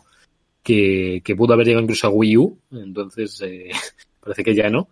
[0.67, 3.71] que, que pudo haber llegado incluso a Wii U, entonces eh,
[4.21, 4.89] parece que ya no.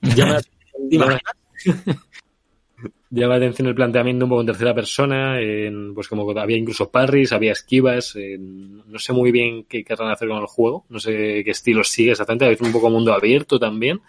[0.00, 1.20] Llama, ¿Te imaginas?
[3.10, 6.90] llama la atención el planteamiento un poco en tercera persona, en, pues como había incluso
[6.90, 10.98] parries, había esquivas, en- no sé muy bien qué querrán hacer con el juego, no
[10.98, 14.00] sé qué estilo sigue exactamente, veces un poco mundo abierto también,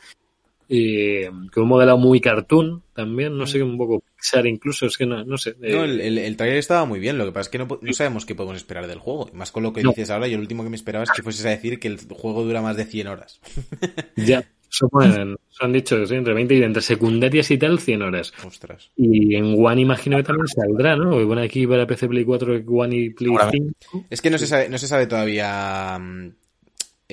[0.74, 5.06] eh, con un modelado muy cartoon también, no sé, un poco Pixar incluso, es que
[5.06, 5.56] no, no sé.
[5.62, 7.68] eh, No, el, el, el trailer estaba muy bien, lo que pasa es que no,
[7.82, 9.30] no sabemos qué podemos esperar del juego.
[9.34, 9.90] Y Más con lo que No.
[9.90, 11.98] dices ahora, yo lo último que me esperaba es que fueses a decir que el
[12.10, 13.42] juego dura más de 100 horas.
[14.16, 18.02] Ya, eso, ponen- eso han dicho, sí, entre 20 y entre secundarias y tal, 100
[18.04, 18.32] horas.
[18.46, 18.92] Ostras.
[18.96, 21.10] Y en One imagino que también saldrá, ¿no?
[21.12, 23.74] Porque pone aquí para PC, Play 4, One y Play Seguramente.
[23.92, 24.06] 5.
[24.10, 26.30] Es que no se sabe, no se sabe todavía mm,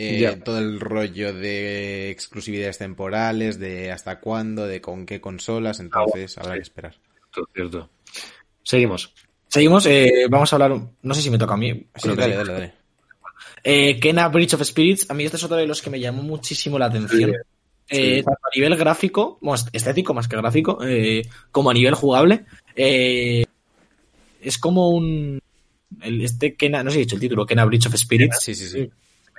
[0.00, 6.38] eh, todo el rollo de exclusividades temporales, de hasta cuándo, de con qué consolas, entonces
[6.38, 6.94] habrá que esperar.
[7.32, 7.90] Cierto, cierto.
[8.62, 9.12] Seguimos.
[9.48, 11.86] Seguimos, eh, vamos a hablar, no sé si me toca a mí.
[11.96, 12.36] Sí, dale, sí.
[12.36, 12.72] dale, dale.
[13.64, 16.22] Eh, Kena Bridge of Spirits, a mí este es otro de los que me llamó
[16.22, 17.34] muchísimo la atención.
[17.90, 22.44] Eh, tanto a nivel gráfico, bueno, estético más que gráfico, eh, como a nivel jugable.
[22.76, 23.44] Eh,
[24.40, 25.40] es como un.
[26.02, 28.40] El, este Kena, no sé si he dicho el título, Kena Bridge of Spirits.
[28.40, 28.90] Sí, sí, sí.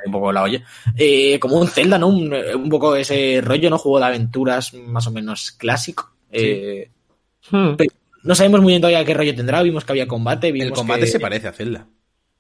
[0.05, 0.63] Un poco la oye.
[0.95, 2.07] Eh, como un Zelda, ¿no?
[2.07, 3.77] Un, un, poco ese rollo, ¿no?
[3.77, 6.11] Juego de aventuras más o menos clásico.
[6.31, 6.89] Eh,
[7.51, 7.75] Hmm.
[8.23, 9.61] no sabemos muy bien todavía qué rollo tendrá.
[9.63, 10.51] Vimos que había combate.
[10.51, 11.87] Vimos El combate que- se parece a Zelda.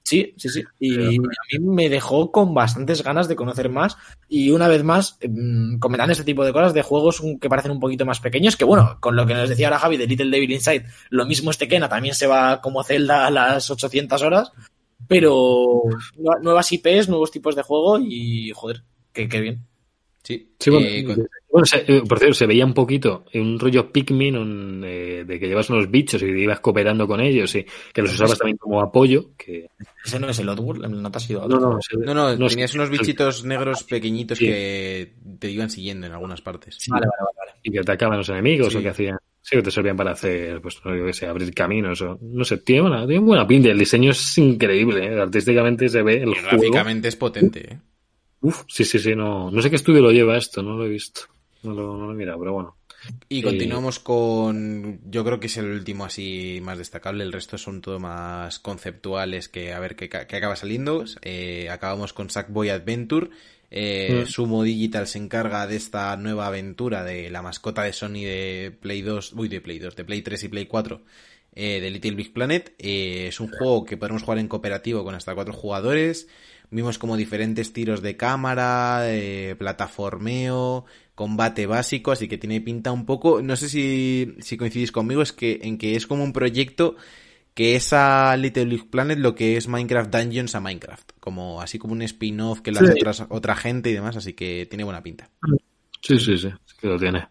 [0.03, 0.63] Sí, sí, sí.
[0.79, 3.95] Y a mí me dejó con bastantes ganas de conocer más.
[4.27, 7.79] Y una vez más, mm, comentan este tipo de cosas de juegos que parecen un
[7.79, 8.55] poquito más pequeños.
[8.57, 11.51] Que bueno, con lo que nos decía ahora Javi de Little Devil Inside, lo mismo
[11.51, 14.51] este Kena también se va como Zelda a las 800 horas.
[15.09, 15.81] Pero
[16.17, 19.65] nue- nuevas IPs, nuevos tipos de juego y joder, qué, qué bien.
[20.23, 20.53] Sí.
[20.59, 23.91] Sí, bueno, Eh, con- bueno, se- eh, por cierto, se veía un poquito un rollo
[23.91, 28.01] Pikmin un, eh, de que llevas unos bichos y ibas cooperando con ellos y que
[28.03, 29.31] los usabas también como apoyo.
[29.35, 29.67] Que...
[30.05, 31.59] Ese no es el Oddworld, el nota ha sido No, otro.
[31.73, 34.45] no, se- No, no, no, tenías sí, unos bichitos negros pequeñitos Sí.
[34.45, 36.77] que te iban siguiendo en algunas partes.
[36.87, 37.59] Vale, vale, vale, vale.
[37.63, 38.77] y que atacaban a los enemigos Sí.
[38.77, 39.17] o que hacían.
[39.41, 42.19] Sí, que te servían para hacer, pues, no, yo qué sé, abrir caminos o.
[42.21, 43.69] No sé, tiene buena, tiene buena pinta.
[43.69, 45.19] El diseño es increíble, ¿eh?
[45.19, 46.47] artísticamente se ve el Y juego.
[46.49, 47.79] gráficamente es potente, ¿eh?
[48.41, 50.89] Uf, sí, sí, sí, no, no sé qué estudio lo lleva esto, no lo he
[50.89, 51.21] visto.
[51.63, 52.77] No lo, no lo he mirado, pero bueno.
[53.27, 54.99] Y continuamos con.
[55.05, 57.23] Yo creo que es el último así más destacable.
[57.23, 61.03] El resto son todo más conceptuales que a ver qué acaba saliendo.
[61.21, 63.29] Eh, acabamos con Sackboy Adventure.
[63.71, 64.27] Eh, Mm.
[64.27, 69.01] Sumo Digital se encarga de esta nueva aventura de la mascota de Sony de Play
[69.01, 69.33] 2.
[69.33, 71.01] Uy, de Play 2, de Play 3 y Play 4.
[71.55, 72.73] eh, de Little Big Planet.
[72.77, 76.27] Eh, es un juego que podemos jugar en cooperativo con hasta cuatro jugadores.
[76.69, 80.85] Vimos como diferentes tiros de cámara, eh, plataformeo,
[81.15, 85.33] combate básico, así que tiene pinta un poco, no sé si, si coincidís conmigo, es
[85.33, 86.95] que en que es como un proyecto
[87.59, 91.77] que es a Little Big Planet lo que es Minecraft Dungeons a Minecraft, como así
[91.77, 92.99] como un spin-off que lo hace Sí.
[93.01, 95.29] otras- otra gente y demás, así que tiene buena pinta.
[96.01, 97.27] Sí, sí, sí, sí que lo tiene.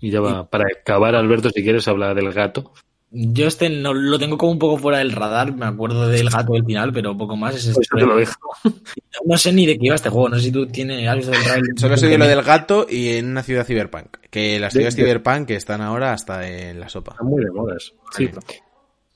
[0.00, 2.72] Y ya va, para acabar, Alberto, si quieres hablar del gato.
[3.10, 6.52] Yo este no lo tengo como un poco fuera del radar, me acuerdo del gato
[6.52, 7.56] del final, pero poco más.
[7.56, 8.38] Es Pues te lo dejo.
[9.26, 11.32] No sé ni de qué iba este juego, no sé si tú tienes, has visto
[11.32, 11.72] el trailer.
[11.76, 14.94] Solo sé de lo del gato y en una ciudad cyberpunk, que las De- ciudades
[14.94, 17.12] de- cyberpunk están ahora hasta en la sopa.
[17.12, 17.92] Están muy de modas.
[18.16, 18.30] Sí.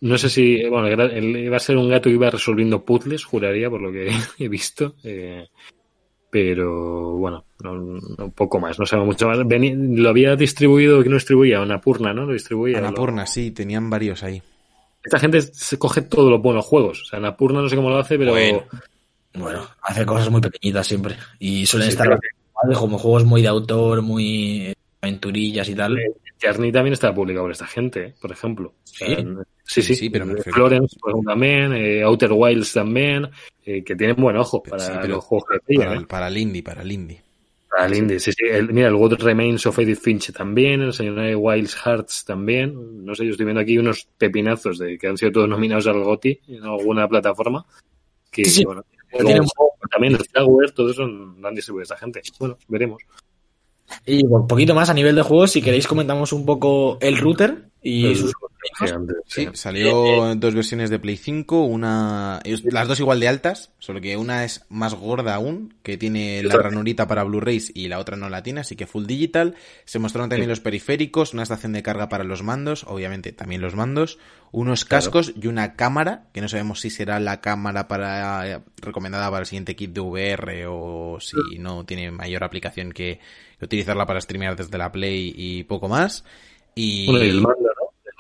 [0.03, 3.81] No sé si, bueno, iba a ser un gato que iba resolviendo puzzles, juraría, por
[3.81, 4.09] lo que
[4.39, 4.95] he visto.
[5.05, 5.47] eh,
[6.31, 9.39] pero bueno, no, no- poco más, no sabemos mucho más.
[9.47, 12.25] Veni- lo había distribuido, que no distribuía, Anapurna, ¿no?
[12.27, 12.81] Lo distribuía.
[12.81, 14.43] lo- Anapurna, sí, tenían varios ahí.
[15.05, 17.03] Esta gente se coge todos los buenos juegos.
[17.03, 18.63] O sea, Anapurna no sé cómo lo hace, pero Bueno.
[19.35, 21.17] Bueno, hace cosas muy pequeñitas siempre.
[21.39, 22.75] Y suelen Sí, estar ¿vale?
[22.77, 25.99] como juegos muy de autor, muy aventurillas y tal.
[26.39, 28.15] También está publicado por esta gente, ¿eh?
[28.21, 28.69] por ejemplo.
[28.69, 29.09] O sea,
[29.65, 29.81] Sí.
[29.83, 33.29] sí, pero me refiero- Florence ejemplo, también, eh, Outer Wilds también,
[33.65, 36.07] eh, que tienen buen ojo Pero para sí, pero los juegos que pillan, Para, ¿eh?
[36.07, 37.23] para el indie, para el indie.
[37.71, 38.45] Para el indie, sí, sí.
[38.51, 43.05] El- mira, el What Remains of Edith Finch también, el Señor de Wilds Hearts también.
[43.05, 46.03] No sé, yo estoy viendo aquí unos pepinazos de que han sido todos nominados al
[46.05, 47.65] GOTY en alguna plataforma.
[48.31, 49.45] Que, Sí, bueno, tienen-
[49.91, 52.21] también el Flagware, todo eso lo han distribuido esta gente.
[52.39, 53.03] Bueno, veremos.
[54.07, 57.69] Y un poquito más a nivel de juegos, si queréis comentamos un poco el router
[57.83, 58.33] y El- sus
[59.27, 64.17] Sí, salió dos versiones de Play 5, una las dos igual de altas, solo que
[64.17, 68.29] una es más gorda aún, que tiene la ranurita para Blu-rays y la otra no
[68.29, 69.55] la tiene, así que full digital.
[69.85, 73.75] Se mostraron también los periféricos, una estación de carga para los mandos, obviamente también los
[73.75, 74.19] mandos,
[74.53, 75.05] unos Claro.
[75.05, 79.47] cascos y una cámara, que no sabemos si será la cámara para recomendada para el
[79.47, 83.21] siguiente kit de VR o si no tiene mayor aplicación que,
[83.63, 86.25] utilizarla para streamear desde la Play y poco más.
[86.75, 87.71] Y, Bueno, y el mando,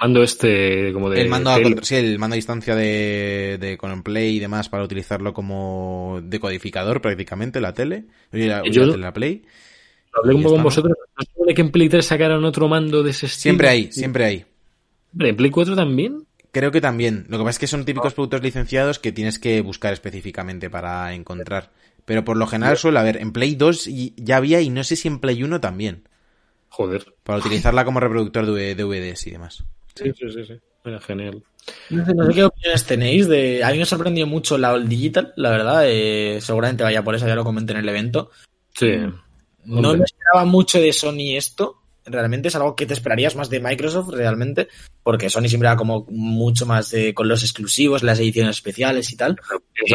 [0.02, 1.20] mando este como de...
[1.22, 4.82] el mando a sí, el mando a distancia de, de con Play y demás para
[4.84, 9.42] utilizarlo como decodificador prácticamente la tele, la, Yo- la tele, la Play.
[10.14, 10.94] Hablé un poco con vosotros.
[11.18, 13.42] ¿No supone que en Play 3 sacaron otro mando de ese estilo?
[13.42, 14.44] Siempre hay, siempre hay.
[15.18, 16.26] ¿En Play 4 también?
[16.50, 17.24] Creo que también.
[17.28, 21.14] Lo que pasa es que son típicos productos licenciados que tienes que buscar específicamente para
[21.14, 21.70] encontrar.
[22.04, 23.16] Pero por lo general suele haber.
[23.18, 26.02] En Play 2 y- ya había y no sé si en Play 1 también.
[26.68, 27.14] Joder.
[27.22, 29.64] Para utilizarla como reproductor de DVDs y demás.
[29.94, 30.44] Sí, sí, sí.
[30.44, 30.54] sí.
[30.84, 31.42] Era genial.
[31.90, 33.28] No sé, no sé qué opiniones tenéis.
[33.28, 33.62] De...
[33.62, 35.84] A mí me sorprendió mucho la All Digital, la verdad.
[35.86, 38.30] eh, seguramente vaya por eso, ya lo comenté en el evento.
[38.74, 38.96] Sí.
[39.64, 39.98] No Hombre.
[39.98, 41.78] me esperaba mucho de Sony esto.
[42.04, 44.66] Realmente es algo que te esperarías más de Microsoft, realmente.
[45.04, 49.16] Porque Sony siempre era como mucho más de, con los exclusivos, las ediciones especiales y
[49.16, 49.36] tal.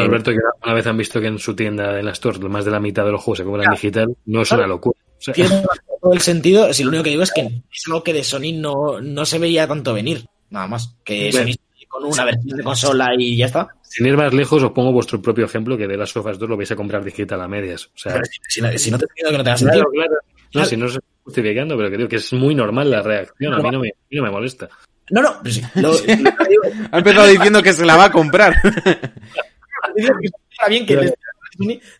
[0.00, 2.70] Alberto, que una vez han visto que en su tienda, en la Store, más de
[2.70, 4.98] la mitad de los juegos se compran digital, no es una locura.
[5.18, 5.62] O sea, Tiene
[6.00, 6.72] todo el sentido.
[6.72, 9.38] Si lo único que digo es que es algo que de Sony no, no se
[9.38, 10.24] veía tanto venir.
[10.50, 10.94] Nada más.
[11.04, 11.52] Que Bueno.
[11.52, 13.68] Sony con una versión de consola y ya está.
[13.82, 16.56] Sin ir más lejos, os pongo vuestro propio ejemplo que de las sofas 2 lo
[16.56, 17.86] vais a comprar digital a medias.
[17.86, 19.84] O sea, si, si no, si no te entiendo que no tenga sentido.
[19.90, 20.14] claro, claro.
[20.54, 23.54] No, si no os estoy justificando, pero que digo que es muy normal la reacción.
[23.54, 24.68] A mí no me, a mí no me molesta.
[25.10, 25.62] No, no, pero sí.
[25.76, 26.62] Lo, lo digo
[26.92, 28.54] Ha empezado diciendo que se la va a comprar.
[29.96, 31.14] digo que está bien que les-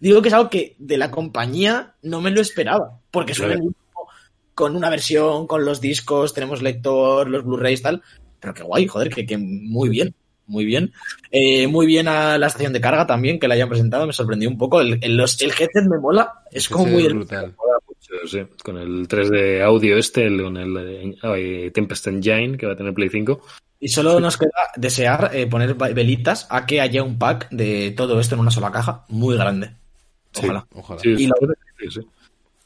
[0.01, 3.01] digo que es algo que de la compañía no me lo esperaba.
[3.11, 3.71] Porque suena Claro.
[4.55, 8.03] con una versión, con los discos, tenemos lector, los Blu-rays, tal.
[8.41, 10.15] Pero qué guay, joder, que, que muy bien.
[10.47, 10.93] Muy bien.
[11.31, 14.49] Eh, muy bien a la estación de carga también, que la hayan presentado, me sorprendió
[14.49, 14.81] un poco.
[14.81, 17.55] El, el, los- el headset me mola, es como Sí, muy brutal.
[18.27, 22.77] Sí, con el 3D audio este, el- con el eh, Tempest Engine que va a
[22.77, 23.43] tener Play 5.
[23.81, 28.19] Y solo nos queda desear eh, poner velitas a que haya un pack de todo
[28.19, 29.73] esto en una sola caja muy grande.
[30.33, 30.47] Sí.
[30.47, 30.67] Ojalá.
[30.75, 31.01] Ojalá.
[31.01, 31.35] Sí, Y la-
[31.79, 32.01] sí, sí.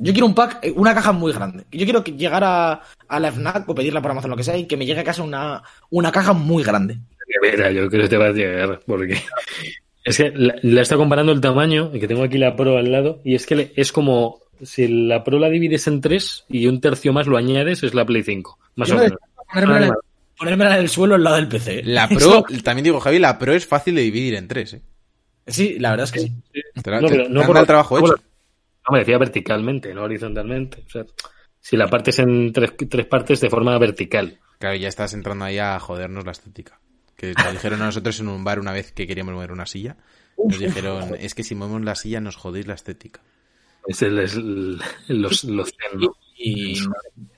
[0.03, 1.65] Yo quiero un pack, eh, una caja muy grande.
[1.71, 4.57] Yo quiero que llegar a, a la FNAC o pedirla por Amazon, lo que sea,
[4.57, 6.99] y que me llegue a casa una, una caja muy grande.
[7.41, 9.17] Mira, yo creo que te va a llegar, porque
[10.05, 12.91] es que la, la está comparando el tamaño, y que tengo aquí la Pro al
[12.91, 16.67] lado, y es que le- es como si la Pro la divides en tres y
[16.67, 19.19] un tercio más lo añades, es la Play 5, más Yo o me menos.
[19.53, 19.95] Ponérmela, en el- Ah,
[20.39, 21.83] ponérmela en el suelo al lado del PC.
[21.85, 24.83] La Pro, también digo, Javi, la Pro es fácil de dividir en tres, ¿eh?
[25.47, 26.33] Sí, la verdad es que sí.
[26.53, 28.23] Te, No, te- no te por- el trabajo por- hecho.
[28.89, 30.83] No, me decía verticalmente, no horizontalmente.
[30.87, 31.05] O sea,
[31.61, 34.39] si la partes en tres, tres partes de forma vertical.
[34.59, 36.81] Claro, ya estás entrando ahí a jodernos la estética.
[37.17, 39.97] Que nos dijeron a nosotros en un bar una vez que queríamos mover una silla.
[40.37, 43.21] Nos dijeron, es que si movemos la silla nos jodéis la estética.
[43.87, 45.73] Es el, es el- los, los.
[46.37, 46.81] Y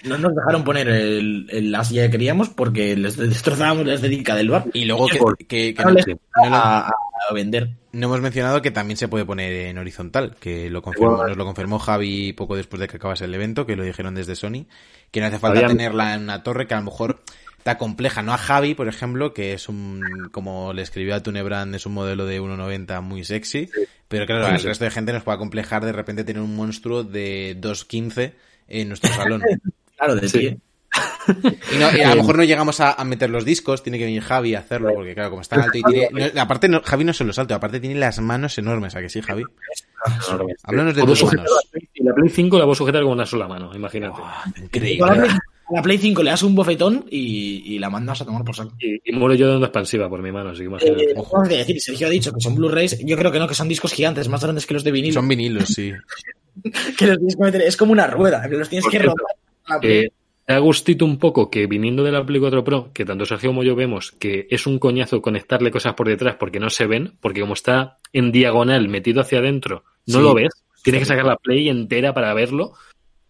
[0.05, 3.95] no, no nos dejaron poner el, el- la silla que queríamos porque les destrozábamos la
[3.95, 4.65] estética del bar.
[4.73, 6.91] Y luego que, que- que No no, les no lo- a,
[7.31, 7.71] a vender.
[7.93, 11.29] no hemos mencionado que también se puede poner en horizontal, que lo confirmó, Bueno.
[11.29, 14.35] nos lo confirmó Javi poco después de que acabase el evento, que lo dijeron desde
[14.37, 14.67] Sony,
[15.11, 17.23] que no hace falta Habían- tenerla en una torre que a lo mejor
[17.59, 21.75] está compleja, no a Javi, por ejemplo, que es un, como le escribió a Tunebrand,
[21.75, 23.71] es un modelo de 1.90 muy sexy,
[24.09, 24.67] pero claro, Sí, al sí.
[24.67, 28.35] resto de gente nos puede acomplejar de repente tener un monstruo de 2.15
[28.69, 29.43] en nuestro salón.
[29.97, 30.39] Claro, de Sí.
[30.39, 30.59] pie.
[31.27, 34.05] Y, no- y a lo mejor no llegamos a, a meter los discos, tiene que
[34.05, 36.09] venir Javi a hacerlo, porque claro, como está alto y tiene...
[36.35, 39.09] no- aparte, no- Javi no solo es alto, aparte tiene las manos enormes, ¿a que
[39.09, 39.43] sí, Javi?
[40.65, 41.51] Háblanos de tus manos.
[41.97, 44.21] la la Play 5 la puedo sujetar con una sola mano, imagínate.
[44.63, 45.05] Increíble.
[45.05, 45.31] A la Play-
[45.67, 48.55] a la Play 5 le das un bofetón y, y la mandas a tomar por
[48.55, 48.75] saco.
[48.79, 51.05] Y, y muero yo de onda expansiva por mi mano, así que imagínate.
[51.05, 52.99] Eh, vamos a decir, Sergio ha dicho que son Blu-rays.
[53.05, 55.15] Yo creo que no, que son discos gigantes, más grandes que los de vinilo.
[55.15, 55.91] Son vinilos, sí.
[56.99, 57.63] Que los tienes que meter.
[57.63, 59.11] Es como una rueda, que los tienes Por que Play.
[59.83, 60.11] Eh,
[60.47, 63.63] ha gustito un poco que viniendo de la Play 4 Pro, que tanto Sergio como
[63.63, 67.41] yo vemos que es un coñazo conectarle cosas por detrás porque no se ven, porque
[67.41, 70.23] como está en diagonal metido hacia adentro, no Sí.
[70.23, 70.53] lo ves.
[70.83, 72.73] Tienes que sacar la Play entera para verlo.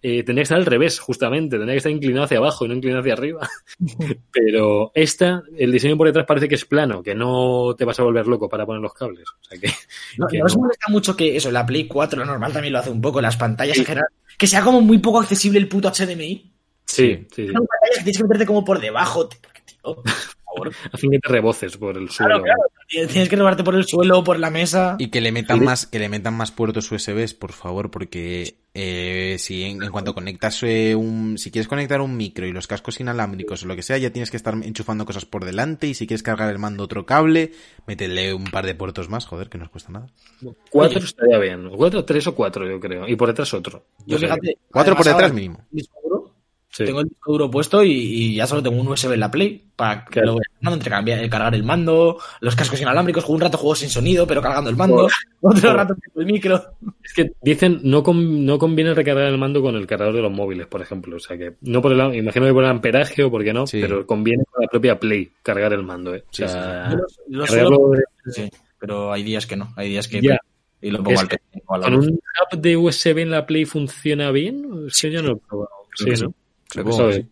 [0.03, 1.57] Eh, tendría que estar al revés, justamente.
[1.57, 3.49] Tendría que estar inclinado hacia abajo y no inclinado hacia arriba.
[4.33, 8.03] Pero esta, el diseño por detrás parece que es plano, que no te vas a
[8.03, 9.25] volver loco para poner los cables.
[9.31, 9.69] O sea que,
[10.19, 12.81] No, que ¿no os molesta mucho que eso, la Play 4, la normal también lo
[12.81, 15.91] hace un poco, las pantallas en general, que sea como muy poco accesible el puto
[15.91, 16.51] HDMI.
[16.85, 17.47] Sí, sí, sí.
[17.47, 19.29] Son pantallas que tienes que meterte como por debajo.
[19.29, 20.73] tío, porque, tío, por favor.
[20.93, 22.43] Hacen que te reboces por el suelo.
[22.43, 23.09] Claro, claro.
[23.09, 24.97] Tienes que robarte por el suelo o por la mesa.
[24.99, 29.37] Y que le metan más, que le metan más puertos USBs, por favor, porque eh,
[29.39, 33.01] si en, en cuanto conectas eh, un, si quieres conectar un micro y los cascos
[33.01, 36.07] inalámbricos o lo que sea, ya tienes que estar enchufando cosas por delante y si
[36.07, 37.53] quieres cargar el mando otro cable,
[37.87, 40.07] métele un par de puertos más, joder, que no os cuesta nada.
[40.71, 41.07] Cuatro Oye.
[41.07, 41.69] estaría bien.
[41.71, 43.09] Cuatro, tres o cuatro, yo creo.
[43.09, 43.87] Y por detrás otro.
[44.07, 44.59] Yo fíjate.
[44.71, 45.67] Cuatro por detrás ahora, mínimo.
[46.05, 46.24] duro,
[46.77, 46.85] sí.
[46.85, 49.63] Tengo el disco duro puesto y, y ya solo tengo un USB en la Play
[49.77, 53.59] para que lo entre cambiar- eh, cargar el mando, los cascos inalámbricos, juego un rato
[53.59, 55.09] juego sin sonido, pero cargando el mando,
[55.41, 56.63] otro rato con el micro.
[57.03, 60.33] Es que dicen no con- no conviene recargar el mando con el cargador de los
[60.33, 61.17] móviles, por ejemplo.
[61.17, 63.67] O sea que no por el imagino que por el amperaje o por qué no,
[63.67, 63.81] Sí.
[63.81, 66.25] pero conviene con la propia Play cargar el mando, ¿eh?
[66.27, 67.91] O Sí, sea, Yo los- los cargarlo suelo-
[68.27, 70.21] de- sí, pero hay días que no, hay días que
[70.83, 72.09] y lo pongo Es al que PC o a la con un
[72.53, 74.85] hub de USB en la Play funciona bien.
[74.87, 75.71] Es que yo no lo he probado.
[75.95, 76.35] Sí, que ¿no?
[76.83, 77.17] Que es.
[77.17, 77.27] sí.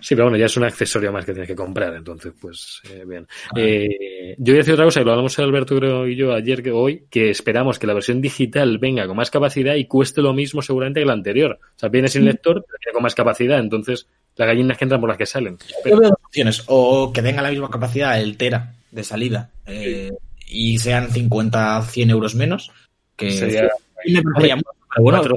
[0.00, 3.04] Sí, pero bueno, ya es un accesorio más que tienes que comprar, entonces, pues, eh,
[3.06, 3.26] bien.
[3.56, 6.62] Eh, yo voy a decir otra cosa, y lo hablamos Alberto creo, y yo ayer
[6.62, 10.34] que hoy, que esperamos que la versión digital venga con más capacidad y cueste lo
[10.34, 11.58] mismo seguramente que la anterior.
[11.62, 14.06] O sea, viene sin lector, pero viene con más capacidad, entonces
[14.36, 15.56] las gallinas que entran por las que salen.
[15.66, 20.10] Yo veo dos opciones, o que tenga la misma capacidad el Tera de salida eh,
[20.48, 22.70] y sean 50, 100 euros menos,
[23.16, 23.70] que Sería-
[24.04, 24.58] y me pero
[24.98, 25.36] bueno, Cuatro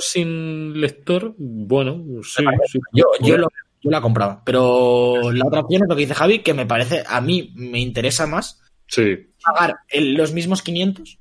[0.00, 2.78] sin lector, bueno, sí, sí.
[2.92, 3.48] Yo, yo, lo-
[3.82, 4.42] yo la compraba.
[4.44, 7.78] Pero la otra opción es lo que dice Javi, que me parece, a mí me
[7.80, 9.30] interesa más Sí.
[9.42, 11.18] pagar el- los mismos 500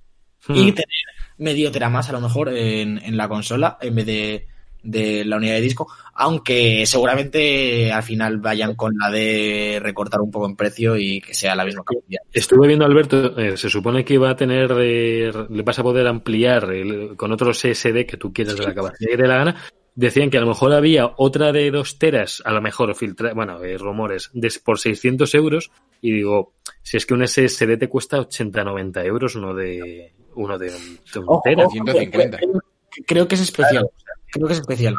[0.48, 0.56] Hmm.
[0.56, 0.88] y tener
[1.38, 4.48] medio tera más a lo mejor en, en la consola en vez de
[4.84, 10.32] de la unidad de disco, aunque seguramente al final vayan con la de recortar un
[10.32, 12.22] poco en precio y que sea la misma capacidad.
[12.32, 16.08] Estuve viendo, Alberto, eh, se supone que va a tener, de, le vas a poder
[16.08, 19.38] ampliar el- con otros SSD que tú quieras de la capacidad que te dé la
[19.38, 19.56] gana.
[19.96, 23.64] Decían que a lo mejor había otra de dos teras, a lo mejor filtra, bueno,
[23.64, 25.72] eh, rumores, de, por 600 euros.
[26.02, 30.68] Y digo, si es que un SSD te cuesta 80-90 euros, uno de, uno de,
[30.68, 31.64] un- de un tera.
[31.66, 32.38] ojo, 150.
[32.38, 32.52] Creo,
[33.08, 33.90] creo que es especial.
[34.32, 34.96] Creo que es especial.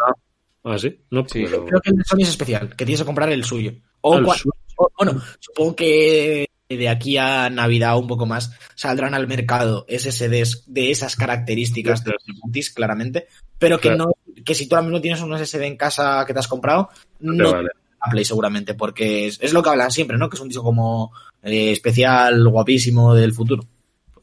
[0.64, 1.00] ¿Ah, sí?
[1.10, 3.44] No, Sí, pero- Creo que el de Sony es especial, que tienes que comprar el
[3.44, 3.72] suyo.
[4.00, 4.52] O, Ah, el cua- suyo.
[4.76, 9.86] o- bueno, supongo que de aquí a Navidad o un poco más saldrán al mercado
[9.88, 13.26] SSDs de esas características de los multis, claramente,
[13.58, 14.12] pero que Claro.
[14.26, 16.90] no, que si tú ahora mismo tienes un SSD en casa que te has comprado,
[17.20, 17.68] no Te vale.
[18.00, 20.28] a Play seguramente, porque es, es lo que hablan siempre, ¿no?
[20.28, 23.64] Que es un disco como eh, especial, guapísimo del futuro.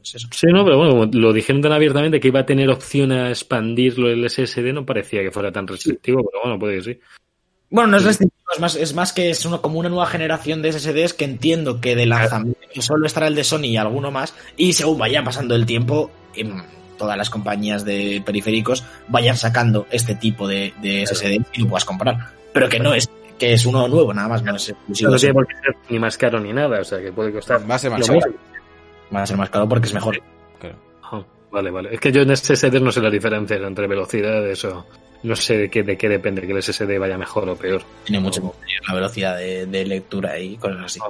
[0.06, 0.28] Pues eso.
[0.30, 3.30] Sí, no, pero bueno, como lo dijeron tan abiertamente que iba a tener opción a
[3.30, 7.00] expandirlo el SSD, no parecía que fuera tan restrictivo, pero bueno, puede que sí.
[7.70, 10.62] Bueno, no es restrictivo, es más, es más que es uno, como una nueva generación
[10.62, 14.32] de SSDs que entiendo que de lanzamiento solo estará el de Sony y alguno más,
[14.56, 16.62] y según vaya pasando el tiempo, em,
[16.96, 21.84] todas las compañías de periféricos vayan sacando este tipo de, de SSD y lo puedas
[21.84, 22.32] comprar.
[22.52, 25.10] Pero que no es, que es uno nuevo, nada más, no es exclusivo.
[25.10, 27.68] No tiene por qué ser ni más caro ni nada, o sea que puede costar.
[27.68, 28.20] Va a ser más caro.
[29.14, 30.20] Va a ser más caro porque es mejor.
[30.58, 30.76] Claro.
[31.50, 31.94] Vale, vale.
[31.94, 34.84] Es que yo en SSD no sé las diferencias entre velocidades o
[35.22, 37.82] no sé de qué, de qué depende que el SSD vaya mejor o peor.
[38.04, 41.00] Tiene mucho que ver la velocidad de, de lectura y cosas así.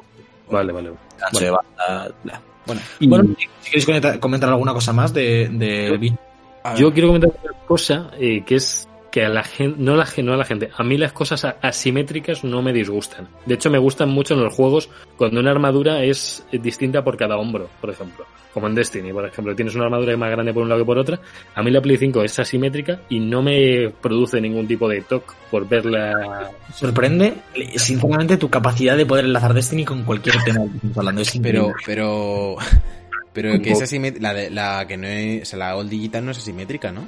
[0.50, 0.92] Vale, vale.
[1.20, 2.40] Ancho de banda, bla.
[2.66, 7.08] Bueno, Y Bueno, si queréis comentar, comentar alguna cosa más de, de ver, yo quiero
[7.08, 10.36] comentar una cosa eh, que es que a la gente, no a la, no a
[10.36, 13.26] la gente, a mí las cosas asimétricas no me disgustan.
[13.46, 17.16] De hecho, me gustan mucho en los juegos cuando una armadura es eh, distinta por
[17.16, 18.26] cada hombro, por ejemplo.
[18.52, 20.98] Como en Destiny, por ejemplo, tienes una armadura más grande por un lado que por
[20.98, 21.18] otra.
[21.54, 25.32] A mí la Play 5 es asimétrica y no me produce ningún tipo de toque
[25.50, 26.50] por verla.
[26.74, 27.32] sorprende,
[27.76, 31.22] sinceramente, tu capacidad de poder enlazar Destiny con cualquier tema que estamos hablando.
[31.22, 32.56] Es pero, pero,
[33.32, 36.22] pero que es asimétrica, la, de- la que no es, o sea, la All Digital
[36.22, 37.06] no es asimétrica, ¿no?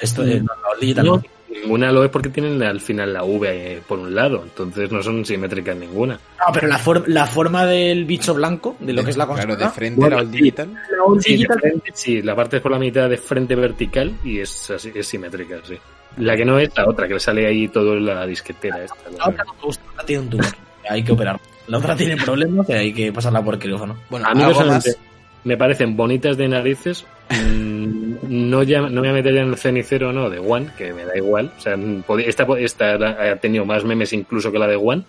[0.00, 1.35] Esto de no, no, digital No, no.
[1.62, 5.02] Ninguna lo es porque tienen al final la V eh, por un lado, entonces no
[5.02, 6.18] son simétricas ninguna.
[6.38, 9.56] Ah, pero la, for- la forma del bicho blanco, de lo que es la consola,
[9.56, 10.30] Claro, de frente Bueno, la All.
[10.30, 10.72] Digital.
[10.72, 14.14] la All Sí, digital, frente, sí, la parte es por la mitad de frente vertical
[14.24, 15.76] y es así, es simétrica, sí.
[16.18, 18.96] La que no es la otra, que le sale ahí todo la disquetera esta.
[19.18, 20.46] la otra no me gusta, la otra tiene un tumor,
[20.88, 21.40] hay que operar.
[21.68, 23.96] La otra tiene problemas que hay que pasarla por quirófano.
[24.08, 24.98] Bueno, A mí personalmente más.
[25.46, 27.06] Me parecen bonitas de narices.
[27.30, 27.96] mm,
[28.28, 30.92] No, ya, no me voy a meter ya en el cenicero no de One, que
[30.92, 31.52] me da igual.
[31.56, 32.94] O sea, pod- esta, esta
[33.32, 35.02] ha tenido más memes incluso que la de One.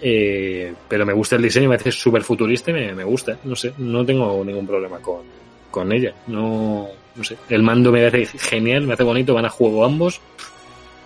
[0.00, 3.36] Eh, pero me gusta el diseño, me parece súper futurista y me, me gusta.
[3.44, 5.22] No sé, no tengo ningún problema con,
[5.70, 6.14] con ella.
[6.28, 7.36] No, no sé.
[7.48, 10.20] El mando me parece genial, me hace bonito, van a juego ambos.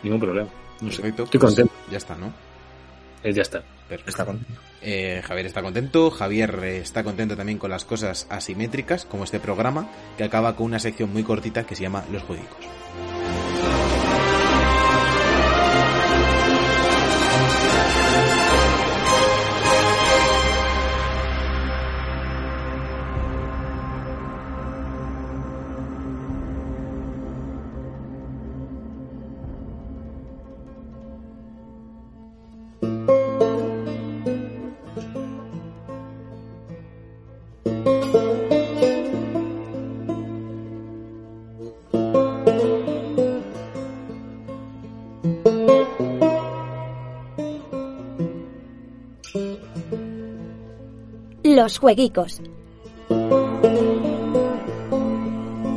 [0.03, 0.49] Ningún problema.
[0.81, 0.97] No sé.
[1.03, 1.73] Perfecto, Estoy pues contento.
[1.91, 2.33] Ya está, ¿no?
[3.25, 3.63] Ya está.
[4.81, 9.39] Eh, Javier está contento, Javier eh, está contento también con las cosas asimétricas, como este
[9.39, 12.59] programa, que acaba con una sección muy cortita que se llama Los Juegicos.
[51.63, 52.41] Los jueguicos.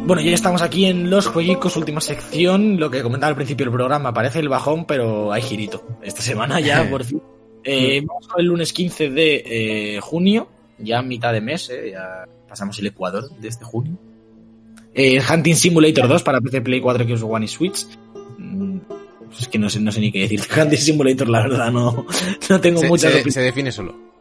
[0.08, 2.80] Bueno, ya estamos aquí en Los Jueguicos, última sección.
[2.80, 5.86] Lo que comentaba al principio del programa, parece el bajón, pero hay girito.
[6.02, 7.22] Esta semana ya, por fin.
[7.64, 10.48] Eh, vamos con el lunes 15 de eh, junio,
[10.80, 13.96] ya mitad de mes, eh, ya pasamos el Ecuador de este junio.
[14.96, 17.86] Eh, Hunting Simulator 2 para PC, Play 4, Xbox One y Switch.
[18.40, 18.80] Mm,
[19.40, 20.42] Es que no sé, no sé ni qué decir.
[20.60, 22.08] Hunting Simulator, la verdad, no,
[22.50, 24.15] no tengo Se, muchas se define solo.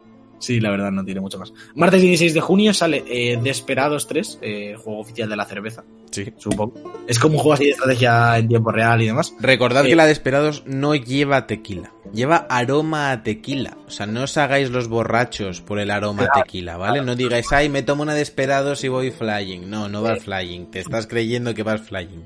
[0.45, 1.51] Sí, la verdad, no tiene mucho más.
[1.73, 6.31] Martes 16 de junio sale eh, Desperados 3, eh, juego oficial de la cerveza, Sí.
[6.37, 6.73] supongo.
[7.07, 9.33] Es como un juego así de estrategia en tiempo real y demás.
[9.39, 13.75] Recordad Eh, que la de Esperados no lleva tequila, lleva aroma a tequila.
[13.87, 17.01] O sea, no os hagáis los borrachos por el aroma a tequila, ¿vale?
[17.01, 19.67] No digáis, ay, me tomo una de Esperados y voy flying.
[19.67, 22.23] No, no vas flying, te estás creyendo que vas flying.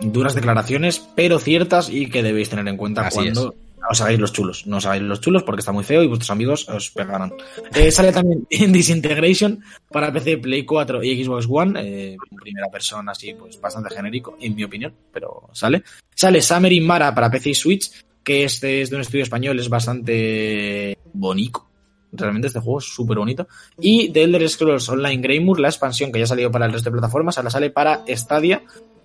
[0.00, 3.54] Duras declaraciones, pero ciertas y que debéis tener en cuenta Así cuando
[3.90, 4.66] os hagáis los chulos.
[4.66, 7.32] No os hagáis los chulos porque está muy feo y vuestros amigos os pegarán.
[7.74, 11.80] Eh, sale también Disintegration para PC, Play 4 y Xbox One.
[11.82, 15.82] Eh, primera persona, así, pues bastante genérico, en mi opinión, pero sale.
[16.14, 17.90] Sale Summer in Mara para PC y Switch,
[18.22, 21.66] que este es de un estudio español, es bastante bonito.
[22.10, 23.46] Realmente este juego es súper bonito.
[23.80, 26.90] Y The Elder Scrolls Online Greymoor, la expansión que ya ha salido para el resto
[26.90, 28.62] de plataformas, ahora sale para Stadia.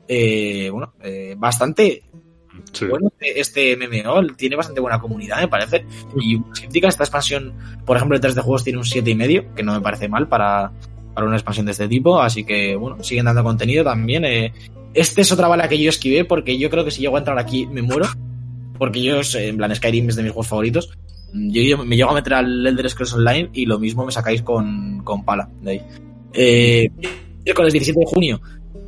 [0.07, 2.03] Eh, bueno, eh, bastante
[2.89, 5.85] Bueno este MMO, tiene bastante buena comunidad, me parece.
[6.19, 7.53] Y significa esta expansión,
[7.85, 10.71] por ejemplo, el 3 de juegos tiene un 7,5, que no me parece mal para,
[11.13, 12.21] para una expansión de este tipo.
[12.21, 14.25] Así que, bueno, siguen dando contenido también.
[14.25, 14.53] eh.
[14.93, 17.39] Este es otra bala que yo esquivé, porque yo creo que si llego a entrar
[17.39, 18.07] aquí me muero.
[18.77, 20.91] Porque yo, eh, en plan, Skyrim es de mis juegos favoritos.
[21.33, 25.01] Yo, me llego a meter al Elder Scrolls Online y lo mismo me sacáis con,
[25.03, 25.81] con pala de ahí.
[26.33, 26.89] Eh,
[27.43, 28.41] miércoles 17 de junio.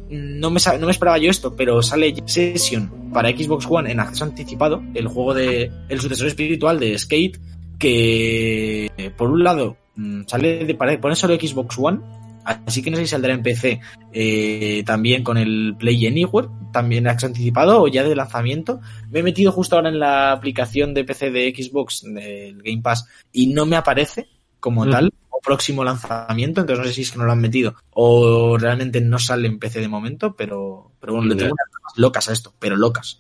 [0.10, 4.26] No me, no me esperaba yo esto, pero sale Session para Xbox One en acceso
[4.26, 7.40] anticipado, el juego de el sucesor espiritual de Skate,
[7.80, 12.00] que por un lado mm, sale de pare- pone solo Xbox One,
[12.44, 13.80] así que no sé si saldrá en PC
[14.12, 18.82] eh, también con el Play Anywhere, también acceso anticipado o ya de lanzamiento.
[19.10, 23.08] Me he metido justo ahora en la aplicación de PC de Xbox del Game Pass
[23.32, 24.28] y no me aparece
[24.60, 27.76] como tal o próximo lanzamiento, entonces no sé si es que no lo han metido
[27.91, 32.30] o realmente no sale en PC de momento, pero, pero bueno, le tengo unas locas
[32.30, 33.20] a esto, pero locas.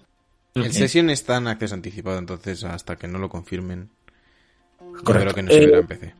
[0.53, 3.89] El Session está en acceso anticipado, entonces hasta que no lo confirmen,
[5.03, 5.11] Correcto.
[5.13, 6.13] creo que no se Eh, verá en PC.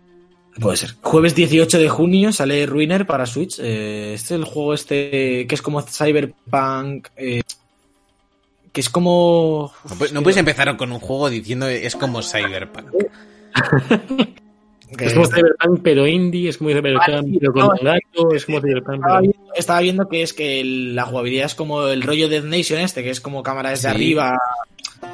[0.59, 0.95] Puede ser.
[1.01, 3.59] Jueves 18 de junio sale Ruiner para Switch.
[3.59, 7.07] Eh, este es el juego este que es como Cyberpunk.
[7.17, 7.41] eh,
[8.71, 9.71] que es como...
[9.89, 12.87] No, pu- no puedes empezar con un juego diciendo es como Cyberpunk.
[14.97, 18.45] que- Es como Cyberpunk, pero indie, es como Cyberpunk, Ah, pero con un gato, es
[18.45, 18.95] como Cyberpunk.
[18.95, 22.43] Estaba pero- estaba viendo que es que el- la jugabilidad es como el rollo Dead
[22.43, 23.95] Nation este, que es como cámara desde Sí.
[23.95, 24.37] arriba.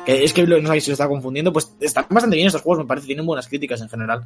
[0.05, 2.83] Que es que no sabéis si lo está confundiendo, pues están bastante bien estos juegos,
[2.83, 4.23] me parece, tienen buenas críticas en general.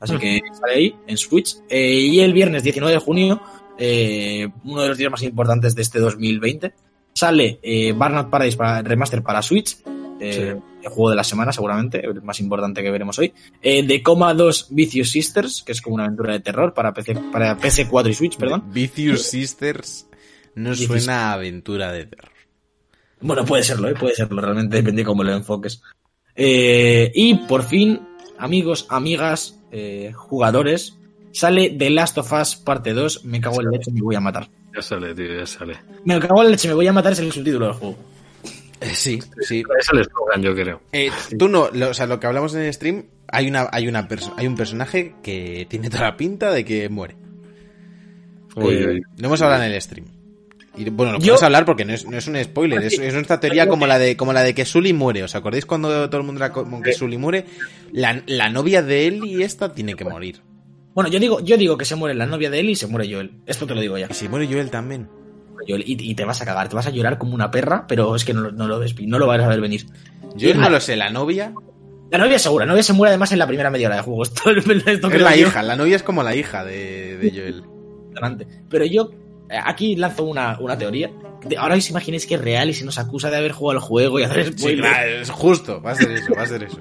[0.00, 1.56] Así que sale ahí, en Switch.
[1.68, 3.40] Eh, y el viernes 19 de junio,
[3.78, 6.72] eh, uno de los días más importantes de este 2020,
[7.12, 9.76] sale eh, Burnout Paradise para remaster para Switch.
[10.20, 13.32] Eh, El juego de la semana, seguramente, el más importante que veremos hoy.
[13.62, 17.14] Eh, The Coma 2 Vicious Sisters, que es como una aventura de terror para PC,
[17.32, 18.64] para PS4 y Switch, perdón.
[18.72, 20.08] Vicious Sisters
[20.54, 22.32] no Vicious- suena a aventura de terror.
[23.20, 23.94] Bueno, puede serlo, ¿eh?
[23.94, 25.82] puede serlo, realmente depende de cómo lo enfoques.
[26.36, 28.00] Eh, y por fin,
[28.38, 29.58] amigos, amigas,
[30.14, 30.96] jugadores,
[31.32, 34.20] sale The Last of Us parte 2, me cago en la leche, me voy a
[34.20, 34.48] matar.
[34.74, 35.76] Ya sale, tío, ya sale.
[36.04, 37.96] Me cago en la leche, me voy a matar es el subtítulo del juego.
[38.80, 39.62] Eh, sí, sí.
[39.78, 40.80] Es el eslogan, yo creo.
[40.92, 43.88] Eh, tú no, lo- o sea, lo que hablamos en el stream, hay una, hay
[43.88, 47.16] una perso- hay un personaje que tiene toda la pinta de que muere.
[48.56, 49.02] Uy, Eh, uy.
[49.18, 50.06] No hemos hablado en el stream.
[50.76, 53.40] Y bueno, lo puedes hablar porque no es, no es un spoiler, es, es nuestra
[53.40, 55.24] teoría como la de como la de que Sully muere.
[55.24, 57.46] ¿Os acordáis cuando todo el mundo era como que Sully muere?
[57.92, 60.40] La, la novia de él y esta tiene que morir.
[60.94, 63.12] Bueno, yo digo, yo digo que se muere la novia de él y se muere
[63.12, 63.32] Joel.
[63.46, 64.06] Esto te lo digo ya.
[64.08, 65.08] Y si muere Joel también.
[65.68, 68.16] Joel, y, y te vas a cagar, te vas a llorar como una perra, pero
[68.16, 69.86] es que no, lo- no lo ves, no lo vas a ver venir.
[70.40, 71.52] Joel no lo sé, la novia
[72.10, 74.22] La novia segura, la novia se muere además en la primera media hora de juego.
[74.22, 74.50] Esto,
[74.86, 75.46] esto es la yo.
[75.48, 77.62] hija, la novia es como la hija de, de Joel.
[78.68, 79.10] Pero yo
[79.50, 81.10] eh, aquí lanzo una, una teoría.
[81.58, 84.18] Ahora os imaginéis que es real y se nos acusa de haber jugado al juego
[84.18, 86.80] y hacer Sí, claro, es justo, va a ser eso, va a ser eso.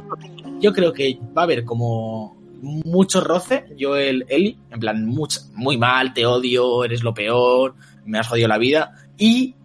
[0.59, 5.41] Yo creo que va a haber como mucho roce, yo el Eli, en plan, mucho,
[5.53, 7.75] muy mal, te odio, eres lo peor,
[8.07, 8.93] me has jodido la vida.
[9.17, 9.55] Y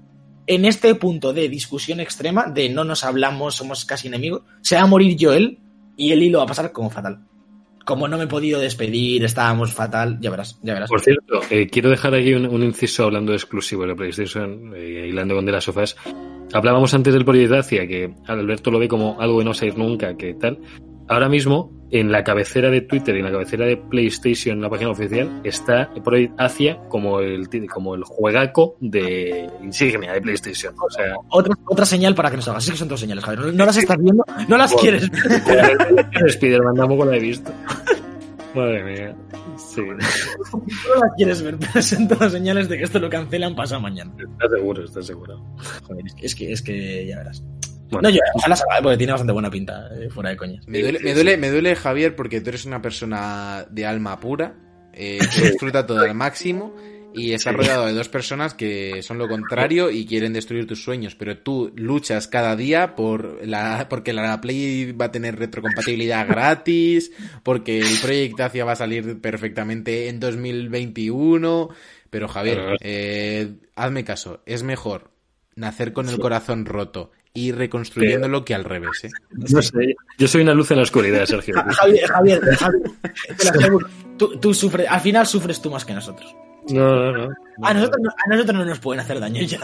[0.46, 4.82] en este punto de discusión extrema, de no nos hablamos, somos casi enemigos, se va
[4.82, 5.58] a morir Joel
[5.96, 7.24] y Eli lo va a pasar como fatal.
[7.84, 10.88] Como no me he podido despedir, estábamos fatal, ya verás, ya verás.
[10.88, 15.44] Por cierto, eh, quiero dejar aquí un, inciso hablando exclusivo de PlayStation, eh, hilando con
[15.44, 15.96] de las sofás.
[16.52, 19.76] Hablábamos antes del Project Asia, que Alberto lo ve como algo que no se ir
[19.76, 20.60] nunca, que tal.
[21.08, 24.90] Ahora mismo, en la cabecera de Twitter y en la cabecera de PlayStation, la página
[24.90, 30.74] oficial, está Project Asia como el, como el juegaco de insignia de PlayStation.
[30.80, 32.64] O sea, Otra, otra señal para que nos hagas.
[32.64, 33.46] Es que son dos señales, Javier.
[33.46, 34.80] No, no las estás viendo, no las Bueno.
[34.82, 36.06] quieres ver.
[36.28, 37.52] Spider-Man tampoco lo he visto.
[38.54, 39.16] Madre mía.
[39.56, 43.80] Sí, No las quieres ver, pero son todas señales de que esto lo cancelan pasado
[43.82, 44.12] mañana.
[44.18, 45.44] está seguro, está seguro.
[45.84, 47.42] Joder, es que, es que ya verás.
[47.92, 48.08] Bueno.
[48.08, 48.82] No, yo, ojalá salga, ¿eh?
[48.82, 50.66] porque tiene bastante buena pinta, eh, fuera de coñas.
[50.66, 54.54] Me duele, me duele, me duele, Javier, porque tú eres una persona de alma pura,
[54.94, 56.74] eh, que disfruta todo al máximo
[57.14, 61.14] y estás rodeado de dos personas que son lo contrario y quieren destruir tus sueños,
[61.14, 67.12] pero tú luchas cada día por la, porque la Play va a tener retrocompatibilidad gratis,
[67.42, 71.68] porque el Project Asia va a salir perfectamente en 2021,
[72.08, 75.10] pero Javier, eh, hazme caso, es mejor
[75.54, 79.10] nacer con el corazón roto y reconstruyéndolo que al revés, ¿eh?
[79.30, 81.54] No sé, yo soy una luz en la oscuridad, Sergio.
[81.68, 82.82] Javier, Javier, Javier,
[83.38, 83.86] te la aseguro,
[84.18, 86.34] tú, tú sufres, al final sufres tú más que nosotros.
[86.68, 87.34] No, no, no.
[87.62, 89.58] A nosotros, no- a nosotros no nos pueden hacer daño ya.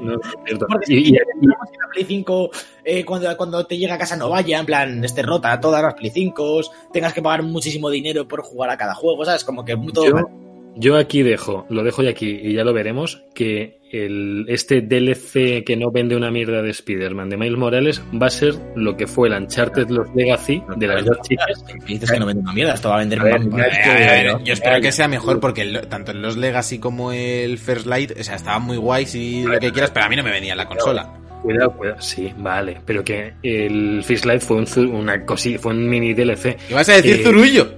[0.00, 0.66] No, es cierto.
[0.68, 2.50] Porque Y- si la Play 5,
[2.84, 5.94] eh, cuando, cuando te llega a casa no vaya, en plan, esté rota todas las
[5.94, 6.62] Play 5,
[6.92, 9.44] tengas que pagar muchísimo dinero por jugar a cada juego, ¿sabes?
[9.44, 10.30] Como que todo Yo,
[10.74, 15.64] yo aquí dejo, lo dejo ya aquí y ya lo veremos, que el, este DLC
[15.64, 19.06] que no vende una mierda de Spider-Man de Miles Morales va a ser lo que
[19.06, 21.64] fue el Uncharted Los Legacy de las dos chicas.
[21.86, 23.48] Dices que no vende una mierda, esto va a vender A ver, Eh,
[23.84, 26.78] que- a ver, no, yo espero que sea mejor porque el- tanto en los Legacy
[26.78, 30.08] como el First Light, o sea, estaban muy guays y lo que quieras, pero a
[30.08, 31.12] mí no me venía en la consola.
[31.42, 32.00] Cuidado, cuidado.
[32.00, 32.80] Sí, vale.
[32.86, 36.56] Pero que el Fish Light fue un, una cosilla, fue un mini DLC.
[36.70, 37.68] ¿Y vas a decir Eh, Zurullo?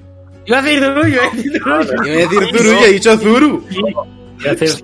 [0.47, 2.05] Iba a decir Zurullo, iba a decir Zurullo.
[2.05, 3.65] Iba a decir Zurullo, he dicho Zuru.
[4.43, 4.83] ¿Qué haces?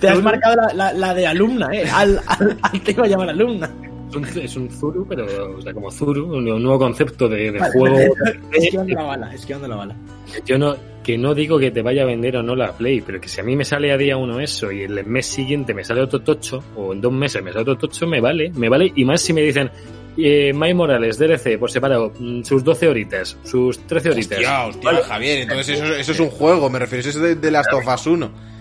[0.00, 1.84] Te has marcado la, la, la de alumna, ¿eh?
[1.92, 3.70] Al, al, al te iba a llamar alumna.
[4.10, 7.50] Es un, es un Zuru, pero o sea, como Zuru, un, un nuevo concepto de,
[7.50, 8.14] de Vale, juego.
[8.52, 9.96] Esquivando la bala, esquivando la bala.
[10.44, 13.20] Yo no, que no digo que te vaya a vender o no la Play, pero
[13.20, 15.82] que si a mí me sale a día uno eso y el mes siguiente me
[15.82, 18.92] sale otro tocho, o en dos meses me sale otro tocho, me vale, me vale.
[18.94, 19.70] Y más si me dicen,
[20.18, 24.38] eh, Miles Morales, DLC, por separado, mm, sus 12 horitas, sus 13 horitas.
[24.38, 27.50] Hostia, hostia, Javier, entonces eso, eso es un juego, me refiero, eso es de, de
[27.50, 28.52] Last of Us 1.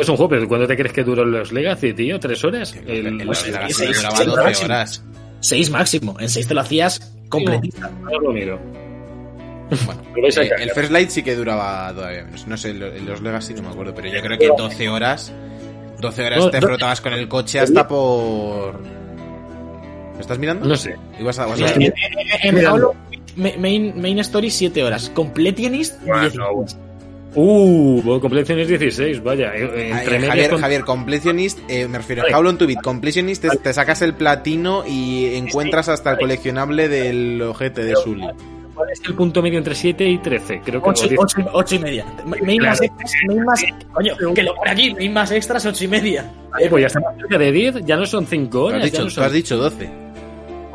[0.00, 2.18] Es un juego, pero ¿cuándo te crees que duró los Legacy, tío?
[2.18, 2.74] ¿Tres horas?
[2.86, 4.64] El, El- duraba sí, 12 máximo.
[4.66, 5.04] horas.
[5.40, 6.16] Seis máximo.
[6.18, 7.88] En seis te lo hacías completista.
[8.04, 8.58] Ahora lo miro.
[9.84, 12.46] Bueno, eh, el First Light sí que duraba todavía menos.
[12.48, 15.32] No sé, los Legacy no me acuerdo, pero yo creo que 12 horas.
[16.00, 18.80] 12 horas No, te no- frotabas con el coche hasta por.
[20.16, 20.66] ¿Lo estás mirando?
[20.66, 20.96] No sé.
[21.20, 21.84] Ibas a- vas a- Sí.
[21.84, 21.92] Eh,
[22.42, 25.10] eh, me ma- main, main Story 7 horas.
[25.14, 26.76] Completionist 16.
[27.38, 29.54] Uh, bueno, Completion es 16, vaya.
[29.54, 32.34] eh, eh, Entre Javier, con- Javier, Completionist, eh, me refiero a Vale.
[32.34, 32.80] How Long to Beat.
[32.82, 36.22] Completionist es- te sacas el platino y encuentras hasta el vale.
[36.24, 38.26] coleccionable del ojete de Sully.
[38.74, 40.60] ¿Cuál es el punto medio entre 7 y 13?
[40.64, 41.04] Creo que 8,
[41.52, 41.72] o 10.
[41.72, 42.06] y media.
[42.42, 43.64] Main más extras, main más.
[43.92, 44.94] Coño, que lo pone aquí.
[44.94, 46.30] Main más extras, 8 y media.
[46.58, 48.78] Eh, pues ya estamos cerca de 10, ya no son 5 Tú horas.
[48.78, 49.90] has ya dicho, no tú son- has dicho 12.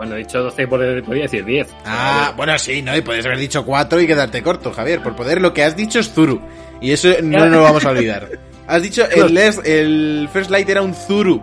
[0.02, 1.68] Bueno, he dicho 12, por- podría decir 10.
[1.86, 2.98] Ah, bueno, sí, ¿no?
[2.98, 5.04] Y puedes haber dicho 4 y quedarte corto, Javier.
[5.04, 6.42] Por poder, lo que has dicho es Zuru.
[6.82, 8.28] Y eso no nos lo vamos a olvidar.
[8.66, 11.40] Has dicho el, el First Light era un Zuru.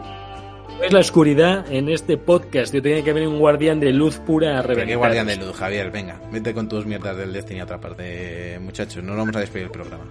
[0.83, 2.75] Es la oscuridad en este podcast.
[2.75, 4.89] Yo tenía que venir un guardián de luz pura a reventar.
[4.89, 5.93] qué guardián de luz, Javier.
[5.93, 9.05] Venga, vete con tus mierdas del Destiny a otra parte, muchachos.
[9.05, 10.03] No vamos a despedir el programa.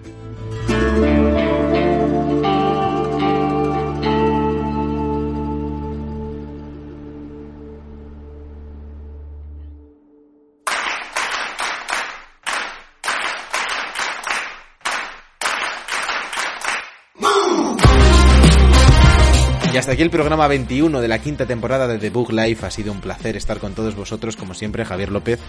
[19.73, 22.65] Y hasta aquí el programa 21 de la quinta temporada de The Book Life.
[22.65, 25.39] Ha sido un placer estar con todos vosotros, como siempre, Javier López.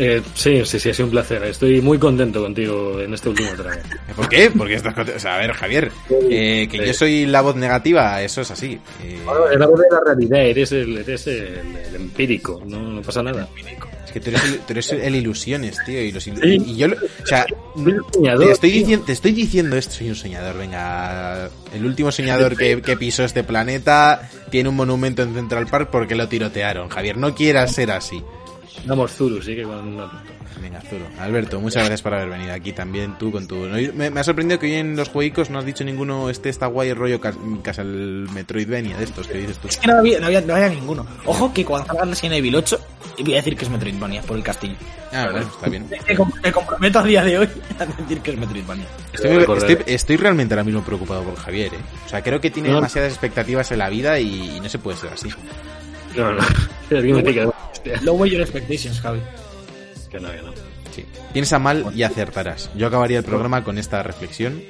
[0.00, 1.42] Eh, sí, sí, sí, ha sido un placer.
[1.42, 3.80] Estoy muy contento contigo en este último tramo.
[4.16, 4.50] ¿Por qué?
[4.56, 5.16] Porque estás contento.
[5.16, 5.90] O sea, a ver, Javier,
[6.30, 8.78] eh, que yo soy la voz negativa, eso es así.
[9.02, 12.80] Eh, Bueno, es la voz de la realidad, eres el, eres el, el empírico, no,
[12.80, 13.48] no pasa nada.
[14.08, 16.02] Es que tú eres, el, tú eres el ilusiones, tío.
[16.02, 16.62] Y, los il- Sí.
[16.72, 17.46] y yo, lo- o sea,
[18.14, 21.50] soñador, te estoy, diciendo, te estoy diciendo esto, soy un soñador, venga.
[21.74, 26.14] El último soñador que, que pisó este planeta tiene un monumento en Central Park porque
[26.14, 26.88] lo tirotearon.
[26.88, 28.22] Javier, no quieras ser así.
[28.86, 30.10] Vamos, Zuru, sí que con una...
[30.62, 31.04] Venga, Zuro.
[31.20, 33.56] Alberto, muchas gracias por haber venido aquí también, tú con tu...
[33.94, 36.66] Me, me ha sorprendido que hoy en los jueguicos no has dicho ninguno, este está
[36.66, 39.68] guay el rollo cas- Casal Metroidvania de estos que dices tú.
[39.68, 41.06] Es que no había, no había, no había ninguno.
[41.26, 42.80] Ojo que cuando salga Resident Evil 8,
[43.20, 44.74] voy a decir que es Metroidvania por el castillo.
[45.12, 45.86] Ah, bueno, está bien.
[46.08, 47.48] Me, com- me comprometo a día de hoy
[47.78, 48.86] a decir que es Metroidvania.
[49.12, 49.72] Estoy, Recordaré.
[49.74, 51.78] estoy- estoy realmente ahora mismo preocupado por Javier, ¿eh?
[52.06, 52.76] O sea, creo que tiene No.
[52.76, 55.28] demasiadas expectativas en la vida y, y no se puede ser así.
[56.16, 56.40] No, no,
[56.90, 57.48] alguien me pica.
[57.78, 58.00] Hostia.
[58.02, 59.20] Lower your expectations, Javi.
[60.10, 60.52] Que no, que no.
[60.90, 61.04] Sí.
[61.32, 62.70] Piensa mal y acertarás.
[62.74, 64.62] Yo acabaría el programa con esta reflexión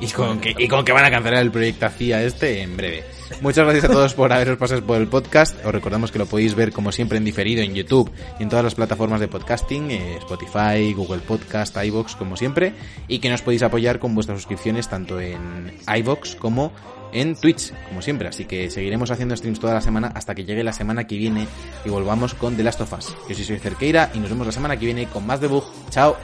[0.00, 3.04] y con que, y con que van a cancelar el proyecto CIA este en breve.
[3.40, 5.64] Muchas gracias a todos por haberos pasado por el podcast.
[5.64, 8.64] Os recordamos que lo podéis ver como siempre en diferido en YouTube y en todas
[8.64, 12.74] las plataformas de podcasting, eh, Spotify, Google Podcast, iVoox, como siempre,
[13.08, 16.72] y que nos podéis apoyar con vuestras suscripciones tanto en iVoox como
[17.16, 18.28] en Twitch, como siempre.
[18.28, 21.46] Así que seguiremos haciendo streams toda la semana hasta que llegue la semana que viene
[21.84, 23.16] y volvamos con The Last of Us.
[23.28, 25.64] Yo sí soy Cerqueira y nos vemos la semana que viene con más debug.
[25.90, 26.16] Chao.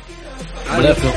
[0.71, 1.13] Abrazo.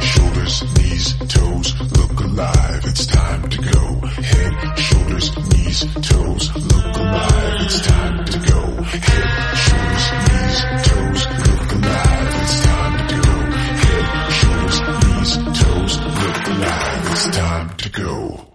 [0.00, 4.06] shoulders, knees, toes, look alive, it's time to go.
[4.08, 5.43] Head, shoulders,
[5.82, 8.82] knees, toes, look alive, it's time to go.
[8.82, 13.34] Head, shoulders, knees, toes, look alive, it's time to go.
[13.82, 18.53] Head, shoulders, knees, toes, look alive, it's time to go.